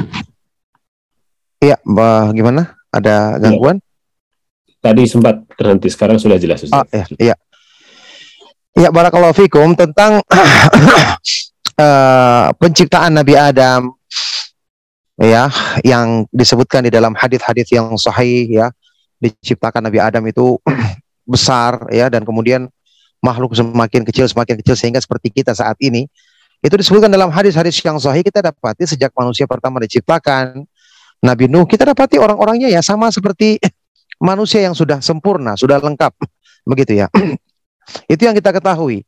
Iya, 1.63 1.79
bagaimana? 1.87 2.75
Ada 2.91 3.39
gangguan? 3.39 3.79
Ya. 3.79 3.83
Tadi 4.91 5.03
sempat 5.07 5.47
terhenti, 5.55 5.87
sekarang 5.87 6.19
sudah 6.19 6.35
jelas 6.35 6.67
Ustadz. 6.67 6.75
Oh, 6.75 6.85
iya, 6.91 7.05
iya. 7.31 7.35
Ya, 8.75 8.91
barakallahu 8.91 9.31
fikum 9.31 9.71
tentang 9.79 10.19
uh, 11.79 12.47
penciptaan 12.59 13.15
Nabi 13.15 13.39
Adam 13.39 13.95
ya 15.15 15.47
yang 15.87 16.27
disebutkan 16.27 16.83
di 16.83 16.91
dalam 16.91 17.15
hadis-hadis 17.15 17.71
yang 17.71 17.95
sahih 17.95 18.43
ya 18.51 18.67
diciptakan 19.23 19.87
Nabi 19.87 19.99
Adam 20.03 20.23
itu 20.27 20.59
besar 21.25 21.89
ya 21.89 22.07
dan 22.07 22.21
kemudian 22.23 22.69
makhluk 23.19 23.57
semakin 23.57 24.05
kecil 24.05 24.29
semakin 24.29 24.61
kecil 24.61 24.77
sehingga 24.77 25.01
seperti 25.01 25.33
kita 25.33 25.51
saat 25.57 25.75
ini. 25.81 26.05
Itu 26.63 26.79
disebutkan 26.79 27.11
dalam 27.11 27.29
hadis-hadis 27.29 27.77
yang 27.83 27.99
sahih 28.01 28.25
kita 28.25 28.41
dapati 28.41 28.89
sejak 28.89 29.13
manusia 29.13 29.45
pertama 29.45 29.77
diciptakan 29.83 30.65
Nabi 31.21 31.45
Nuh 31.45 31.67
kita 31.67 31.85
dapati 31.85 32.17
orang-orangnya 32.17 32.71
ya 32.71 32.81
sama 32.81 33.11
seperti 33.13 33.59
manusia 34.29 34.63
yang 34.63 34.73
sudah 34.73 35.03
sempurna 35.03 35.53
sudah 35.59 35.77
lengkap 35.77 36.13
begitu 36.71 37.05
ya. 37.05 37.11
Itu 38.13 38.25
yang 38.25 38.33
kita 38.33 38.55
ketahui. 38.55 39.05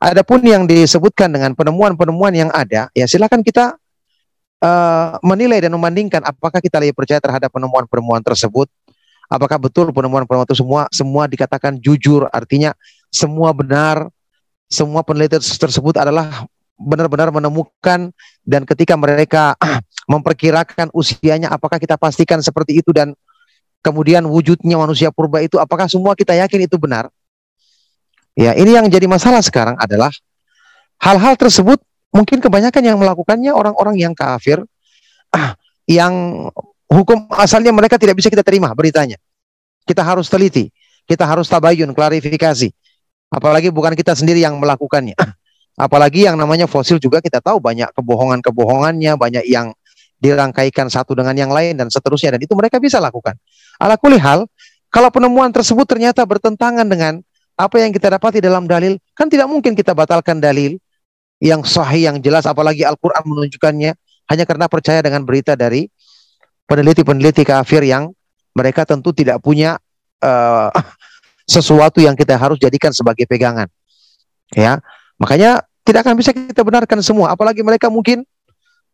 Adapun 0.00 0.40
yang 0.46 0.64
disebutkan 0.64 1.28
dengan 1.28 1.52
penemuan-penemuan 1.52 2.32
yang 2.32 2.50
ada 2.54 2.88
ya 2.96 3.04
silakan 3.04 3.44
kita 3.44 3.76
uh, 4.64 5.20
menilai 5.20 5.60
dan 5.60 5.72
membandingkan 5.76 6.24
apakah 6.24 6.60
kita 6.62 6.80
lebih 6.80 6.96
percaya 6.96 7.20
terhadap 7.20 7.52
penemuan-penemuan 7.52 8.24
tersebut 8.24 8.68
Apakah 9.30 9.62
betul 9.62 9.94
penemuan-penemuan 9.94 10.42
itu 10.42 10.58
semua 10.58 10.90
semua 10.90 11.30
dikatakan 11.30 11.78
jujur? 11.78 12.26
Artinya 12.34 12.74
semua 13.14 13.54
benar, 13.54 14.10
semua 14.66 15.06
penelitian 15.06 15.38
tersebut 15.38 15.94
adalah 15.94 16.50
benar-benar 16.74 17.30
menemukan 17.30 18.10
dan 18.42 18.62
ketika 18.66 18.98
mereka 18.98 19.54
memperkirakan 20.12 20.90
usianya 20.90 21.46
apakah 21.46 21.78
kita 21.78 21.94
pastikan 21.94 22.42
seperti 22.42 22.82
itu 22.82 22.90
dan 22.90 23.14
kemudian 23.86 24.26
wujudnya 24.26 24.74
manusia 24.80 25.14
purba 25.14 25.44
itu 25.44 25.62
apakah 25.62 25.86
semua 25.86 26.18
kita 26.18 26.34
yakin 26.34 26.66
itu 26.66 26.74
benar? 26.74 27.06
Ya, 28.34 28.56
ini 28.58 28.74
yang 28.74 28.90
jadi 28.90 29.06
masalah 29.06 29.46
sekarang 29.46 29.78
adalah 29.78 30.10
hal-hal 30.98 31.38
tersebut 31.38 31.78
mungkin 32.10 32.42
kebanyakan 32.42 32.82
yang 32.82 32.98
melakukannya 32.98 33.54
orang-orang 33.54 33.94
yang 33.94 34.14
kafir 34.16 34.58
yang 35.86 36.46
hukum 36.90 37.30
asalnya 37.38 37.70
mereka 37.70 37.96
tidak 37.96 38.18
bisa 38.18 38.28
kita 38.28 38.42
terima 38.42 38.74
beritanya. 38.74 39.16
Kita 39.86 40.02
harus 40.04 40.28
teliti, 40.28 40.68
kita 41.06 41.24
harus 41.24 41.46
tabayun, 41.46 41.94
klarifikasi. 41.94 42.68
Apalagi 43.30 43.70
bukan 43.70 43.94
kita 43.94 44.18
sendiri 44.18 44.42
yang 44.42 44.58
melakukannya. 44.58 45.14
Apalagi 45.86 46.26
yang 46.28 46.36
namanya 46.36 46.66
fosil 46.68 47.00
juga 47.00 47.22
kita 47.22 47.40
tahu 47.40 47.62
banyak 47.62 47.88
kebohongan-kebohongannya, 47.96 49.16
banyak 49.16 49.44
yang 49.48 49.72
dirangkaikan 50.20 50.92
satu 50.92 51.16
dengan 51.16 51.32
yang 51.32 51.48
lain 51.48 51.80
dan 51.80 51.88
seterusnya 51.88 52.36
dan 52.36 52.44
itu 52.44 52.52
mereka 52.52 52.76
bisa 52.76 53.00
lakukan. 53.00 53.40
Ala 53.80 53.96
hal, 53.96 54.44
kalau 54.92 55.08
penemuan 55.08 55.48
tersebut 55.48 55.88
ternyata 55.88 56.20
bertentangan 56.28 56.84
dengan 56.84 57.24
apa 57.56 57.76
yang 57.80 57.88
kita 57.94 58.12
dapati 58.12 58.44
dalam 58.44 58.68
dalil, 58.68 59.00
kan 59.16 59.32
tidak 59.32 59.48
mungkin 59.48 59.72
kita 59.72 59.96
batalkan 59.96 60.36
dalil 60.36 60.76
yang 61.40 61.64
sahih 61.64 62.12
yang 62.12 62.20
jelas 62.20 62.44
apalagi 62.44 62.84
Al-Qur'an 62.84 63.24
menunjukkannya 63.24 63.96
hanya 64.28 64.44
karena 64.44 64.68
percaya 64.68 65.00
dengan 65.00 65.24
berita 65.24 65.56
dari 65.56 65.88
peneliti-peneliti 66.70 67.42
kafir 67.42 67.82
yang 67.82 68.14
mereka 68.54 68.86
tentu 68.86 69.10
tidak 69.10 69.42
punya 69.42 69.74
uh, 70.22 70.70
sesuatu 71.58 71.98
yang 71.98 72.14
kita 72.14 72.38
harus 72.38 72.62
jadikan 72.62 72.94
sebagai 72.94 73.26
pegangan. 73.26 73.66
Ya, 74.54 74.78
makanya 75.18 75.66
tidak 75.82 76.06
akan 76.06 76.14
bisa 76.14 76.30
kita 76.30 76.62
benarkan 76.62 77.02
semua. 77.02 77.34
Apalagi 77.34 77.66
mereka 77.66 77.90
mungkin 77.90 78.22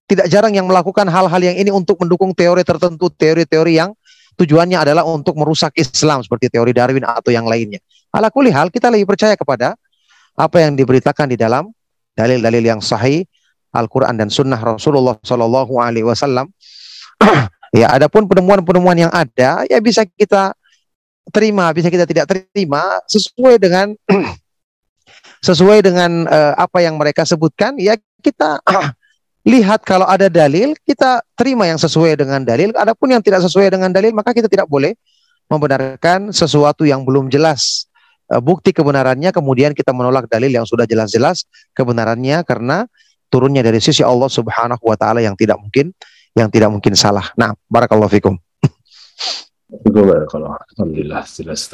tidak 0.09 0.33
jarang 0.33 0.57
yang 0.57 0.65
melakukan 0.65 1.05
hal-hal 1.05 1.41
yang 1.45 1.57
ini 1.61 1.69
untuk 1.69 2.01
mendukung 2.01 2.33
teori 2.33 2.65
tertentu, 2.65 3.13
teori-teori 3.13 3.73
yang 3.77 3.93
tujuannya 4.41 4.79
adalah 4.81 5.05
untuk 5.05 5.37
merusak 5.37 5.77
Islam 5.77 6.25
seperti 6.25 6.49
teori 6.53 6.73
Darwin 6.73 7.05
atau 7.05 7.29
yang 7.29 7.45
lainnya. 7.45 7.83
Ala 8.15 8.33
kuli 8.33 8.49
hal 8.49 8.73
kita 8.73 8.89
lebih 8.89 9.13
percaya 9.13 9.37
kepada 9.37 9.77
apa 10.37 10.57
yang 10.61 10.77
diberitakan 10.77 11.33
di 11.33 11.37
dalam 11.37 11.69
dalil-dalil 12.17 12.65
yang 12.65 12.81
sahih 12.81 13.25
Al-Quran 13.73 14.17
dan 14.17 14.29
Sunnah 14.33 14.61
Rasulullah 14.61 15.21
Shallallahu 15.21 15.77
Alaihi 15.81 16.07
Wasallam 16.07 16.49
Ya, 17.77 17.93
adapun 17.93 18.25
penemuan-penemuan 18.25 18.97
yang 18.97 19.13
ada 19.13 19.69
ya 19.69 19.77
bisa 19.85 20.09
kita 20.09 20.57
terima, 21.29 21.69
bisa 21.77 21.93
kita 21.93 22.09
tidak 22.09 22.25
terima 22.25 23.05
sesuai 23.05 23.61
dengan 23.61 23.93
sesuai 25.47 25.85
dengan 25.85 26.25
uh, 26.25 26.57
apa 26.57 26.81
yang 26.81 26.97
mereka 26.97 27.29
sebutkan 27.29 27.77
ya 27.77 28.01
kita 28.25 28.65
lihat 29.53 29.85
kalau 29.85 30.09
ada 30.09 30.33
dalil 30.33 30.73
kita 30.89 31.21
terima 31.37 31.69
yang 31.69 31.77
sesuai 31.77 32.17
dengan 32.17 32.41
dalil. 32.49 32.73
Adapun 32.73 33.13
yang 33.13 33.21
tidak 33.21 33.45
sesuai 33.45 33.69
dengan 33.69 33.93
dalil 33.93 34.17
maka 34.17 34.33
kita 34.33 34.49
tidak 34.49 34.73
boleh 34.73 34.97
membenarkan 35.53 36.33
sesuatu 36.33 36.89
yang 36.89 37.05
belum 37.05 37.29
jelas. 37.29 37.93
Uh, 38.33 38.41
bukti 38.41 38.73
kebenarannya 38.73 39.37
kemudian 39.37 39.77
kita 39.77 39.93
menolak 39.93 40.25
dalil 40.33 40.49
yang 40.49 40.65
sudah 40.65 40.89
jelas-jelas 40.89 41.45
kebenarannya 41.77 42.41
karena 42.49 42.89
turunnya 43.29 43.61
dari 43.61 43.85
sisi 43.85 44.01
Allah 44.01 44.33
Subhanahu 44.33 44.81
wa 44.81 44.97
taala 44.97 45.21
yang 45.21 45.37
tidak 45.37 45.61
mungkin 45.61 45.93
yang 46.37 46.53
tidak 46.53 46.69
mungkin 46.69 46.93
salah. 46.93 47.33
Nah, 47.41 47.57
barakallahu 47.65 48.13
fikum. 48.13 48.37
Alhamdulillah 49.67 51.25
jelas 51.27 51.73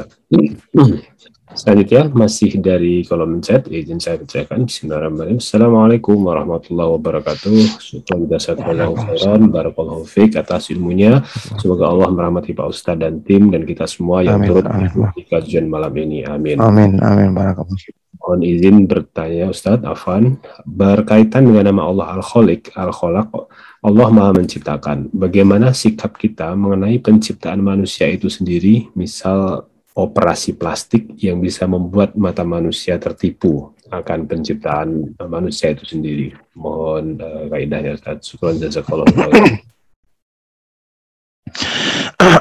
Selanjutnya 1.53 2.09
masih 2.09 2.57
dari 2.65 3.05
kolom 3.05 3.45
chat 3.45 3.69
izin 3.69 4.01
saya 4.01 4.17
bacakan. 4.17 4.65
Bismillahirrahmanirrahim. 4.65 5.37
Assalamualaikum 5.37 6.17
warahmatullahi 6.25 6.91
wabarakatuh. 6.97 7.53
Syukur 7.77 8.25
jazakallahu 8.25 8.97
khairan 8.97 9.53
Barakallahu 9.53 10.09
fiqh 10.09 10.41
atas 10.41 10.73
ilmunya. 10.73 11.21
Semoga 11.61 11.93
Allah 11.93 12.09
merahmati 12.09 12.57
Pak 12.57 12.73
Ustaz 12.73 12.97
dan 12.97 13.21
tim 13.21 13.53
dan 13.53 13.69
kita 13.69 13.85
semua 13.85 14.25
yang 14.25 14.41
turut 14.41 14.65
di 15.13 15.29
kajian 15.29 15.69
malam 15.69 15.93
ini. 16.01 16.25
Amin. 16.25 16.57
Amin 16.57 16.97
Amin 17.05 17.37
Barakallahu 17.37 17.77
Mohon 18.23 18.41
izin 18.47 18.77
bertanya 18.87 19.51
Ustaz 19.51 19.83
Afan 19.83 20.39
Berkaitan 20.63 21.43
dengan 21.43 21.75
nama 21.75 21.91
Allah 21.91 22.07
Al-Khaliq 22.23 22.71
Al-Kholaq 22.71 23.51
Allah 23.83 24.09
Maha 24.15 24.39
Menciptakan 24.39 25.11
Bagaimana 25.11 25.75
sikap 25.75 26.15
kita 26.15 26.55
mengenai 26.55 27.03
penciptaan 27.03 27.59
manusia 27.59 28.07
itu 28.07 28.31
sendiri 28.31 28.89
Misal 28.95 29.67
operasi 29.93 30.57
plastik 30.57 31.21
yang 31.21 31.41
bisa 31.43 31.69
membuat 31.69 32.17
mata 32.17 32.41
manusia 32.47 32.97
tertipu 32.97 33.77
akan 33.93 34.25
penciptaan 34.25 35.13
manusia 35.29 35.77
itu 35.77 35.85
sendiri. 35.85 36.33
Mohon 36.57 37.21
uh, 37.21 37.45
kaidahnya 37.53 37.93
Ustaz. 37.93 38.25
Syukran 38.25 38.57
jazakallah. 38.57 39.05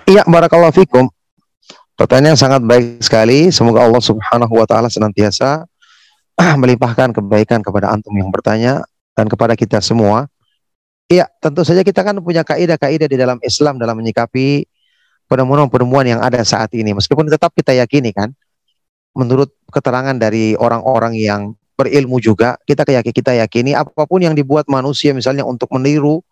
Iya, 0.08 0.24
barakallahu 0.32 0.72
fikum. 0.72 1.12
Pertanyaan 2.00 2.34
yang 2.34 2.40
sangat 2.40 2.64
baik 2.64 3.04
sekali. 3.04 3.52
Semoga 3.52 3.84
Allah 3.84 4.00
Subhanahu 4.00 4.54
wa 4.56 4.64
taala 4.64 4.88
senantiasa 4.88 5.68
melimpahkan 6.62 7.12
kebaikan 7.12 7.60
kepada 7.60 7.92
antum 7.92 8.16
yang 8.16 8.32
bertanya 8.32 8.88
dan 9.12 9.28
kepada 9.28 9.60
kita 9.60 9.84
semua. 9.84 10.32
Iya, 11.12 11.28
tentu 11.44 11.68
saja 11.68 11.84
kita 11.84 12.08
kan 12.08 12.16
punya 12.24 12.48
kaidah-kaidah 12.48 13.12
di 13.12 13.20
dalam 13.20 13.36
Islam 13.44 13.76
dalam 13.76 14.00
menyikapi 14.00 14.64
penemuan-penemuan 15.28 16.08
yang 16.08 16.24
ada 16.24 16.40
saat 16.48 16.72
ini. 16.72 16.96
Meskipun 16.96 17.28
tetap 17.28 17.52
kita 17.52 17.76
yakini 17.76 18.16
kan, 18.16 18.32
menurut 19.12 19.52
keterangan 19.68 20.16
dari 20.16 20.56
orang-orang 20.56 21.20
yang 21.20 21.52
berilmu 21.76 22.24
juga, 22.24 22.56
kita 22.64 22.88
kayaknya 22.88 23.12
kita 23.12 23.32
yakini 23.44 23.76
apa 23.76 24.08
pun 24.08 24.24
yang 24.24 24.32
dibuat 24.32 24.72
manusia 24.72 25.12
misalnya 25.12 25.44
untuk 25.44 25.68
meniru 25.76 26.24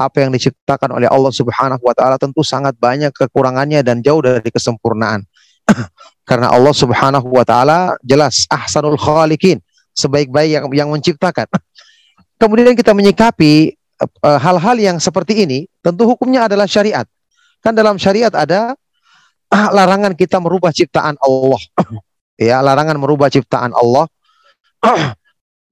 apa 0.00 0.24
yang 0.24 0.32
diciptakan 0.32 0.96
oleh 0.96 1.12
Allah 1.12 1.28
Subhanahu 1.28 1.84
wa 1.84 1.92
taala 1.92 2.16
tentu 2.16 2.40
sangat 2.40 2.72
banyak 2.80 3.12
kekurangannya 3.12 3.84
dan 3.84 4.00
jauh 4.00 4.24
dari 4.24 4.48
kesempurnaan. 4.48 5.28
Karena 6.28 6.48
Allah 6.48 6.72
Subhanahu 6.72 7.28
wa 7.28 7.44
taala 7.44 8.00
jelas 8.00 8.48
ahsanul 8.48 8.96
khaliqin, 8.96 9.60
sebaik-baik 9.92 10.56
yang 10.56 10.64
yang 10.72 10.88
menciptakan. 10.88 11.44
Kemudian 12.40 12.72
kita 12.72 12.96
menyikapi 12.96 13.76
hal-hal 14.22 14.76
uh, 14.78 14.82
yang 14.82 14.98
seperti 14.98 15.46
ini, 15.46 15.66
tentu 15.82 16.06
hukumnya 16.06 16.46
adalah 16.50 16.66
syariat. 16.66 17.06
Kan 17.62 17.78
dalam 17.78 17.96
syariat 17.96 18.32
ada 18.34 18.74
ah, 19.52 19.68
larangan 19.70 20.16
kita 20.18 20.42
merubah 20.42 20.74
ciptaan 20.74 21.14
Allah. 21.22 21.62
ya, 22.50 22.58
larangan 22.58 22.98
merubah 22.98 23.30
ciptaan 23.30 23.70
Allah 23.76 24.10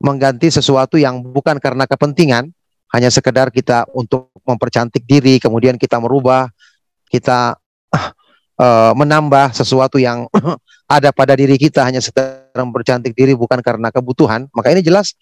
mengganti 0.06 0.48
sesuatu 0.48 0.96
yang 0.96 1.20
bukan 1.20 1.58
karena 1.58 1.84
kepentingan, 1.84 2.52
hanya 2.90 3.10
sekedar 3.10 3.50
kita 3.54 3.86
untuk 3.94 4.30
mempercantik 4.42 5.06
diri, 5.06 5.38
kemudian 5.38 5.78
kita 5.78 5.98
merubah, 5.98 6.50
kita 7.10 7.58
uh, 8.58 8.92
menambah 9.00 9.54
sesuatu 9.54 9.98
yang 9.98 10.30
ada 10.90 11.10
pada 11.14 11.38
diri 11.38 11.54
kita 11.54 11.86
hanya 11.86 12.02
sekedar 12.02 12.50
mempercantik 12.54 13.14
diri 13.14 13.34
bukan 13.34 13.62
karena 13.62 13.90
kebutuhan, 13.90 14.50
maka 14.54 14.74
ini 14.74 14.82
jelas 14.82 15.14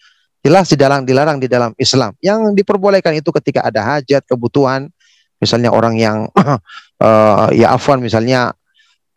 jelas 0.45 0.71
dilarang 0.71 1.03
dilarang 1.05 1.39
di 1.43 1.49
dalam 1.51 1.75
Islam. 1.77 2.15
Yang 2.23 2.55
diperbolehkan 2.59 3.15
itu 3.19 3.29
ketika 3.35 3.67
ada 3.67 3.97
hajat, 3.97 4.25
kebutuhan, 4.25 4.89
misalnya 5.43 5.71
orang 5.71 5.99
yang 5.99 6.31
uh, 6.35 7.49
ya 7.61 7.75
afwan 7.75 8.03
misalnya 8.03 8.55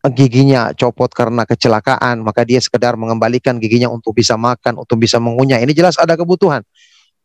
giginya 0.10 0.74
copot 0.74 1.14
karena 1.14 1.46
kecelakaan, 1.46 2.26
maka 2.26 2.42
dia 2.42 2.58
sekedar 2.58 2.98
mengembalikan 2.98 3.62
giginya 3.62 3.86
untuk 3.94 4.18
bisa 4.18 4.34
makan, 4.34 4.82
untuk 4.82 4.98
bisa 4.98 5.22
mengunyah. 5.22 5.62
Ini 5.62 5.70
jelas 5.78 6.02
ada 6.02 6.18
kebutuhan. 6.18 6.66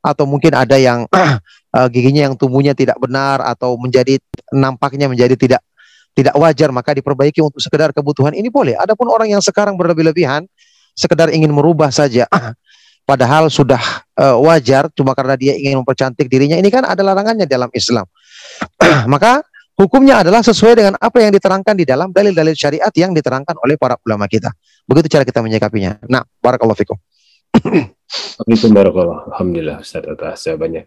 Atau 0.04 0.28
mungkin 0.28 0.52
ada 0.52 0.76
yang 0.76 1.08
uh, 1.08 1.88
giginya 1.94 2.28
yang 2.28 2.36
tumbuhnya 2.36 2.76
tidak 2.76 3.00
benar 3.00 3.40
atau 3.40 3.80
menjadi 3.80 4.20
nampaknya 4.52 5.08
menjadi 5.08 5.34
tidak 5.40 5.62
tidak 6.16 6.32
wajar, 6.36 6.72
maka 6.72 6.96
diperbaiki 6.96 7.44
untuk 7.44 7.60
sekedar 7.60 7.92
kebutuhan 7.92 8.32
ini 8.32 8.48
boleh. 8.48 8.72
Adapun 8.76 9.12
orang 9.12 9.36
yang 9.36 9.44
sekarang 9.44 9.76
berlebih-lebihan, 9.76 10.48
sekedar 10.96 11.28
ingin 11.28 11.52
merubah 11.52 11.92
saja, 11.92 12.24
padahal 13.06 13.46
sudah 13.48 13.80
uh, 14.18 14.36
wajar 14.42 14.90
cuma 14.92 15.14
karena 15.14 15.38
dia 15.38 15.54
ingin 15.54 15.80
mempercantik 15.80 16.26
dirinya, 16.26 16.58
ini 16.58 16.68
kan 16.68 16.82
ada 16.82 17.00
larangannya 17.06 17.46
dalam 17.46 17.70
Islam. 17.70 18.04
maka 19.12 19.46
hukumnya 19.78 20.26
adalah 20.26 20.42
sesuai 20.42 20.74
dengan 20.74 20.94
apa 20.98 21.22
yang 21.22 21.30
diterangkan 21.30 21.74
di 21.78 21.86
dalam 21.86 22.10
dalil-dalil 22.10 22.52
syariat 22.58 22.90
yang 22.98 23.14
diterangkan 23.14 23.54
oleh 23.62 23.78
para 23.78 23.94
ulama 24.02 24.26
kita. 24.26 24.50
Begitu 24.84 25.16
cara 25.16 25.22
kita 25.22 25.40
menyikapinya. 25.40 26.02
Nah, 26.10 26.26
barakallahu 26.42 26.76
fikum. 26.76 26.98
Warahmatullahi 28.36 29.32
Alhamdulillah 29.32 29.76
Ustaz 29.80 30.04
atas 30.04 30.44
jawabannya. 30.44 30.84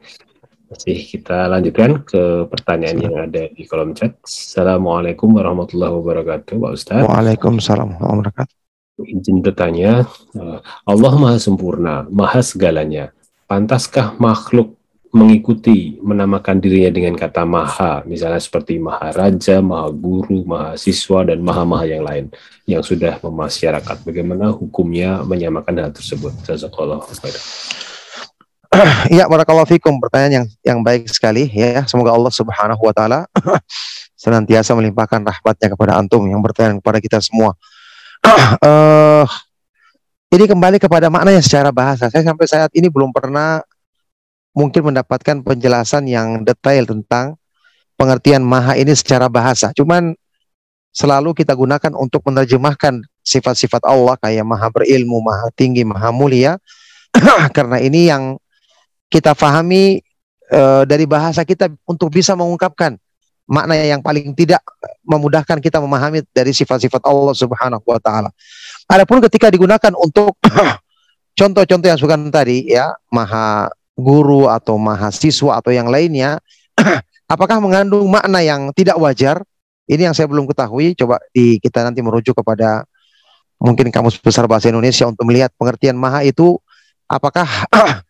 Masih 0.70 1.02
kita 1.02 1.50
lanjutkan 1.50 2.06
ke 2.06 2.46
pertanyaan 2.46 2.98
yang 3.02 3.16
ada 3.18 3.50
di 3.50 3.66
kolom 3.66 3.98
chat. 3.98 4.14
Assalamualaikum 4.22 5.34
warahmatullahi 5.34 5.98
wabarakatuh, 5.98 6.62
Pak 6.62 6.72
Ustaz. 6.78 7.02
Waalaikumsalam 7.10 7.98
warahmatullahi 7.98 8.18
wabarakatuh. 8.22 8.54
Izin 9.00 9.40
bertanya, 9.40 10.04
eh, 10.36 10.60
Allah 10.84 11.14
Maha 11.16 11.38
Sempurna, 11.40 12.04
Maha 12.12 12.44
segalanya. 12.44 13.16
Pantaskah 13.48 14.20
makhluk 14.20 14.80
mengikuti 15.10 15.98
menamakan 16.06 16.62
dirinya 16.62 16.94
dengan 16.94 17.18
kata 17.18 17.42
maha, 17.42 18.06
misalnya 18.06 18.38
seperti 18.38 18.78
maharaja, 18.78 19.58
maha 19.58 19.90
guru, 19.90 20.46
mahasiswa, 20.46 21.34
dan 21.34 21.42
maha-maha 21.42 21.86
yang 21.90 22.06
lain 22.06 22.26
yang 22.70 22.86
sudah 22.86 23.18
memasyarakat. 23.26 24.06
Bagaimana 24.06 24.54
hukumnya 24.54 25.26
menyamakan 25.26 25.82
hal 25.82 25.92
tersebut? 25.94 26.30
Jazakallah 26.46 27.02
Ya, 29.10 29.26
barakallahu 29.26 29.66
fikum. 29.66 29.98
Pertanyaan 29.98 30.32
yang 30.32 30.46
yang 30.62 30.80
baik 30.86 31.10
sekali 31.10 31.50
ya. 31.50 31.82
Semoga 31.90 32.14
Allah 32.14 32.30
Subhanahu 32.30 32.78
wa 32.86 32.94
taala 32.94 33.26
senantiasa 34.24 34.78
melimpahkan 34.78 35.26
rahmatnya 35.26 35.74
kepada 35.74 35.98
antum 35.98 36.22
yang 36.30 36.38
bertanya 36.38 36.78
kepada 36.78 37.02
kita 37.02 37.18
semua. 37.18 37.58
Uh, 38.28 39.26
ini 40.36 40.46
kembali 40.46 40.78
kepada 40.78 41.08
maknanya 41.08 41.44
secara 41.44 41.70
bahasa. 41.70 42.08
Saya 42.12 42.24
sampai 42.24 42.46
saat 42.46 42.72
ini 42.76 42.88
belum 42.88 43.12
pernah 43.16 43.64
mungkin 44.54 44.92
mendapatkan 44.92 45.46
penjelasan 45.46 46.10
yang 46.10 46.44
detail 46.44 46.84
tentang 46.84 47.38
pengertian 48.00 48.44
maha 48.44 48.80
ini 48.80 48.96
secara 48.96 49.28
bahasa. 49.28 49.76
Cuman 49.76 50.16
selalu 50.90 51.38
kita 51.38 51.54
gunakan 51.54 51.94
untuk 51.96 52.26
menerjemahkan 52.26 53.04
sifat-sifat 53.22 53.86
Allah 53.86 54.18
kayak 54.18 54.48
maha 54.48 54.72
berilmu, 54.74 55.22
maha 55.22 55.52
tinggi, 55.54 55.86
maha 55.86 56.10
mulia. 56.10 56.58
Karena 57.56 57.78
ini 57.82 58.10
yang 58.10 58.40
kita 59.10 59.34
fahami 59.34 60.02
e, 60.50 60.62
dari 60.86 61.06
bahasa 61.10 61.42
kita 61.46 61.70
untuk 61.86 62.14
bisa 62.14 62.38
mengungkapkan 62.38 62.98
makna 63.50 63.74
yang 63.82 64.06
paling 64.06 64.30
tidak 64.38 64.62
memudahkan 65.02 65.58
kita 65.58 65.82
memahami 65.82 66.22
dari 66.30 66.54
sifat-sifat 66.54 67.02
Allah 67.02 67.34
Subhanahu 67.34 67.82
wa 67.82 67.98
taala. 67.98 68.30
Adapun 68.86 69.18
ketika 69.26 69.50
digunakan 69.50 69.90
untuk 69.98 70.38
contoh-contoh 71.40 71.88
yang 71.90 71.98
suka 71.98 72.14
tadi 72.30 72.70
ya, 72.70 72.94
maha 73.10 73.74
guru 73.98 74.46
atau 74.46 74.78
mahasiswa 74.78 75.58
atau 75.58 75.74
yang 75.74 75.90
lainnya, 75.90 76.38
apakah 77.34 77.58
mengandung 77.58 78.06
makna 78.06 78.46
yang 78.46 78.70
tidak 78.78 79.02
wajar? 79.02 79.42
Ini 79.90 80.14
yang 80.14 80.14
saya 80.14 80.30
belum 80.30 80.46
ketahui. 80.46 80.94
Coba 80.94 81.18
di, 81.34 81.58
kita 81.58 81.82
nanti 81.82 82.06
merujuk 82.06 82.38
kepada 82.38 82.86
mungkin 83.58 83.90
kamus 83.90 84.22
besar 84.22 84.46
bahasa 84.46 84.70
Indonesia 84.70 85.10
untuk 85.10 85.26
melihat 85.26 85.50
pengertian 85.58 85.98
maha 85.98 86.22
itu 86.22 86.62
apakah 87.10 87.50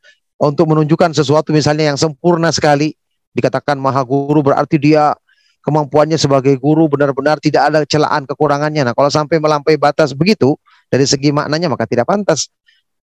untuk 0.52 0.68
menunjukkan 0.68 1.16
sesuatu 1.16 1.56
misalnya 1.56 1.96
yang 1.96 1.98
sempurna 1.98 2.52
sekali 2.52 2.94
dikatakan 3.34 3.80
maha 3.80 4.04
guru 4.04 4.44
berarti 4.46 4.78
dia 4.78 5.16
kemampuannya 5.64 6.16
sebagai 6.16 6.56
guru 6.58 6.88
benar-benar 6.88 7.38
tidak 7.44 7.70
ada 7.72 7.84
celaan 7.84 8.24
kekurangannya. 8.26 8.88
Nah, 8.88 8.94
kalau 8.96 9.12
sampai 9.12 9.38
melampaui 9.38 9.76
batas 9.76 10.16
begitu 10.16 10.56
dari 10.90 11.06
segi 11.06 11.30
maknanya 11.30 11.70
maka 11.70 11.86
tidak 11.86 12.10
pantas 12.10 12.50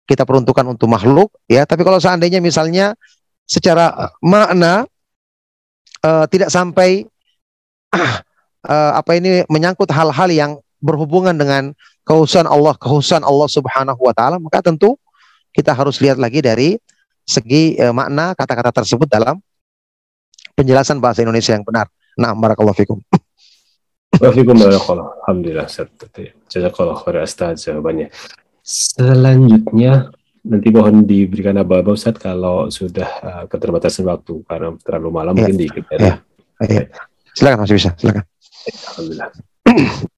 kita 0.05 0.25
peruntukkan 0.25 0.65
untuk 0.69 0.89
makhluk 0.89 1.33
ya 1.49 1.65
tapi 1.65 1.81
kalau 1.81 1.97
seandainya 1.97 2.37
misalnya 2.37 2.93
secara 3.45 4.13
makna 4.21 4.85
uh, 6.05 6.25
tidak 6.29 6.53
sampai 6.53 7.05
uh, 7.93 8.91
apa 9.01 9.11
ini 9.17 9.45
menyangkut 9.49 9.89
hal-hal 9.89 10.29
yang 10.29 10.51
berhubungan 10.81 11.33
dengan 11.33 11.73
kehususan 12.05 12.45
Allah 12.45 12.77
kehususan 12.77 13.25
Allah 13.25 13.49
Subhanahu 13.49 14.01
wa 14.01 14.13
taala 14.13 14.37
maka 14.37 14.61
tentu 14.61 14.97
kita 15.53 15.73
harus 15.73 15.97
lihat 16.01 16.21
lagi 16.21 16.41
dari 16.41 16.77
segi 17.25 17.77
uh, 17.81 17.93
makna 17.93 18.37
kata-kata 18.37 18.85
tersebut 18.85 19.09
dalam 19.09 19.41
penjelasan 20.53 21.01
bahasa 21.01 21.25
Indonesia 21.25 21.51
yang 21.57 21.65
benar. 21.65 21.89
Nah, 22.15 22.31
barakallahu 22.31 22.75
fikum. 22.75 22.99
Waalaikumsalam. 24.15 24.79
Alhamdulillah. 25.27 25.67
Jazakallah 26.47 26.95
khair 27.03 27.15
Ustaz 27.23 27.67
jawabannya. 27.67 28.07
Selanjutnya 28.63 30.09
nanti 30.45 30.67
mohon 30.71 31.03
diberikan 31.03 31.57
aba-aba 31.59 31.93
Ustaz 31.93 32.15
kalau 32.15 32.71
sudah 32.71 33.09
uh, 33.21 33.43
keterbatasan 33.51 34.07
waktu 34.07 34.45
karena 34.47 34.77
terlalu 34.81 35.09
malam 35.11 35.33
ya. 35.35 35.39
mungkin 35.43 35.57
dikit 35.59 35.83
ya. 35.91 35.99
ya. 35.99 36.13
ya. 36.63 36.83
Silakan 37.35 37.67
masih 37.67 37.75
bisa, 37.75 37.91
silakan. 37.99 38.23
Alhamdulillah. 38.65 39.29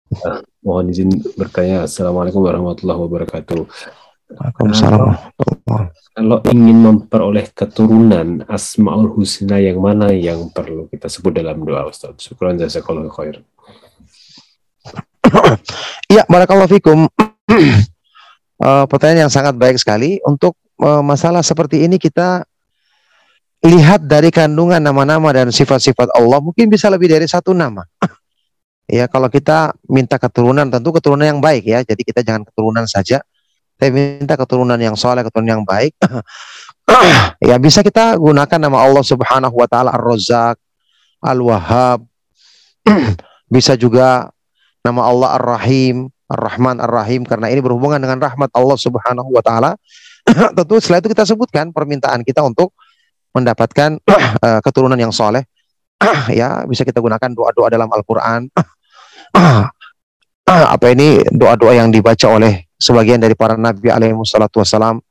Uh, 0.08 0.40
mohon 0.62 0.86
izin 0.94 1.10
bertanya. 1.34 1.90
Assalamualaikum 1.90 2.46
warahmatullahi 2.46 3.02
wabarakatuh. 3.02 3.62
Waalaikumsalam. 4.28 5.16
Kalau 6.18 6.38
ingin 6.52 6.78
memperoleh 6.84 7.48
keturunan 7.56 8.44
Asmaul 8.52 9.14
Husna 9.16 9.62
yang 9.62 9.80
mana 9.80 10.12
yang 10.12 10.52
perlu 10.52 10.92
kita 10.92 11.08
sebut 11.08 11.32
dalam 11.32 11.64
doa 11.64 11.88
Ustaz? 11.88 12.18
Syukran 12.20 12.60
jazakallahu 12.60 13.08
khair. 13.14 13.40
Iya, 16.12 16.28
barakallahu 16.34 16.68
fikum. 16.68 17.08
uh, 17.08 18.84
pertanyaan 18.92 19.30
yang 19.30 19.34
sangat 19.34 19.56
baik 19.56 19.80
sekali 19.80 20.20
untuk 20.28 20.60
uh, 20.84 21.00
masalah 21.00 21.40
seperti 21.40 21.88
ini 21.88 21.96
kita 21.96 22.44
lihat 23.64 24.06
dari 24.06 24.28
kandungan 24.28 24.84
nama-nama 24.84 25.32
dan 25.34 25.50
sifat-sifat 25.50 26.14
Allah 26.14 26.44
mungkin 26.44 26.68
bisa 26.68 26.92
lebih 26.92 27.16
dari 27.16 27.30
satu 27.30 27.56
nama. 27.56 27.86
ya 28.98 29.08
kalau 29.08 29.32
kita 29.32 29.72
minta 29.88 30.20
keturunan 30.20 30.68
tentu 30.68 30.92
keturunan 30.92 31.30
yang 31.30 31.40
baik 31.40 31.64
ya. 31.64 31.80
Jadi 31.86 32.02
kita 32.04 32.26
jangan 32.28 32.44
keturunan 32.44 32.84
saja. 32.84 33.24
Tapi 33.78 33.94
minta 33.94 34.34
keturunan 34.34 34.78
yang 34.82 34.98
soleh, 34.98 35.22
keturunan 35.22 35.62
yang 35.62 35.66
baik. 35.66 35.94
ya 37.50 37.62
bisa 37.62 37.86
kita 37.86 38.18
gunakan 38.18 38.58
nama 38.58 38.82
Allah 38.82 39.06
Subhanahu 39.06 39.54
wa 39.54 39.68
taala 39.70 39.94
Ar-Razzaq, 39.94 40.58
Al-Wahhab. 41.22 42.02
bisa 43.54 43.78
juga 43.78 44.34
nama 44.82 45.06
Allah 45.06 45.38
Ar-Rahim, 45.38 46.10
Ar-Rahman 46.26 46.82
Ar-Rahim 46.82 47.22
karena 47.24 47.54
ini 47.54 47.62
berhubungan 47.62 48.02
dengan 48.02 48.18
rahmat 48.18 48.50
Allah 48.58 48.78
Subhanahu 48.82 49.30
wa 49.30 49.46
taala. 49.46 49.78
Tentu 50.58 50.82
setelah 50.82 51.06
itu 51.06 51.10
kita 51.14 51.24
sebutkan 51.30 51.70
permintaan 51.70 52.26
kita 52.26 52.42
untuk 52.42 52.74
mendapatkan 53.32 54.02
uh, 54.10 54.60
keturunan 54.66 54.98
yang 54.98 55.14
soleh. 55.14 55.46
ya, 56.34 56.66
bisa 56.66 56.82
kita 56.82 56.98
gunakan 56.98 57.30
doa-doa 57.30 57.70
dalam 57.70 57.90
Al-Qur'an. 57.94 58.50
apa 60.48 60.86
ini 60.96 61.22
doa-doa 61.28 61.76
yang 61.76 61.92
dibaca 61.92 62.28
oleh 62.32 62.67
sebagian 62.78 63.18
dari 63.18 63.34
para 63.34 63.58
nabi 63.58 63.90
alaihi 63.90 64.14
wassalam 64.14 65.02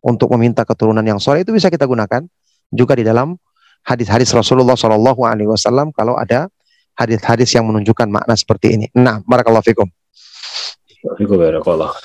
untuk 0.00 0.32
meminta 0.36 0.64
keturunan 0.64 1.04
yang 1.04 1.20
soleh 1.20 1.44
itu 1.44 1.52
bisa 1.52 1.68
kita 1.68 1.84
gunakan 1.84 2.24
juga 2.72 2.96
di 2.96 3.04
dalam 3.04 3.36
hadis-hadis 3.84 4.32
Rasulullah 4.32 4.76
Shallallahu 4.76 5.24
Alaihi 5.24 5.48
Wasallam 5.48 5.92
kalau 5.92 6.16
ada 6.16 6.48
hadis-hadis 6.96 7.52
yang 7.56 7.64
menunjukkan 7.68 8.08
makna 8.08 8.36
seperti 8.36 8.76
ini. 8.76 8.86
Nah, 8.92 9.24
barakallahu 9.24 9.64
fikum. 9.64 9.88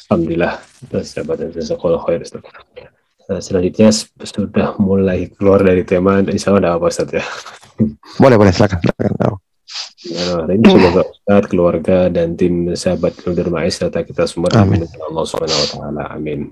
Alhamdulillah. 0.07 0.53
Nah, 3.25 3.39
selanjutnya 3.43 3.89
sudah 4.23 4.77
mulai 4.79 5.27
keluar 5.35 5.59
dari 5.65 5.83
tema, 5.83 6.23
insya 6.23 6.53
Allah 6.53 6.61
ada 6.63 6.71
apa 6.79 6.87
Ustaz 6.87 7.11
ya? 7.11 7.25
Boleh, 8.21 8.39
boleh, 8.39 8.53
silakan. 8.55 8.79
silakan. 8.79 9.43
Ya, 10.03 10.43
ini 10.51 10.67
semoga 10.67 11.07
Ustaz, 11.07 11.43
keluarga, 11.47 12.11
dan 12.11 12.35
tim 12.35 12.75
sahabat 12.75 13.15
Keluar 13.15 13.47
Mais 13.47 13.79
serta 13.79 14.03
kita 14.03 14.27
semua 14.27 14.51
Amin. 14.59 14.83
Allah 14.83 15.23
Subhanahu 15.23 15.55
wa 15.55 15.69
taala. 15.71 16.03
Amin. 16.11 16.51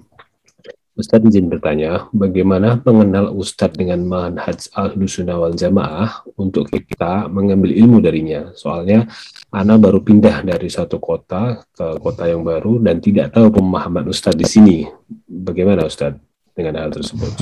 Ustadz 0.94 1.26
izin 1.26 1.50
bertanya, 1.50 2.06
bagaimana 2.14 2.78
mengenal 2.86 3.34
Ustadz 3.34 3.76
dengan 3.76 4.06
manhaj 4.06 4.70
al-sunnah 4.78 5.42
wal 5.42 5.58
jamaah 5.58 6.22
untuk 6.38 6.70
kita 6.70 7.26
mengambil 7.34 7.74
ilmu 7.74 7.98
darinya? 7.98 8.54
Soalnya, 8.54 9.10
Ana 9.50 9.82
baru 9.82 10.06
pindah 10.06 10.46
dari 10.46 10.70
satu 10.70 11.02
kota 11.02 11.66
ke 11.74 11.98
kota 11.98 12.30
yang 12.30 12.46
baru 12.46 12.78
dan 12.78 13.02
tidak 13.02 13.34
tahu 13.34 13.50
pemahaman 13.58 14.06
Ustadz 14.06 14.38
di 14.38 14.46
sini. 14.46 14.78
Bagaimana 15.26 15.90
Ustadz 15.90 16.22
dengan 16.54 16.80
hal 16.80 16.94
tersebut? 16.94 17.42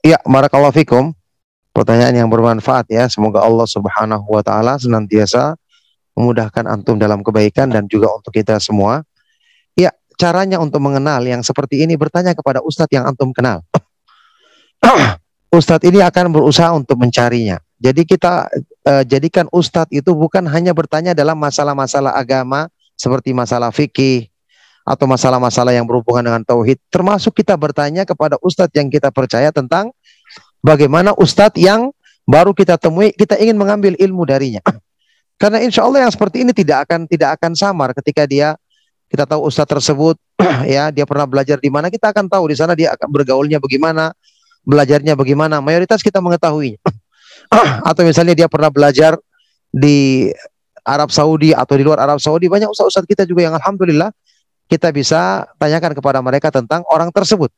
Ya, 0.00 0.16
barakallahu 0.24 0.72
fikum. 0.72 1.12
Pertanyaan 1.70 2.26
yang 2.26 2.28
bermanfaat 2.30 2.90
ya. 2.90 3.06
Semoga 3.06 3.42
Allah 3.42 3.66
Subhanahu 3.66 4.26
wa 4.26 4.42
taala 4.42 4.76
senantiasa 4.76 5.54
memudahkan 6.18 6.66
antum 6.66 6.98
dalam 6.98 7.22
kebaikan 7.22 7.70
dan 7.70 7.86
juga 7.86 8.10
untuk 8.10 8.34
kita 8.34 8.58
semua 8.58 9.06
caranya 10.20 10.60
untuk 10.60 10.84
mengenal 10.84 11.24
yang 11.24 11.40
seperti 11.40 11.80
ini 11.80 11.96
bertanya 11.96 12.36
kepada 12.36 12.60
ustadz 12.60 12.92
yang 12.92 13.08
antum 13.08 13.32
kenal. 13.32 13.64
ustadz 15.56 15.88
ini 15.88 16.04
akan 16.04 16.28
berusaha 16.36 16.68
untuk 16.76 17.00
mencarinya. 17.00 17.56
Jadi 17.80 18.04
kita 18.04 18.52
uh, 18.84 19.02
jadikan 19.08 19.48
ustadz 19.48 19.96
itu 19.96 20.12
bukan 20.12 20.44
hanya 20.52 20.76
bertanya 20.76 21.16
dalam 21.16 21.40
masalah-masalah 21.40 22.12
agama 22.12 22.68
seperti 23.00 23.32
masalah 23.32 23.72
fikih 23.72 24.28
atau 24.84 25.08
masalah-masalah 25.08 25.72
yang 25.72 25.88
berhubungan 25.88 26.28
dengan 26.28 26.42
tauhid. 26.44 26.76
Termasuk 26.92 27.32
kita 27.40 27.56
bertanya 27.56 28.04
kepada 28.04 28.36
ustadz 28.44 28.76
yang 28.76 28.92
kita 28.92 29.08
percaya 29.08 29.48
tentang 29.48 29.96
bagaimana 30.64 31.16
ustadz 31.16 31.58
yang 31.60 31.92
baru 32.28 32.54
kita 32.54 32.78
temui, 32.78 33.12
kita 33.16 33.36
ingin 33.40 33.56
mengambil 33.58 33.96
ilmu 33.98 34.22
darinya. 34.28 34.62
Karena 35.40 35.60
insya 35.64 35.84
Allah 35.88 36.04
yang 36.06 36.12
seperti 36.12 36.44
ini 36.44 36.52
tidak 36.52 36.88
akan 36.88 37.08
tidak 37.08 37.40
akan 37.40 37.56
samar 37.56 37.96
ketika 37.96 38.28
dia 38.28 38.54
kita 39.10 39.26
tahu 39.26 39.48
ustadz 39.48 39.72
tersebut 39.72 40.14
ya 40.68 40.92
dia 40.94 41.08
pernah 41.08 41.26
belajar 41.26 41.58
di 41.58 41.72
mana 41.72 41.90
kita 41.90 42.12
akan 42.12 42.28
tahu 42.30 42.52
di 42.52 42.56
sana 42.60 42.76
dia 42.76 42.94
akan 42.94 43.08
bergaulnya 43.10 43.58
bagaimana 43.58 44.12
belajarnya 44.64 45.16
bagaimana. 45.16 45.58
Mayoritas 45.64 46.04
kita 46.04 46.20
mengetahuinya. 46.20 46.78
Atau 47.88 48.04
misalnya 48.04 48.36
dia 48.36 48.46
pernah 48.46 48.68
belajar 48.68 49.16
di 49.72 50.28
Arab 50.84 51.12
Saudi 51.12 51.52
atau 51.54 51.76
di 51.76 51.84
luar 51.84 52.02
Arab 52.02 52.18
Saudi 52.18 52.50
banyak 52.50 52.66
ustadz-ustadz 52.72 53.06
kita 53.06 53.22
juga 53.28 53.46
yang 53.46 53.54
alhamdulillah 53.54 54.10
kita 54.66 54.90
bisa 54.90 55.46
tanyakan 55.60 55.94
kepada 55.94 56.18
mereka 56.24 56.48
tentang 56.50 56.82
orang 56.90 57.12
tersebut 57.14 57.52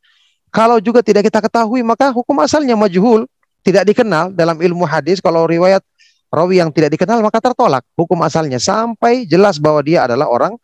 kalau 0.52 0.76
juga 0.78 1.00
tidak 1.00 1.26
kita 1.32 1.40
ketahui 1.40 1.80
maka 1.80 2.12
hukum 2.12 2.36
asalnya 2.44 2.76
majhul 2.76 3.24
tidak 3.64 3.88
dikenal 3.88 4.30
dalam 4.36 4.60
ilmu 4.60 4.84
hadis 4.84 5.18
kalau 5.18 5.48
riwayat 5.48 5.80
rawi 6.28 6.60
yang 6.60 6.68
tidak 6.68 6.94
dikenal 6.94 7.24
maka 7.24 7.40
tertolak 7.40 7.82
hukum 7.96 8.20
asalnya 8.22 8.60
sampai 8.60 9.24
jelas 9.24 9.56
bahwa 9.56 9.80
dia 9.80 10.04
adalah 10.04 10.28
orang 10.28 10.54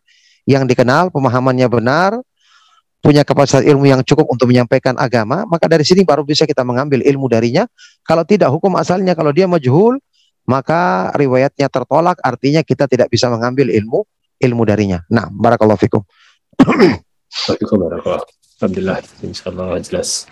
yang 0.49 0.65
dikenal, 0.65 1.13
pemahamannya 1.13 1.69
benar, 1.69 2.17
punya 3.05 3.21
kapasitas 3.21 3.61
ilmu 3.69 3.85
yang 3.85 4.01
cukup 4.01 4.25
untuk 4.33 4.49
menyampaikan 4.49 4.97
agama, 4.97 5.45
maka 5.45 5.69
dari 5.69 5.85
sini 5.85 6.01
baru 6.01 6.25
bisa 6.25 6.49
kita 6.49 6.65
mengambil 6.65 7.05
ilmu 7.05 7.29
darinya. 7.29 7.69
Kalau 8.01 8.25
tidak 8.25 8.49
hukum 8.49 8.73
asalnya, 8.81 9.13
kalau 9.13 9.29
dia 9.29 9.45
majhul, 9.45 10.01
maka 10.49 11.13
riwayatnya 11.13 11.69
tertolak, 11.69 12.17
artinya 12.25 12.65
kita 12.65 12.89
tidak 12.89 13.13
bisa 13.13 13.29
mengambil 13.29 13.69
ilmu 13.69 14.09
ilmu 14.41 14.63
darinya. 14.65 15.05
Nah, 15.13 15.29
barakallahu 15.29 15.77
fikum. 15.77 16.01
Alhamdulillah, 18.59 18.99
insyaallah 19.23 19.79
jelas. 19.79 20.27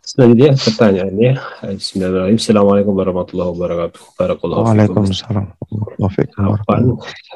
Selanjutnya 0.00 0.56
pertanyaannya 0.56 1.32
Bismillahirrahmanirrahim. 1.76 2.40
Assalamualaikum 2.40 2.92
warahmatullahi 2.96 3.50
wabarakatuh. 3.52 4.02
Barakallahu 4.16 4.64
Waalaikumsalam. 4.64 5.46
Kapan 6.32 6.82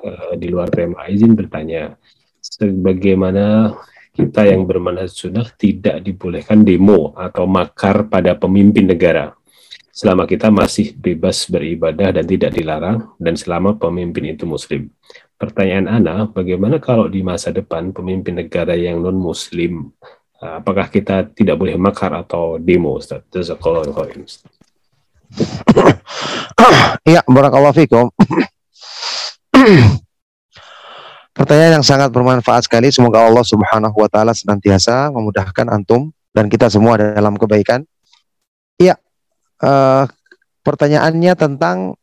uh, 0.08 0.32
di 0.40 0.46
luar 0.48 0.72
tema 0.72 1.04
izin 1.12 1.36
bertanya 1.36 2.00
Sebagaimana 2.40 3.76
kita 4.16 4.48
yang 4.48 4.64
bermanhaj 4.64 5.12
sunnah 5.12 5.44
tidak 5.52 6.00
dibolehkan 6.00 6.64
demo 6.64 7.12
atau 7.12 7.44
makar 7.44 8.08
pada 8.08 8.40
pemimpin 8.40 8.88
negara. 8.88 9.36
Selama 9.92 10.24
kita 10.24 10.48
masih 10.48 10.96
bebas 10.96 11.44
beribadah 11.44 12.16
dan 12.16 12.24
tidak 12.24 12.56
dilarang 12.56 13.12
dan 13.20 13.36
selama 13.36 13.76
pemimpin 13.76 14.32
itu 14.32 14.48
muslim. 14.48 14.88
Pertanyaan 15.39 15.86
Ana, 15.86 16.26
bagaimana 16.26 16.82
kalau 16.82 17.07
di 17.07 17.22
masa 17.22 17.55
depan 17.55 17.95
pemimpin 17.95 18.43
negara 18.43 18.74
yang 18.74 18.99
non 18.99 19.14
muslim 19.14 19.95
Ah, 20.39 20.62
apakah 20.62 20.86
kita 20.86 21.26
tidak 21.34 21.59
boleh 21.59 21.74
makar 21.74 22.14
atau 22.14 22.62
demo 22.62 22.95
Ustaz? 22.95 23.26
Jazakallahu 23.34 23.91
khairan. 23.91 24.22
Iya, 27.03 27.26
barakallahu 27.34 27.74
fikum. 27.74 28.07
Pertanyaan 31.39 31.82
yang 31.82 31.86
sangat 31.86 32.14
bermanfaat 32.14 32.70
sekali. 32.70 32.95
Semoga 32.95 33.26
Allah 33.26 33.43
Subhanahu 33.43 33.99
wa 33.99 34.07
taala 34.07 34.30
senantiasa 34.30 35.11
memudahkan 35.11 35.66
antum 35.74 36.14
dan 36.30 36.47
kita 36.47 36.70
semua 36.70 36.95
dalam 36.95 37.34
kebaikan. 37.34 37.82
Iya. 38.78 38.95
Uh, 39.59 40.07
pertanyaannya 40.62 41.34
tentang 41.34 41.99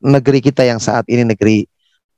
negeri 0.00 0.40
kita 0.40 0.64
yang 0.64 0.80
saat 0.80 1.04
ini 1.12 1.28
negeri 1.28 1.68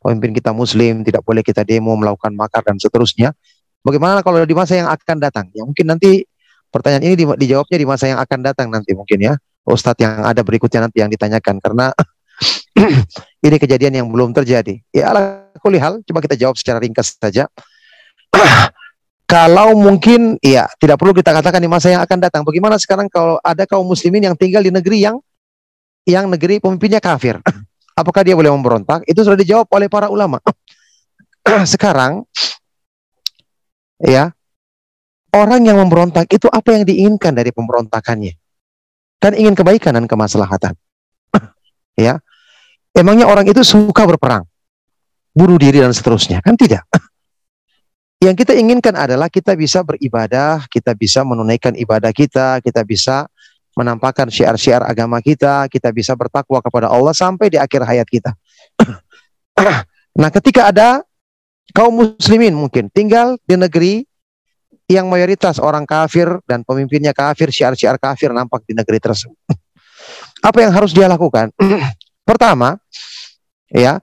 pemimpin 0.00 0.32
kita 0.32 0.50
muslim, 0.56 1.04
tidak 1.04 1.22
boleh 1.22 1.44
kita 1.44 1.62
demo, 1.62 1.92
melakukan 1.94 2.32
makar 2.32 2.64
dan 2.64 2.80
seterusnya. 2.80 3.36
Bagaimana 3.84 4.24
kalau 4.24 4.40
di 4.44 4.56
masa 4.56 4.76
yang 4.80 4.88
akan 4.88 5.16
datang? 5.20 5.46
Ya 5.52 5.64
mungkin 5.64 5.88
nanti 5.88 6.24
pertanyaan 6.72 7.04
ini 7.12 7.14
di, 7.16 7.24
dijawabnya 7.24 7.76
di 7.76 7.86
masa 7.88 8.08
yang 8.08 8.20
akan 8.20 8.38
datang 8.40 8.68
nanti 8.72 8.96
mungkin 8.96 9.20
ya. 9.20 9.34
Ustadz 9.64 10.00
yang 10.00 10.24
ada 10.24 10.40
berikutnya 10.40 10.88
nanti 10.88 11.04
yang 11.04 11.12
ditanyakan 11.12 11.60
karena 11.60 11.92
ini 13.46 13.56
kejadian 13.60 14.04
yang 14.04 14.08
belum 14.08 14.32
terjadi. 14.32 14.80
Ya 14.90 15.12
ala 15.12 15.52
kulihal, 15.60 16.00
coba 16.04 16.24
kita 16.24 16.36
jawab 16.40 16.56
secara 16.56 16.80
ringkas 16.80 17.16
saja. 17.16 17.44
kalau 19.30 19.78
mungkin 19.78 20.40
ya 20.42 20.66
tidak 20.80 20.98
perlu 20.98 21.14
kita 21.14 21.30
katakan 21.30 21.60
di 21.60 21.70
masa 21.70 21.92
yang 21.92 22.02
akan 22.02 22.18
datang. 22.18 22.42
Bagaimana 22.42 22.80
sekarang 22.80 23.06
kalau 23.12 23.36
ada 23.44 23.68
kaum 23.68 23.84
muslimin 23.84 24.26
yang 24.26 24.36
tinggal 24.36 24.64
di 24.64 24.72
negeri 24.72 25.06
yang 25.06 25.16
yang 26.08 26.26
negeri 26.26 26.58
pemimpinnya 26.58 26.98
kafir? 26.98 27.38
Apakah 28.00 28.24
dia 28.24 28.32
boleh 28.32 28.48
memberontak? 28.48 29.04
Itu 29.04 29.20
sudah 29.20 29.36
dijawab 29.36 29.68
oleh 29.70 29.92
para 29.92 30.08
ulama. 30.08 30.40
sekarang 31.72 32.24
ya 34.00 34.32
orang 35.36 35.60
yang 35.64 35.76
memberontak 35.76 36.28
itu 36.32 36.48
apa 36.48 36.72
yang 36.76 36.84
diinginkan 36.88 37.32
dari 37.36 37.52
pemberontakannya 37.52 38.40
kan 39.20 39.36
ingin 39.36 39.52
kebaikan 39.52 39.92
dan 40.00 40.08
kemaslahatan. 40.08 40.74
ya. 42.08 42.18
Emangnya 42.90 43.30
orang 43.30 43.46
itu 43.46 43.62
suka 43.62 44.02
berperang, 44.02 44.42
bunuh 45.30 45.60
diri 45.60 45.78
dan 45.78 45.94
seterusnya? 45.94 46.42
Kan 46.42 46.58
tidak. 46.58 46.82
Yang 48.24 48.44
kita 48.44 48.52
inginkan 48.58 48.96
adalah 48.98 49.30
kita 49.30 49.54
bisa 49.54 49.86
beribadah, 49.86 50.66
kita 50.66 50.96
bisa 50.96 51.22
menunaikan 51.22 51.76
ibadah 51.78 52.10
kita, 52.10 52.58
kita 52.64 52.82
bisa 52.82 53.30
menampakkan 53.80 54.28
syiar-syiar 54.28 54.84
agama 54.84 55.24
kita, 55.24 55.64
kita 55.72 55.88
bisa 55.88 56.12
bertakwa 56.12 56.60
kepada 56.60 56.92
Allah 56.92 57.16
sampai 57.16 57.48
di 57.48 57.56
akhir 57.56 57.88
hayat 57.88 58.04
kita. 58.04 58.36
nah, 60.20 60.30
ketika 60.30 60.68
ada 60.68 61.00
kaum 61.72 61.96
muslimin 61.96 62.52
mungkin 62.52 62.92
tinggal 62.92 63.40
di 63.48 63.56
negeri 63.56 63.94
yang 64.90 65.08
mayoritas 65.08 65.56
orang 65.56 65.88
kafir 65.88 66.28
dan 66.44 66.66
pemimpinnya 66.66 67.16
kafir, 67.16 67.48
syiar-syiar 67.48 67.96
kafir 67.96 68.34
nampak 68.36 68.66
di 68.68 68.76
negeri 68.76 69.00
tersebut. 69.00 69.38
Apa 70.48 70.60
yang 70.60 70.76
harus 70.76 70.92
dia 70.92 71.08
lakukan? 71.08 71.48
Pertama, 72.28 72.76
ya, 73.72 74.02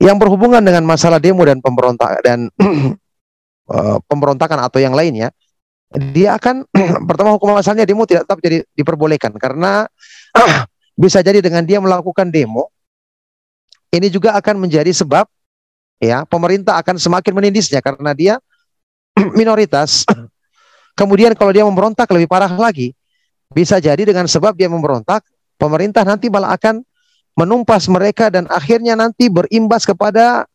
yang 0.00 0.16
berhubungan 0.16 0.64
dengan 0.64 0.86
masalah 0.88 1.20
demo 1.20 1.44
dan 1.44 1.60
pemberontak 1.60 2.22
dan 2.24 2.48
uh, 3.70 3.98
pemberontakan 4.06 4.62
atau 4.62 4.78
yang 4.78 4.94
lainnya, 4.94 5.34
dia 5.94 6.34
akan 6.34 6.66
pertama 7.08 7.36
hukum 7.38 7.54
asalnya 7.54 7.86
demo 7.86 8.02
tidak 8.08 8.26
tetap 8.26 8.38
jadi 8.42 8.66
diperbolehkan 8.74 9.34
karena 9.38 9.86
bisa 11.02 11.22
jadi 11.22 11.38
dengan 11.38 11.62
dia 11.62 11.78
melakukan 11.78 12.26
demo 12.32 12.72
ini 13.94 14.10
juga 14.10 14.34
akan 14.34 14.66
menjadi 14.66 14.90
sebab 14.90 15.24
ya 16.02 16.26
pemerintah 16.28 16.76
akan 16.80 17.00
semakin 17.00 17.32
menindisnya 17.32 17.80
karena 17.80 18.12
dia 18.12 18.34
minoritas. 19.38 20.04
Kemudian 20.96 21.36
kalau 21.36 21.52
dia 21.52 21.64
memberontak 21.64 22.08
lebih 22.12 22.28
parah 22.28 22.50
lagi. 22.52 22.96
Bisa 23.46 23.78
jadi 23.78 24.02
dengan 24.02 24.26
sebab 24.26 24.58
dia 24.58 24.66
memberontak, 24.66 25.22
pemerintah 25.54 26.02
nanti 26.02 26.26
malah 26.26 26.58
akan 26.58 26.82
menumpas 27.38 27.86
mereka 27.86 28.26
dan 28.26 28.48
akhirnya 28.50 28.98
nanti 28.98 29.30
berimbas 29.30 29.86
kepada 29.86 30.48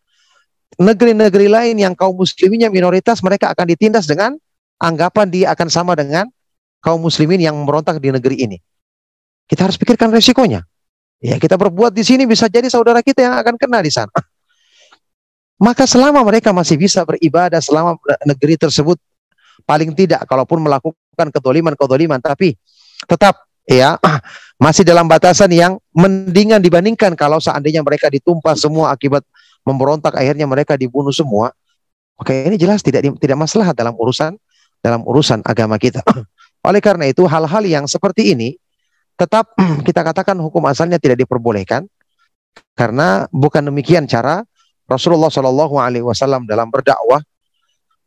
negeri-negeri 0.76 1.48
lain 1.48 1.76
yang 1.78 1.94
kaum 1.96 2.18
musliminnya 2.18 2.68
minoritas 2.68 3.24
mereka 3.24 3.54
akan 3.54 3.66
ditindas 3.70 4.10
dengan 4.10 4.36
anggapan 4.82 5.30
dia 5.30 5.48
akan 5.54 5.68
sama 5.70 5.94
dengan 5.94 6.26
kaum 6.82 6.98
muslimin 6.98 7.38
yang 7.38 7.54
memberontak 7.54 8.02
di 8.02 8.10
negeri 8.10 8.50
ini. 8.50 8.58
Kita 9.46 9.70
harus 9.70 9.78
pikirkan 9.78 10.10
resikonya. 10.10 10.66
Ya, 11.22 11.38
kita 11.38 11.54
berbuat 11.54 11.94
di 11.94 12.02
sini 12.02 12.26
bisa 12.26 12.50
jadi 12.50 12.66
saudara 12.66 13.06
kita 13.06 13.22
yang 13.22 13.38
akan 13.38 13.54
kena 13.62 13.86
di 13.86 13.94
sana. 13.94 14.10
Maka 15.66 15.86
selama 15.86 16.26
mereka 16.26 16.50
masih 16.50 16.82
bisa 16.82 17.06
beribadah 17.06 17.62
selama 17.62 17.94
negeri 18.26 18.58
tersebut 18.58 18.98
paling 19.62 19.94
tidak 19.94 20.26
kalaupun 20.26 20.58
melakukan 20.58 21.30
kedoliman-kedoliman 21.30 22.18
tapi 22.18 22.58
tetap 23.06 23.46
ya 23.70 24.02
masih 24.66 24.82
dalam 24.82 25.06
batasan 25.06 25.54
yang 25.54 25.78
mendingan 25.94 26.58
dibandingkan 26.58 27.14
kalau 27.14 27.38
seandainya 27.38 27.86
mereka 27.86 28.10
ditumpas 28.10 28.58
semua 28.58 28.90
akibat 28.90 29.22
memberontak 29.62 30.18
akhirnya 30.18 30.50
mereka 30.50 30.74
dibunuh 30.74 31.14
semua. 31.14 31.54
Oke, 32.18 32.34
ini 32.34 32.58
jelas 32.58 32.82
tidak 32.82 33.06
tidak 33.22 33.38
masalah 33.38 33.74
dalam 33.74 33.94
urusan 33.94 34.38
dalam 34.82 35.06
urusan 35.06 35.46
agama 35.46 35.78
kita. 35.78 36.02
Oleh 36.68 36.82
karena 36.82 37.10
itu 37.10 37.26
hal-hal 37.26 37.64
yang 37.66 37.86
seperti 37.86 38.34
ini 38.34 38.58
tetap 39.16 39.54
kita 39.88 40.02
katakan 40.02 40.36
hukum 40.42 40.66
asalnya 40.68 40.98
tidak 40.98 41.22
diperbolehkan 41.22 41.86
karena 42.76 43.30
bukan 43.32 43.70
demikian 43.70 44.10
cara 44.10 44.44
Rasulullah 44.90 45.32
Shallallahu 45.32 45.80
Alaihi 45.80 46.04
Wasallam 46.04 46.44
dalam 46.50 46.68
berdakwah 46.68 47.24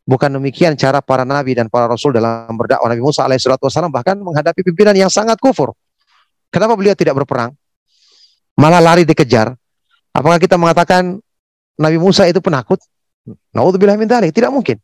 bukan 0.05 0.37
demikian 0.37 0.77
cara 0.77 1.01
para 1.01 1.25
nabi 1.25 1.57
dan 1.57 1.65
para 1.65 1.89
rasul 1.89 2.13
dalam 2.13 2.53
berdakwah 2.53 2.93
Nabi 2.93 3.01
Musa 3.01 3.25
alaihissalam 3.25 3.89
bahkan 3.89 4.13
menghadapi 4.21 4.61
pimpinan 4.61 4.93
yang 4.93 5.09
sangat 5.09 5.41
kufur. 5.41 5.73
Kenapa 6.53 6.77
beliau 6.77 6.93
tidak 6.93 7.17
berperang? 7.17 7.57
Malah 8.55 8.79
lari 8.79 9.03
dikejar. 9.03 9.51
Apakah 10.15 10.39
kita 10.39 10.55
mengatakan 10.55 11.19
Nabi 11.75 11.97
Musa 11.99 12.23
itu 12.29 12.39
penakut? 12.39 12.79
Naudzubillah 13.51 13.97
min 13.99 14.07
Tidak 14.07 14.47
mungkin. 14.53 14.79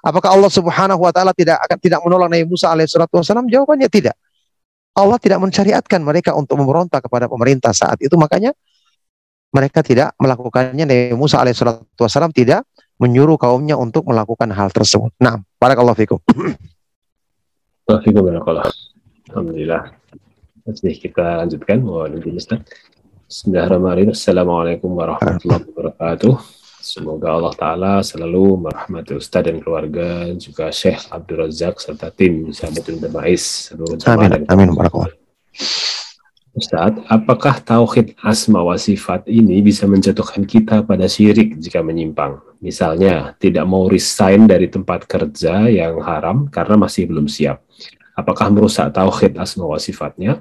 Apakah 0.00 0.32
Allah 0.32 0.48
Subhanahu 0.48 1.00
wa 1.04 1.12
taala 1.12 1.36
tidak 1.36 1.60
akan 1.60 1.78
tidak 1.80 2.00
menolong 2.00 2.32
Nabi 2.32 2.48
Musa 2.48 2.72
alaihissalam? 2.72 3.46
Jawabannya 3.48 3.88
tidak. 3.92 4.16
Allah 4.96 5.20
tidak 5.20 5.38
mencariatkan 5.44 6.00
mereka 6.02 6.34
untuk 6.34 6.58
memberontak 6.58 7.04
kepada 7.06 7.30
pemerintah 7.30 7.70
saat 7.70 8.00
itu 8.02 8.16
makanya 8.18 8.50
mereka 9.54 9.84
tidak 9.84 10.16
melakukannya 10.18 10.84
Nabi 10.88 11.14
Musa 11.14 11.38
alaihissalam 11.42 12.32
tidak 12.32 12.64
menyuruh 13.00 13.40
kaumnya 13.40 13.80
untuk 13.80 14.04
melakukan 14.08 14.52
hal 14.52 14.68
tersebut. 14.72 15.12
Nah, 15.20 15.40
barakallahu 15.56 15.96
fikum. 15.96 16.18
Alhamdulillah. 19.30 19.96
Jadi 20.70 20.96
kita 21.00 21.42
lanjutkan. 21.42 21.82
Bismillahirrahmanirrahim. 23.30 24.10
Assalamualaikum 24.10 24.90
warahmatullahi 24.94 25.64
wabarakatuh. 25.70 26.59
Semoga 26.80 27.36
Allah 27.36 27.52
Ta'ala 27.52 27.94
selalu 28.00 28.64
merahmati 28.64 29.12
Ustaz 29.12 29.44
dan 29.44 29.60
keluarga, 29.60 30.32
juga 30.40 30.72
Syekh 30.72 31.12
Abdul 31.12 31.44
Razak, 31.44 31.76
serta 31.76 32.08
tim 32.08 32.48
Sahabatul 32.56 32.96
Damais. 32.96 33.68
Amin, 34.08 34.48
amin, 34.48 34.68
barakallah. 34.72 35.12
Ustaz, 36.56 36.96
apakah 37.06 37.60
tauhid 37.60 38.16
asma 38.24 38.64
wa 38.64 38.74
sifat 38.80 39.28
ini 39.28 39.60
bisa 39.60 39.84
menjatuhkan 39.84 40.48
kita 40.48 40.80
pada 40.82 41.04
syirik 41.04 41.60
jika 41.60 41.84
menyimpang? 41.84 42.40
Misalnya, 42.64 43.36
tidak 43.36 43.68
mau 43.68 43.84
resign 43.84 44.48
dari 44.48 44.72
tempat 44.72 45.04
kerja 45.04 45.68
yang 45.68 46.00
haram 46.00 46.48
karena 46.48 46.80
masih 46.80 47.06
belum 47.12 47.28
siap. 47.28 47.60
Apakah 48.16 48.48
merusak 48.48 48.88
tauhid 48.96 49.36
asma 49.36 49.68
wa 49.68 49.76
sifatnya? 49.76 50.40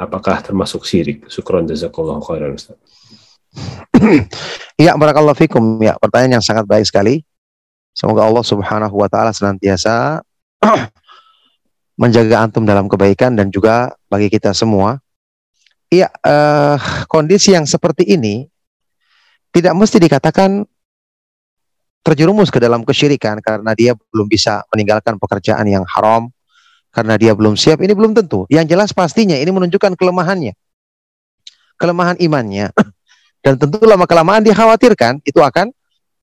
Apakah 0.00 0.40
termasuk 0.40 0.88
syirik? 0.88 1.28
Syukron 1.28 1.68
jazakallahu 1.68 2.24
khairan 2.24 2.56
Ustaz. 2.56 2.80
Iya, 4.78 4.94
barakallahu 4.94 5.34
fikum. 5.34 5.82
Ya, 5.82 5.98
pertanyaan 5.98 6.38
yang 6.38 6.44
sangat 6.44 6.62
baik 6.62 6.86
sekali. 6.86 7.26
Semoga 7.90 8.22
Allah 8.22 8.46
Subhanahu 8.46 8.94
wa 8.94 9.10
taala 9.10 9.34
senantiasa 9.34 10.22
menjaga 12.00 12.46
antum 12.46 12.62
dalam 12.62 12.86
kebaikan 12.86 13.34
dan 13.34 13.50
juga 13.50 13.90
bagi 14.06 14.30
kita 14.30 14.54
semua. 14.54 15.02
Iya, 15.90 16.06
uh, 16.22 16.78
kondisi 17.10 17.58
yang 17.58 17.66
seperti 17.66 18.06
ini 18.06 18.46
tidak 19.50 19.74
mesti 19.74 19.98
dikatakan 19.98 20.62
terjerumus 22.06 22.54
ke 22.54 22.62
dalam 22.62 22.86
kesyirikan 22.86 23.42
karena 23.42 23.74
dia 23.74 23.98
belum 24.14 24.30
bisa 24.30 24.62
meninggalkan 24.70 25.18
pekerjaan 25.18 25.66
yang 25.66 25.82
haram, 25.90 26.30
karena 26.94 27.18
dia 27.18 27.34
belum 27.34 27.58
siap. 27.58 27.82
Ini 27.82 27.98
belum 27.98 28.14
tentu. 28.14 28.46
Yang 28.46 28.78
jelas 28.78 28.90
pastinya 28.94 29.34
ini 29.34 29.50
menunjukkan 29.50 29.98
kelemahannya, 29.98 30.54
kelemahan 31.82 32.14
imannya. 32.22 32.70
Dan 33.38 33.54
tentu 33.56 33.78
lama 33.86 34.04
kelamaan 34.04 34.42
dikhawatirkan 34.42 35.22
itu 35.22 35.38
akan 35.38 35.70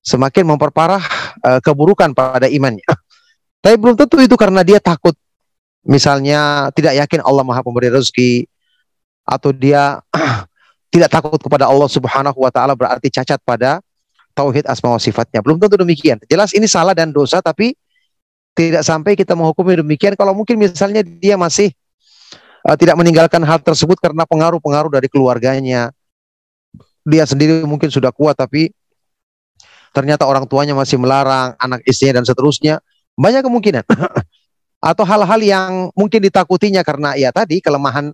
semakin 0.04 0.44
memperparah 0.46 1.02
uh, 1.42 1.60
keburukan 1.64 2.12
pada 2.12 2.46
imannya. 2.46 2.86
Tapi 3.62 3.74
belum 3.80 3.98
tentu 3.98 4.22
itu 4.22 4.38
karena 4.38 4.62
dia 4.62 4.78
takut 4.78 5.16
misalnya 5.86 6.70
tidak 6.74 6.98
yakin 7.06 7.22
Allah 7.22 7.42
Maha 7.46 7.62
Pemberi 7.62 7.90
rezeki 7.90 8.46
atau 9.26 9.50
dia 9.50 9.98
tidak 10.94 11.10
takut 11.10 11.40
kepada 11.42 11.66
Allah 11.66 11.90
Subhanahu 11.90 12.38
wa 12.38 12.50
taala 12.54 12.78
berarti 12.78 13.10
cacat 13.10 13.42
pada 13.42 13.82
tauhid 14.36 14.68
asma 14.68 14.94
wa 14.94 15.00
sifatnya. 15.00 15.40
Belum 15.40 15.56
tentu 15.58 15.80
demikian. 15.80 16.20
Jelas 16.30 16.52
ini 16.52 16.68
salah 16.70 16.92
dan 16.92 17.10
dosa 17.10 17.42
tapi 17.42 17.74
tidak 18.56 18.84
sampai 18.84 19.12
kita 19.16 19.36
menghukumi 19.36 19.76
demikian 19.80 20.16
kalau 20.16 20.32
mungkin 20.32 20.56
misalnya 20.56 21.04
dia 21.04 21.36
masih 21.36 21.72
uh, 22.64 22.76
tidak 22.76 22.96
meninggalkan 22.96 23.40
hal 23.44 23.60
tersebut 23.60 23.96
karena 24.00 24.24
pengaruh-pengaruh 24.24 24.88
dari 24.88 25.08
keluarganya, 25.10 25.92
dia 27.06 27.22
sendiri 27.22 27.62
mungkin 27.62 27.86
sudah 27.86 28.10
kuat 28.10 28.34
tapi 28.34 28.74
ternyata 29.94 30.26
orang 30.28 30.44
tuanya 30.44 30.76
masih 30.76 31.00
melarang, 31.00 31.56
anak 31.56 31.80
istrinya 31.88 32.20
dan 32.20 32.28
seterusnya, 32.28 32.84
banyak 33.16 33.40
kemungkinan. 33.46 33.86
atau 34.86 35.04
hal-hal 35.08 35.40
yang 35.40 35.70
mungkin 35.96 36.20
ditakutinya 36.20 36.84
karena 36.84 37.16
ya 37.16 37.32
tadi 37.32 37.64
kelemahan 37.64 38.12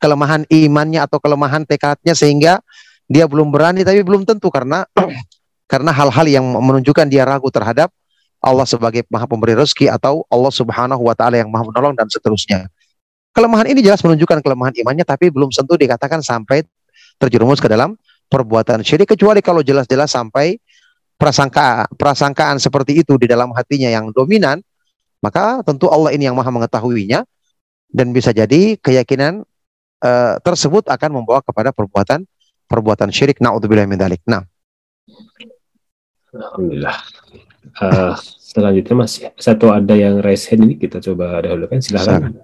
kelemahan 0.00 0.48
imannya 0.48 1.04
atau 1.04 1.20
kelemahan 1.20 1.68
tekadnya 1.68 2.16
sehingga 2.16 2.64
dia 3.04 3.28
belum 3.28 3.52
berani 3.52 3.84
tapi 3.84 4.00
belum 4.00 4.24
tentu 4.24 4.48
karena 4.48 4.88
karena 5.72 5.92
hal-hal 5.92 6.26
yang 6.26 6.44
menunjukkan 6.48 7.06
dia 7.12 7.28
ragu 7.28 7.52
terhadap 7.52 7.92
Allah 8.38 8.64
sebagai 8.64 9.02
Maha 9.10 9.26
Pemberi 9.26 9.58
rezeki 9.58 9.90
atau 9.90 10.22
Allah 10.30 10.52
Subhanahu 10.54 11.02
wa 11.02 11.14
taala 11.14 11.42
yang 11.42 11.50
Maha 11.50 11.66
menolong 11.66 11.98
dan 11.98 12.06
seterusnya. 12.06 12.70
Kelemahan 13.34 13.66
ini 13.70 13.82
jelas 13.82 14.00
menunjukkan 14.00 14.40
kelemahan 14.40 14.74
imannya 14.78 15.04
tapi 15.04 15.28
belum 15.28 15.50
tentu 15.50 15.74
dikatakan 15.74 16.22
sampai 16.22 16.64
terjerumus 17.18 17.58
ke 17.58 17.66
dalam 17.66 17.98
perbuatan 18.28 18.84
syirik 18.84 19.16
kecuali 19.16 19.40
kalau 19.40 19.64
jelas-jelas 19.64 20.12
sampai 20.12 20.60
prasangka 21.18 21.88
prasangkaan 21.98 22.62
seperti 22.62 23.02
itu 23.02 23.18
di 23.18 23.26
dalam 23.26 23.50
hatinya 23.56 23.90
yang 23.90 24.14
dominan 24.14 24.62
maka 25.18 25.64
tentu 25.66 25.90
Allah 25.90 26.14
ini 26.14 26.30
yang 26.30 26.38
maha 26.38 26.52
mengetahuinya 26.54 27.26
dan 27.90 28.12
bisa 28.14 28.30
jadi 28.30 28.78
keyakinan 28.78 29.42
uh, 30.04 30.34
tersebut 30.44 30.86
akan 30.86 31.10
membawa 31.22 31.42
kepada 31.42 31.74
perbuatan 31.74 32.22
perbuatan 32.68 33.08
syirik 33.08 33.40
naudzubillah 33.40 33.88
min 33.88 33.98
dzalik. 33.98 34.20
Nah. 34.28 34.44
Alhamdulillah. 36.30 36.96
Uh, 37.78 38.14
selanjutnya 38.38 38.94
masih 38.96 39.22
satu 39.40 39.72
ada 39.72 39.96
yang 39.96 40.20
raise 40.20 40.48
hand 40.48 40.68
ini 40.68 40.74
kita 40.76 41.00
coba 41.00 41.40
dahulukan 41.40 41.80
silahkan. 41.80 42.36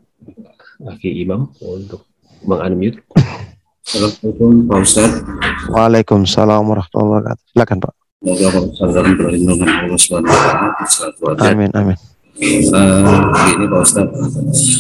Aki 0.85 1.23
Imam 1.23 1.53
untuk 1.61 2.09
mengunmute. 2.43 3.05
Assalamualaikum 3.85 4.65
Pak 4.65 4.79
Ustaz. 4.81 5.13
Waalaikumsalam 5.69 6.65
warahmatullahi 6.65 7.09
wabarakatuh. 7.21 7.45
Silakan 7.53 7.79
Pak. 7.85 7.93
Semoga 8.25 8.47
Pak 8.49 8.63
Ustaz 8.73 8.91
dalam 8.97 9.13
perlindungan 9.21 9.69
Allah 9.69 9.99
SWT. 10.01 10.31
Amin, 11.45 11.71
amin. 11.77 11.99
Uh, 12.41 13.29
ini 13.53 13.65
Pak 13.69 13.81
Ustaz, 13.85 14.09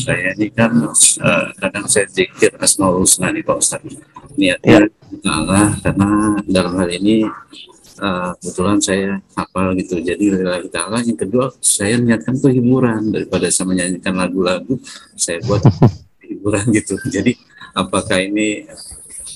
saya 0.08 0.32
ini 0.40 0.48
kan 0.48 0.72
uh, 1.20 1.44
kadang 1.60 1.84
saya 1.84 2.08
zikir 2.08 2.56
Asmaul 2.56 3.04
Husna 3.04 3.28
nih 3.28 3.44
Pak 3.44 3.56
Ustaz. 3.60 3.84
Niatnya 4.40 4.88
ya. 4.88 5.28
Allah 5.28 5.76
karena 5.84 6.40
dalam 6.48 6.72
hal 6.80 6.88
ini 6.88 7.28
uh, 8.00 8.32
kebetulan 8.40 8.80
saya 8.80 9.20
hafal 9.36 9.76
gitu. 9.84 10.00
Jadi 10.00 10.32
lillahi 10.32 10.72
ta'ala. 10.72 11.04
Yang 11.04 11.28
kedua, 11.28 11.52
saya 11.60 12.00
niatkan 12.00 12.40
tuh 12.40 12.56
hiburan 12.56 13.12
daripada 13.12 13.52
saya 13.52 13.68
menyanyikan 13.68 14.16
lagu-lagu, 14.16 14.80
saya 15.12 15.44
buat 15.44 15.60
hiburan 16.24 16.72
gitu. 16.72 16.96
Jadi 17.12 17.36
apakah 17.74 18.22
ini 18.22 18.64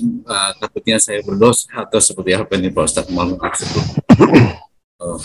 uh, 0.02 0.50
takutnya 0.58 0.98
saya 1.02 1.20
berdosa 1.22 1.68
atau 1.74 1.98
seperti 1.98 2.34
apa 2.34 2.52
ini 2.56 2.70
Pak 2.70 2.84
Ustaz? 2.86 3.06
Mohon 3.10 3.38
maaf 3.38 3.58
oh. 5.02 5.18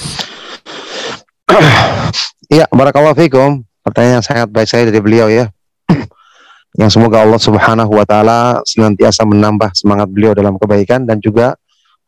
Iya, 2.49 2.65
barakallahu 2.79 3.17
fikum. 3.17 3.65
Pertanyaan 3.83 4.21
yang 4.21 4.25
sangat 4.25 4.47
baik 4.47 4.69
saya 4.69 4.87
dari 4.87 4.99
beliau 5.03 5.27
ya. 5.27 5.51
yang 6.79 6.89
semoga 6.89 7.21
Allah 7.21 7.41
Subhanahu 7.41 7.91
wa 7.93 8.05
taala 8.07 8.63
senantiasa 8.63 9.27
menambah 9.27 9.75
semangat 9.77 10.07
beliau 10.09 10.33
dalam 10.33 10.57
kebaikan 10.57 11.05
dan 11.05 11.19
juga 11.19 11.57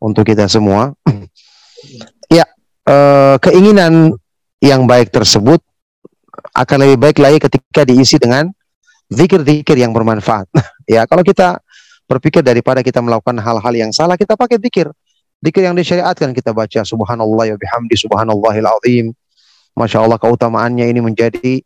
untuk 0.00 0.26
kita 0.26 0.48
semua. 0.50 0.96
ya, 2.36 2.44
eh, 2.88 3.36
keinginan 3.42 4.16
yang 4.58 4.88
baik 4.88 5.12
tersebut 5.12 5.60
akan 6.56 6.76
lebih 6.88 6.98
baik 6.98 7.18
lagi 7.20 7.38
ketika 7.38 7.84
diisi 7.84 8.16
dengan 8.16 8.48
zikir-zikir 9.12 9.76
yang 9.78 9.94
bermanfaat. 9.94 10.50
ya, 10.88 11.06
kalau 11.06 11.22
kita 11.22 11.60
berpikir 12.06 12.42
daripada 12.42 12.80
kita 12.80 13.02
melakukan 13.02 13.36
hal-hal 13.42 13.74
yang 13.74 13.90
salah, 13.90 14.14
kita 14.14 14.38
pakai 14.38 14.58
zikir. 14.62 14.90
Zikir 15.44 15.68
yang 15.68 15.76
disyariatkan 15.76 16.32
kita 16.32 16.56
baca 16.56 16.80
subhanallah 16.80 17.52
wa 17.52 17.58
bihamdi 17.60 17.92
subhanallahil 17.92 18.68
azim 18.80 19.06
Masya 19.76 20.08
Allah 20.08 20.16
keutamaannya 20.16 20.88
ini 20.88 21.04
menjadi 21.04 21.60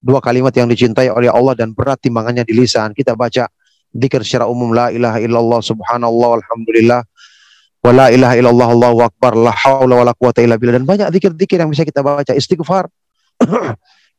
dua 0.00 0.24
kalimat 0.24 0.56
yang 0.56 0.72
dicintai 0.72 1.12
oleh 1.12 1.28
Allah 1.28 1.52
dan 1.52 1.76
berat 1.76 2.00
timbangannya 2.00 2.48
di 2.48 2.56
lisan. 2.56 2.96
Kita 2.96 3.12
baca 3.12 3.44
dikir 3.92 4.24
secara 4.24 4.48
umum 4.48 4.72
la 4.72 4.88
ilaha 4.88 5.20
illallah 5.20 5.60
subhanallah 5.60 6.40
alhamdulillah 6.40 7.04
wa 7.84 7.90
la 7.92 8.08
ilaha 8.08 8.34
illallah 8.40 8.68
Allahu 8.72 8.98
akbar 9.04 9.36
la 9.36 9.52
haula 9.52 10.00
wa 10.00 10.04
la 10.08 10.16
quwata 10.16 10.40
illa 10.40 10.56
billah 10.56 10.80
dan 10.80 10.88
banyak 10.88 11.12
zikir-zikir 11.12 11.60
yang 11.60 11.68
bisa 11.68 11.84
kita 11.84 12.00
baca 12.00 12.32
istighfar. 12.32 12.88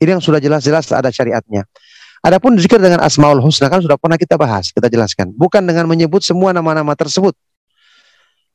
ini 0.02 0.10
yang 0.14 0.22
sudah 0.22 0.38
jelas-jelas 0.38 0.94
ada 0.94 1.10
syariatnya. 1.10 1.66
Adapun 2.24 2.56
zikir 2.56 2.80
dengan 2.80 3.04
asmaul 3.04 3.44
husna 3.44 3.68
kan 3.68 3.84
sudah 3.84 4.00
pernah 4.00 4.16
kita 4.16 4.40
bahas, 4.40 4.72
kita 4.72 4.88
jelaskan. 4.88 5.36
Bukan 5.36 5.60
dengan 5.60 5.92
menyebut 5.92 6.24
semua 6.24 6.56
nama-nama 6.56 6.96
tersebut. 6.96 7.36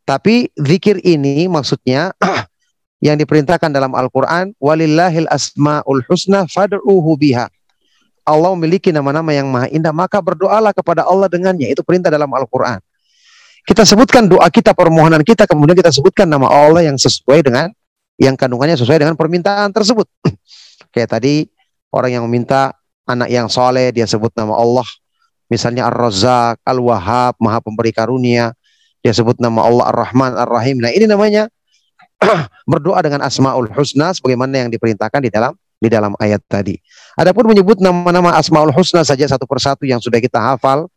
Tapi 0.09 0.49
zikir 0.57 1.05
ini 1.05 1.45
maksudnya 1.53 2.17
yang 3.05 3.21
diperintahkan 3.21 3.69
dalam 3.69 3.93
Al-Quran, 3.93 4.57
walillahil 4.57 5.29
asma'ul 5.29 6.01
husna 6.09 6.49
fad'uhu 6.49 7.13
biha. 7.21 7.45
Allah 8.25 8.57
memiliki 8.57 8.89
nama-nama 8.89 9.37
yang 9.37 9.53
maha 9.53 9.69
indah, 9.69 9.93
maka 9.93 10.17
berdoalah 10.25 10.73
kepada 10.73 11.05
Allah 11.05 11.29
dengannya. 11.29 11.69
Itu 11.69 11.85
perintah 11.85 12.09
dalam 12.09 12.33
Al-Quran. 12.33 12.81
Kita 13.69 13.85
sebutkan 13.85 14.33
doa 14.33 14.49
kita, 14.49 14.73
permohonan 14.73 15.21
kita, 15.21 15.45
kemudian 15.45 15.77
kita 15.77 15.93
sebutkan 15.93 16.25
nama 16.25 16.49
Allah 16.49 16.89
yang 16.89 16.97
sesuai 16.97 17.45
dengan, 17.45 17.69
yang 18.17 18.33
kandungannya 18.33 18.81
sesuai 18.81 19.05
dengan 19.05 19.13
permintaan 19.13 19.77
tersebut. 19.77 20.09
Kayak 20.97 21.21
tadi, 21.21 21.45
orang 21.93 22.17
yang 22.17 22.25
meminta 22.25 22.78
anak 23.09 23.33
yang 23.33 23.49
soleh, 23.49 23.91
dia 23.91 24.05
sebut 24.05 24.31
nama 24.37 24.55
Allah. 24.55 24.85
Misalnya 25.49 25.89
Ar-Razak, 25.89 26.61
Al-Wahhab, 26.63 27.41
Maha 27.41 27.65
Pemberi 27.65 27.91
Karunia. 27.91 28.53
Dia 29.01 29.17
sebut 29.17 29.41
nama 29.41 29.65
Allah 29.65 29.89
Ar-Rahman, 29.89 30.37
Ar-Rahim. 30.37 30.85
Nah 30.85 30.93
ini 30.93 31.09
namanya 31.09 31.49
berdoa 32.71 33.01
dengan 33.01 33.25
asmaul 33.25 33.73
husna 33.73 34.13
sebagaimana 34.13 34.67
yang 34.67 34.71
diperintahkan 34.71 35.25
di 35.25 35.31
dalam 35.33 35.57
di 35.79 35.89
dalam 35.89 36.13
ayat 36.19 36.43
tadi. 36.51 36.77
Adapun 37.17 37.49
menyebut 37.49 37.79
nama-nama 37.81 38.35
asmaul 38.37 38.75
husna 38.75 39.07
saja 39.07 39.25
satu 39.31 39.47
persatu 39.49 39.87
yang 39.87 40.03
sudah 40.03 40.19
kita 40.19 40.37
hafal, 40.37 40.91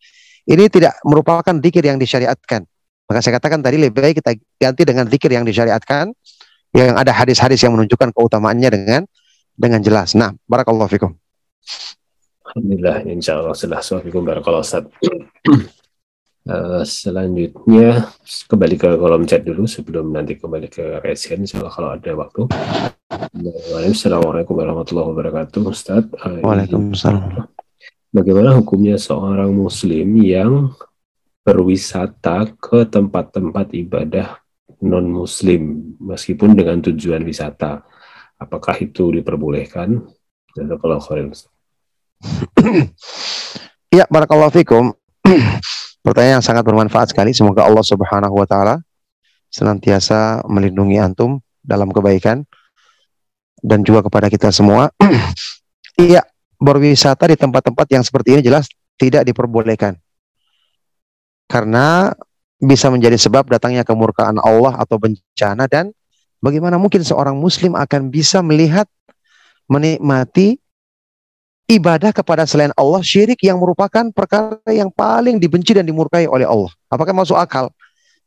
ini 0.50 0.68
tidak 0.68 0.98
merupakan 1.06 1.54
zikir 1.62 1.86
yang 1.86 2.02
disyariatkan. 2.02 2.66
Maka 3.06 3.20
saya 3.22 3.38
katakan 3.38 3.62
tadi 3.62 3.78
lebih 3.78 4.02
baik 4.02 4.24
kita 4.24 4.36
ganti 4.58 4.84
dengan 4.84 5.06
zikir 5.06 5.30
yang 5.30 5.46
disyariatkan 5.46 6.12
yang 6.72 6.96
ada 6.96 7.12
hadis-hadis 7.14 7.62
yang 7.62 7.76
menunjukkan 7.76 8.16
keutamaannya 8.16 8.70
dengan 8.72 9.02
dengan 9.54 9.80
jelas. 9.84 10.18
Nah, 10.18 10.34
barakallahu 10.50 10.90
fikum. 10.90 11.12
Alhamdulillah, 12.52 13.08
insya 13.08 13.40
Allah 13.40 13.56
sudah 13.56 13.80
fikum 14.04 14.28
barakallahu 14.28 14.92
Uh, 16.42 16.82
selanjutnya 16.82 18.12
kembali 18.50 18.76
ke 18.76 18.98
kolom 18.98 19.30
chat 19.30 19.46
dulu 19.46 19.70
sebelum 19.70 20.10
nanti 20.10 20.42
kembali 20.42 20.74
ke 20.74 20.98
resen 21.06 21.46
kalau 21.46 21.94
ada 21.94 22.12
waktu. 22.18 22.50
Assalamualaikum 23.86 24.58
warahmatullahi 24.58 25.06
wabarakatuh, 25.14 25.62
Ustaz. 25.70 26.10
Uh, 26.18 26.42
Waalaikumsalam. 26.42 27.46
Bagaimana 28.10 28.58
hukumnya 28.58 28.98
seorang 28.98 29.54
Muslim 29.54 30.18
yang 30.18 30.74
berwisata 31.46 32.50
ke 32.58 32.90
tempat-tempat 32.90 33.78
ibadah 33.78 34.42
non 34.82 35.08
Muslim 35.14 35.94
meskipun 36.02 36.58
dengan 36.58 36.82
tujuan 36.82 37.22
wisata? 37.22 37.86
Apakah 38.42 38.82
itu 38.82 39.14
diperbolehkan? 39.14 40.10
kalau 40.82 41.00
Ya, 43.92 44.08
barakallahu 44.08 44.56
fikum. 44.56 44.96
Pertanyaan 46.06 46.40
yang 46.40 46.46
sangat 46.46 46.64
bermanfaat 46.64 47.12
sekali. 47.12 47.36
Semoga 47.36 47.68
Allah 47.68 47.84
Subhanahu 47.84 48.40
wa 48.40 48.48
taala 48.48 48.80
senantiasa 49.52 50.48
melindungi 50.48 50.96
antum 50.96 51.44
dalam 51.60 51.92
kebaikan 51.92 52.48
dan 53.60 53.84
juga 53.84 54.08
kepada 54.08 54.32
kita 54.32 54.50
semua. 54.50 54.90
Iya, 56.00 56.24
berwisata 56.58 57.30
di 57.30 57.38
tempat-tempat 57.38 57.86
yang 57.94 58.02
seperti 58.02 58.34
ini 58.34 58.42
jelas 58.42 58.66
tidak 58.96 59.22
diperbolehkan. 59.28 60.00
Karena 61.46 62.10
bisa 62.58 62.90
menjadi 62.90 63.20
sebab 63.20 63.46
datangnya 63.52 63.86
kemurkaan 63.86 64.40
Allah 64.42 64.82
atau 64.82 64.98
bencana 64.98 65.68
dan 65.70 65.94
bagaimana 66.42 66.82
mungkin 66.82 67.06
seorang 67.06 67.38
muslim 67.38 67.78
akan 67.78 68.10
bisa 68.10 68.42
melihat 68.42 68.90
menikmati 69.70 70.58
ibadah 71.72 72.12
kepada 72.12 72.44
selain 72.44 72.76
Allah 72.76 73.00
syirik 73.00 73.40
yang 73.48 73.56
merupakan 73.56 74.12
perkara 74.12 74.60
yang 74.68 74.92
paling 74.92 75.40
dibenci 75.40 75.72
dan 75.72 75.88
dimurkai 75.88 76.28
oleh 76.28 76.44
Allah. 76.44 76.68
Apakah 76.92 77.16
masuk 77.16 77.40
akal? 77.40 77.72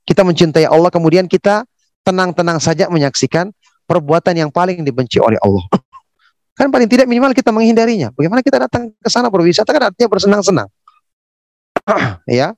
Kita 0.08 0.24
mencintai 0.24 0.64
Allah 0.64 0.88
kemudian 0.88 1.28
kita 1.28 1.68
tenang-tenang 2.00 2.56
saja 2.56 2.88
menyaksikan 2.88 3.52
perbuatan 3.84 4.32
yang 4.32 4.48
paling 4.48 4.80
dibenci 4.80 5.20
oleh 5.20 5.36
Allah. 5.44 5.64
Kan 6.58 6.72
paling 6.72 6.88
tidak 6.88 7.04
minimal 7.04 7.36
kita 7.36 7.52
menghindarinya. 7.52 8.14
Bagaimana 8.16 8.40
kita 8.40 8.62
datang 8.62 8.94
ke 8.94 9.08
sana 9.10 9.26
berwisata 9.26 9.66
kan 9.74 9.90
artinya 9.90 10.06
bersenang-senang. 10.06 10.68
ya. 12.30 12.54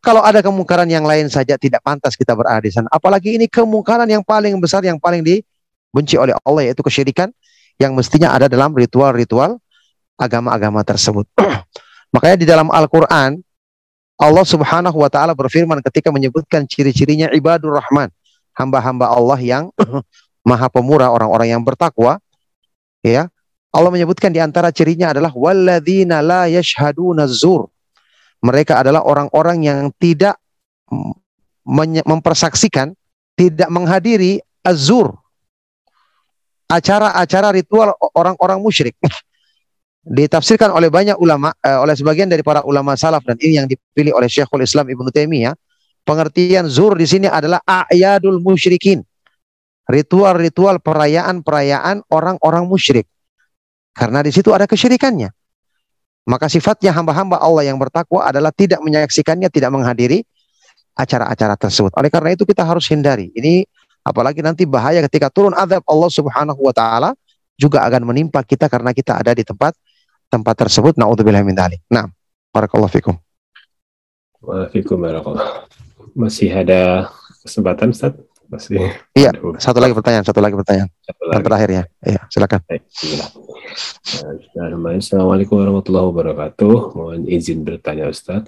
Kalau 0.00 0.24
ada 0.24 0.40
kemungkaran 0.40 0.88
yang 0.88 1.04
lain 1.04 1.28
saja 1.28 1.60
tidak 1.60 1.84
pantas 1.84 2.16
kita 2.16 2.32
berada 2.32 2.64
di 2.64 2.72
sana. 2.72 2.88
Apalagi 2.88 3.36
ini 3.36 3.44
kemungkaran 3.44 4.08
yang 4.08 4.24
paling 4.24 4.56
besar 4.56 4.80
yang 4.88 4.96
paling 4.96 5.20
dibenci 5.20 6.16
oleh 6.16 6.32
Allah 6.48 6.72
yaitu 6.72 6.80
kesyirikan 6.80 7.28
yang 7.76 7.92
mestinya 7.92 8.32
ada 8.32 8.48
dalam 8.48 8.72
ritual-ritual 8.72 9.60
agama-agama 10.16 10.82
tersebut. 10.82 11.28
Makanya 12.14 12.36
di 12.40 12.46
dalam 12.48 12.68
Al-Quran, 12.72 13.40
Allah 14.16 14.44
subhanahu 14.48 14.96
wa 14.96 15.10
ta'ala 15.12 15.36
berfirman 15.36 15.84
ketika 15.84 16.08
menyebutkan 16.08 16.64
ciri-cirinya 16.64 17.28
ibadur 17.36 17.76
rahman. 17.76 18.08
Hamba-hamba 18.56 19.12
Allah 19.12 19.36
yang 19.40 19.64
maha 20.48 20.72
pemurah, 20.72 21.12
orang-orang 21.12 21.52
yang 21.52 21.62
bertakwa. 21.62 22.16
Ya, 23.04 23.28
Allah 23.70 23.92
menyebutkan 23.92 24.32
di 24.32 24.40
antara 24.40 24.72
cirinya 24.72 25.12
adalah 25.12 25.30
walladzina 25.36 26.24
la 26.24 26.48
yashhaduna 26.48 27.28
zur. 27.28 27.68
Mereka 28.40 28.80
adalah 28.80 29.04
orang-orang 29.04 29.68
yang 29.68 29.78
tidak 30.00 30.40
mempersaksikan, 32.08 32.96
tidak 33.36 33.68
menghadiri 33.68 34.40
azur. 34.64 35.12
Acara-acara 36.66 37.52
ritual 37.54 37.94
orang-orang 38.16 38.58
musyrik. 38.58 38.96
ditafsirkan 40.06 40.70
oleh 40.70 40.86
banyak 40.86 41.18
ulama, 41.18 41.50
uh, 41.50 41.82
oleh 41.82 41.98
sebagian 41.98 42.30
dari 42.30 42.46
para 42.46 42.62
ulama 42.62 42.94
salaf 42.94 43.26
dan 43.26 43.34
ini 43.42 43.58
yang 43.58 43.66
dipilih 43.66 44.14
oleh 44.14 44.30
Syekhul 44.30 44.62
Islam 44.62 44.86
Ibnu 44.86 45.10
Taimiyah, 45.10 45.58
pengertian 46.06 46.70
zur 46.70 46.94
di 46.94 47.10
sini 47.10 47.26
adalah 47.26 47.58
ayadul 47.66 48.38
musyrikin. 48.38 49.02
Ritual-ritual 49.86 50.82
perayaan-perayaan 50.82 52.10
orang-orang 52.10 52.66
musyrik. 52.66 53.06
Karena 53.94 54.22
di 54.22 54.34
situ 54.34 54.50
ada 54.50 54.66
kesyirikannya. 54.66 55.30
Maka 56.26 56.50
sifatnya 56.50 56.90
hamba-hamba 56.90 57.38
Allah 57.38 57.70
yang 57.70 57.78
bertakwa 57.78 58.26
adalah 58.26 58.50
tidak 58.50 58.82
menyaksikannya, 58.82 59.46
tidak 59.46 59.70
menghadiri 59.70 60.26
acara-acara 60.98 61.54
tersebut. 61.54 61.94
Oleh 61.94 62.10
karena 62.10 62.34
itu 62.34 62.42
kita 62.42 62.66
harus 62.66 62.90
hindari. 62.90 63.30
Ini 63.30 63.62
apalagi 64.02 64.42
nanti 64.42 64.66
bahaya 64.66 64.98
ketika 65.06 65.30
turun 65.30 65.54
azab 65.54 65.86
Allah 65.86 66.10
Subhanahu 66.10 66.60
wa 66.66 66.74
taala 66.74 67.14
juga 67.54 67.86
akan 67.86 68.10
menimpa 68.10 68.42
kita 68.42 68.66
karena 68.66 68.90
kita 68.90 69.22
ada 69.22 69.30
di 69.38 69.46
tempat 69.46 69.78
tempat 70.28 70.54
tersebut. 70.58 70.94
Naudzubillah 70.98 71.42
min 71.46 71.56
dzalik. 71.56 71.80
Nah, 71.90 72.10
barakallahu 72.50 72.90
fikum. 72.90 73.16
Waalaikumsalam 74.42 75.24
Masih 76.16 76.48
ada 76.54 77.10
kesempatan 77.44 77.90
Ustaz? 77.92 78.14
Masih. 78.46 78.78
Iya, 79.10 79.34
satu 79.58 79.82
lagi 79.82 79.90
pertanyaan, 79.90 80.22
satu 80.22 80.38
lagi 80.38 80.54
pertanyaan. 80.54 80.88
Satu 81.02 81.22
lagi. 81.26 81.34
Yang 81.34 81.44
terakhir 81.50 81.68
ya. 81.68 81.82
Iya, 82.06 82.20
silakan. 82.30 82.60
Assalamualaikum 84.96 85.58
warahmatullahi 85.58 86.06
wabarakatuh. 86.14 86.74
Mohon 86.94 87.20
izin 87.26 87.66
bertanya 87.66 88.06
Ustaz. 88.06 88.46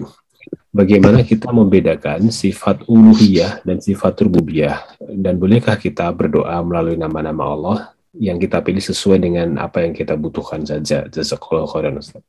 Bagaimana 0.70 1.26
kita 1.26 1.50
membedakan 1.50 2.30
sifat 2.30 2.86
uluhiyah 2.86 3.66
dan 3.66 3.82
sifat 3.82 4.22
rububiyah? 4.22 4.86
Dan 5.02 5.36
bolehkah 5.36 5.74
kita 5.74 6.06
berdoa 6.14 6.62
melalui 6.62 6.94
nama-nama 6.94 7.44
Allah 7.52 7.78
yang 8.16 8.40
kita 8.40 8.64
pilih 8.64 8.80
sesuai 8.80 9.20
dengan 9.20 9.60
apa 9.60 9.84
yang 9.84 9.92
kita 9.92 10.16
butuhkan 10.16 10.64
saja? 10.64 11.04
Jazakallahu 11.08 11.68
khairan 11.68 12.00
Ustaz. 12.00 12.22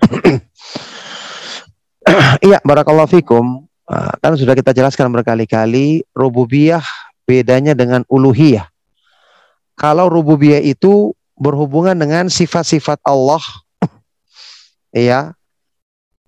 Iya, 2.40 2.58
barakallahu 2.64 3.06
fikum. 3.06 3.70
Ah, 3.86 4.16
kan 4.18 4.34
sudah 4.34 4.56
kita 4.56 4.74
jelaskan 4.74 5.12
berkali-kali 5.14 6.02
rububiyah 6.10 6.82
bedanya 7.28 7.76
dengan 7.76 8.02
uluhiyah. 8.10 8.66
Kalau 9.78 10.10
rububiyah 10.10 10.58
itu 10.58 11.14
berhubungan 11.38 11.94
dengan 11.94 12.26
sifat-sifat 12.26 12.98
Allah 13.06 13.42
ya 14.96 15.36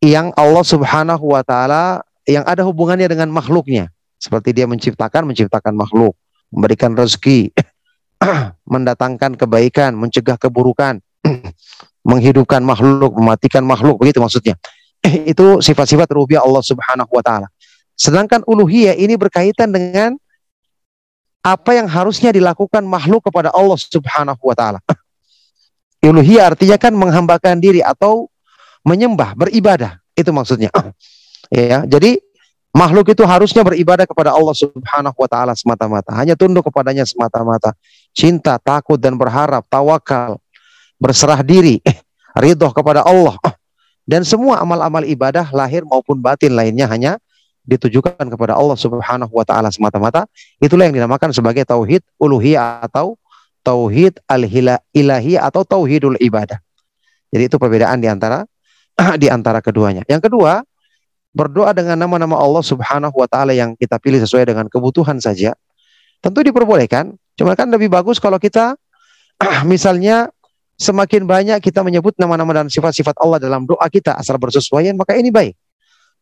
yang 0.03 0.31
Allah 0.35 0.65
Subhanahu 0.67 1.35
wa 1.35 1.43
taala 1.43 2.03
yang 2.29 2.47
ada 2.47 2.63
hubungannya 2.63 3.07
dengan 3.07 3.31
makhluknya. 3.31 3.91
Seperti 4.23 4.55
dia 4.55 4.71
menciptakan 4.71 5.27
menciptakan 5.27 5.75
makhluk, 5.75 6.15
memberikan 6.55 6.95
rezeki, 6.95 7.51
mendatangkan 8.73 9.35
kebaikan, 9.35 9.99
mencegah 9.99 10.39
keburukan, 10.39 11.03
menghidupkan 12.11 12.63
makhluk, 12.63 13.15
mematikan 13.19 13.67
makhluk, 13.67 13.99
begitu 13.99 14.23
maksudnya. 14.23 14.55
itu 15.33 15.59
sifat-sifat 15.59 16.07
rububiyah 16.15 16.43
Allah 16.43 16.63
Subhanahu 16.63 17.11
wa 17.11 17.23
taala. 17.23 17.49
Sedangkan 17.99 18.43
uluhiyah 18.47 18.97
ini 18.97 19.19
berkaitan 19.19 19.71
dengan 19.71 20.17
apa 21.43 21.75
yang 21.75 21.91
harusnya 21.91 22.31
dilakukan 22.31 22.87
makhluk 22.87 23.27
kepada 23.27 23.51
Allah 23.51 23.79
Subhanahu 23.79 24.43
wa 24.43 24.55
taala. 24.55 24.81
uluhiyah 26.03 26.55
artinya 26.55 26.79
kan 26.79 26.95
menghambakan 26.95 27.59
diri 27.59 27.83
atau 27.83 28.31
menyembah, 28.87 29.35
beribadah. 29.39 30.03
Itu 30.15 30.35
maksudnya. 30.35 30.71
ya, 31.51 31.87
jadi 31.87 32.19
makhluk 32.75 33.13
itu 33.13 33.23
harusnya 33.27 33.63
beribadah 33.63 34.07
kepada 34.07 34.35
Allah 34.35 34.55
Subhanahu 34.55 35.17
wa 35.19 35.29
taala 35.31 35.53
semata-mata, 35.55 36.15
hanya 36.15 36.39
tunduk 36.39 36.67
kepadanya 36.71 37.07
semata-mata. 37.07 37.75
Cinta, 38.13 38.61
takut 38.61 39.01
dan 39.01 39.17
berharap, 39.17 39.65
tawakal, 39.73 40.37
berserah 41.01 41.41
diri, 41.41 41.81
ridho 42.37 42.69
kepada 42.73 43.05
Allah 43.05 43.37
dan 44.03 44.27
semua 44.27 44.59
amal-amal 44.59 45.07
ibadah 45.07 45.47
lahir 45.55 45.87
maupun 45.87 46.19
batin 46.19 46.53
lainnya 46.53 46.91
hanya 46.91 47.23
ditujukan 47.63 48.19
kepada 48.19 48.59
Allah 48.59 48.75
Subhanahu 48.75 49.31
wa 49.31 49.47
taala 49.47 49.71
semata-mata. 49.71 50.27
Itulah 50.59 50.91
yang 50.91 50.99
dinamakan 50.99 51.31
sebagai 51.31 51.63
tauhid 51.63 52.03
uluhiyah 52.19 52.83
atau 52.83 53.15
tauhid 53.63 54.19
al-ilahi 54.27 55.39
atau 55.39 55.63
tauhidul 55.63 56.19
ibadah. 56.19 56.59
Jadi 57.31 57.43
itu 57.47 57.57
perbedaan 57.57 58.03
di 58.03 58.11
antara 58.11 58.43
di 59.23 59.31
antara 59.31 59.63
keduanya. 59.63 60.03
Yang 60.11 60.27
kedua, 60.27 60.67
berdoa 61.31 61.71
dengan 61.71 61.95
nama-nama 61.95 62.35
Allah 62.43 62.67
Subhanahu 62.67 63.15
wa 63.15 63.29
taala 63.31 63.55
yang 63.55 63.79
kita 63.79 64.03
pilih 64.03 64.19
sesuai 64.19 64.51
dengan 64.51 64.67
kebutuhan 64.67 65.23
saja. 65.23 65.55
Tentu 66.19 66.43
diperbolehkan, 66.43 67.15
cuma 67.39 67.57
kan 67.57 67.69
lebih 67.69 67.89
bagus 67.89 68.21
kalau 68.21 68.37
kita 68.37 68.77
misalnya 69.73 70.31
semakin 70.83 71.23
banyak 71.29 71.59
kita 71.63 71.87
menyebut 71.87 72.19
nama-nama 72.19 72.63
dan 72.63 72.67
sifat-sifat 72.67 73.15
Allah 73.23 73.39
dalam 73.39 73.63
doa 73.69 73.87
kita 73.87 74.19
asal 74.19 74.35
bersesuaian 74.41 74.99
maka 74.99 75.15
ini 75.15 75.31
baik. 75.31 75.55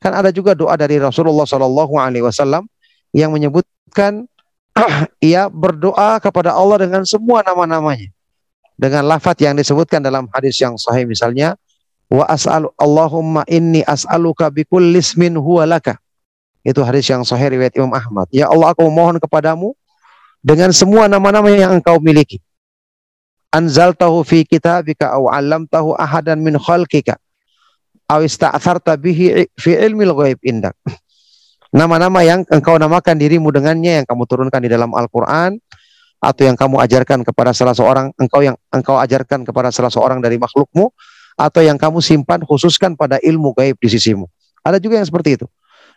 Kan 0.01 0.17
ada 0.17 0.33
juga 0.33 0.57
doa 0.57 0.77
dari 0.81 0.97
Rasulullah 0.97 1.45
Shallallahu 1.45 2.01
Alaihi 2.01 2.25
Wasallam 2.25 2.65
yang 3.13 3.33
menyebutkan 3.33 4.25
ia 5.21 5.49
berdoa 5.49 6.17
kepada 6.21 6.57
Allah 6.57 6.89
dengan 6.89 7.03
semua 7.05 7.45
nama-namanya. 7.45 8.09
Dengan 8.81 9.05
lafaz 9.05 9.37
yang 9.45 9.53
disebutkan 9.61 10.01
dalam 10.01 10.25
hadis 10.33 10.57
yang 10.57 10.73
sahih 10.81 11.05
misalnya 11.05 11.53
wa 12.09 12.25
as'alu 12.25 12.73
Allahumma 12.81 13.45
inni 13.45 13.85
as'aluka 13.85 14.49
bikulli 14.49 15.05
ismin 15.05 15.37
huwa 15.37 15.69
laka. 15.69 16.01
Itu 16.65 16.81
hadis 16.81 17.05
yang 17.13 17.21
sahih 17.25 17.53
riwayat 17.57 17.77
Imam 17.77 17.93
Ahmad. 17.93 18.29
Ya 18.33 18.49
Allah 18.49 18.73
aku 18.73 18.89
mohon 18.89 19.21
kepadamu 19.21 19.77
dengan 20.41 20.73
semua 20.73 21.07
nama-nama 21.07 21.53
yang 21.53 21.81
engkau 21.81 22.01
miliki 22.01 22.41
anzaltahu 23.53 24.23
fi 24.23 24.47
kitabika 24.47 25.13
aw 25.13 25.29
'allamtahu 25.29 25.99
ahadan 25.99 26.41
min 26.41 26.57
khalqika 26.57 27.19
aw 28.11 28.23
ista'tharta 28.23 28.97
bihi 28.99 29.47
fi 29.55 29.71
ilmil 29.79 30.15
ghaib 30.17 30.39
indak. 30.43 30.75
Nama-nama 31.71 32.27
yang 32.27 32.43
engkau 32.51 32.75
namakan 32.75 33.15
dirimu 33.15 33.55
dengannya 33.55 34.03
yang 34.03 34.07
kamu 34.07 34.27
turunkan 34.27 34.59
di 34.59 34.67
dalam 34.67 34.91
Al-Qur'an 34.91 35.55
atau 36.19 36.43
yang 36.43 36.59
kamu 36.59 36.83
ajarkan 36.83 37.23
kepada 37.23 37.55
salah 37.55 37.79
seorang 37.79 38.11
engkau 38.19 38.43
yang 38.43 38.59
engkau 38.75 38.99
ajarkan 38.99 39.47
kepada 39.47 39.71
salah 39.71 39.89
seorang 39.89 40.19
dari 40.19 40.35
makhlukmu 40.35 40.91
atau 41.39 41.61
yang 41.63 41.79
kamu 41.79 42.03
simpan 42.03 42.43
khususkan 42.43 42.99
pada 42.99 43.23
ilmu 43.23 43.55
gaib 43.55 43.79
di 43.79 43.87
sisimu. 43.87 44.27
Ada 44.67 44.83
juga 44.83 44.99
yang 44.99 45.07
seperti 45.07 45.39
itu. 45.39 45.47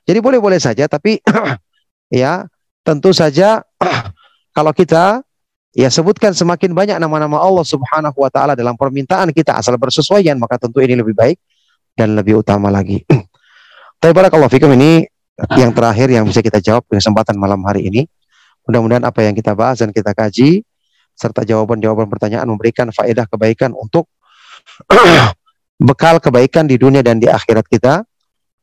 Jadi 0.06 0.20
boleh-boleh 0.22 0.62
saja 0.62 0.86
tapi 0.86 1.18
ya 2.14 2.46
tentu 2.86 3.10
saja 3.10 3.66
kalau 4.54 4.72
kita 4.72 5.26
Ya 5.74 5.90
sebutkan 5.90 6.38
semakin 6.38 6.70
banyak 6.70 7.02
nama-nama 7.02 7.42
Allah 7.42 7.66
Subhanahu 7.66 8.14
wa 8.14 8.30
taala 8.30 8.54
dalam 8.54 8.78
permintaan 8.78 9.34
kita 9.34 9.58
asal 9.58 9.74
bersesuaian 9.82 10.38
maka 10.38 10.62
tentu 10.62 10.78
ini 10.86 10.94
lebih 10.94 11.18
baik 11.18 11.42
dan 11.98 12.14
lebih 12.14 12.46
utama 12.46 12.70
lagi. 12.70 13.02
Tapi 14.02 14.14
barakallahu 14.14 14.54
fikum 14.54 14.70
ini 14.78 15.10
yang 15.58 15.74
terakhir 15.74 16.14
yang 16.14 16.30
bisa 16.30 16.46
kita 16.46 16.62
jawab 16.62 16.86
di 16.86 17.02
kesempatan 17.02 17.34
malam 17.42 17.58
hari 17.66 17.90
ini. 17.90 18.06
Mudah-mudahan 18.70 19.02
apa 19.02 19.26
yang 19.26 19.34
kita 19.34 19.58
bahas 19.58 19.82
dan 19.82 19.90
kita 19.90 20.14
kaji 20.14 20.62
serta 21.18 21.42
jawaban-jawaban 21.42 22.06
pertanyaan 22.06 22.46
memberikan 22.46 22.94
faedah 22.94 23.26
kebaikan 23.26 23.74
untuk 23.74 24.06
bekal 25.90 26.22
kebaikan 26.22 26.70
di 26.70 26.78
dunia 26.78 27.02
dan 27.02 27.18
di 27.18 27.26
akhirat 27.26 27.66
kita 27.66 28.06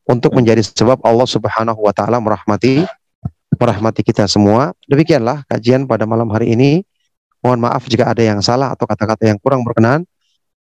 untuk 0.07 0.31
menjadi 0.39 0.63
sebab 0.63 1.03
Allah 1.03 1.27
Subhanahu 1.27 1.83
wa 1.83 1.91
taala 1.91 2.23
merahmati 2.23 2.87
merahmati 3.61 4.01
kita 4.01 4.25
semua. 4.25 4.73
Demikianlah 4.89 5.45
kajian 5.45 5.85
pada 5.85 6.09
malam 6.09 6.33
hari 6.33 6.57
ini. 6.57 6.81
Mohon 7.45 7.69
maaf 7.69 7.85
jika 7.85 8.09
ada 8.09 8.25
yang 8.25 8.41
salah 8.41 8.73
atau 8.73 8.89
kata-kata 8.89 9.29
yang 9.29 9.37
kurang 9.37 9.61
berkenan. 9.61 10.09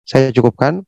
Saya 0.08 0.32
cukupkan. 0.32 0.80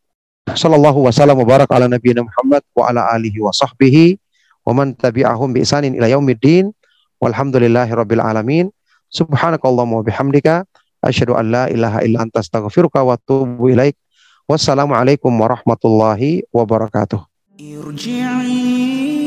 Sallallahu 0.47 1.11
wasallam 1.11 1.43
barak 1.43 1.67
ala 1.75 1.91
nabiyina 1.91 2.23
Muhammad 2.23 2.63
wa 2.71 2.88
ala 2.88 3.03
alihi 3.11 3.43
wa 3.43 3.51
sahbihi 3.51 4.15
wa 4.63 4.71
man 4.71 4.95
tabi'ahum 4.95 5.51
bi 5.51 5.67
isanin 5.67 5.91
ila 5.99 6.07
yaumiddin. 6.07 6.71
Walhamdulillahi 7.19 7.91
rabbil 7.91 8.23
alamin. 8.23 8.71
Subhanakallahumma 9.11 9.99
wa 9.99 10.05
bihamdika 10.07 10.63
asyhadu 11.03 11.35
an 11.35 11.51
la 11.51 11.63
ilaha 11.67 11.99
illa 12.07 12.23
anta 12.23 12.39
astaghfiruka 12.39 13.03
wa 13.03 13.19
atubu 13.19 13.67
ilaik. 13.67 13.99
Wassalamualaikum 14.47 15.35
warahmatullahi 15.35 16.47
wabarakatuh. 16.55 17.19
Irji'i 17.59 19.26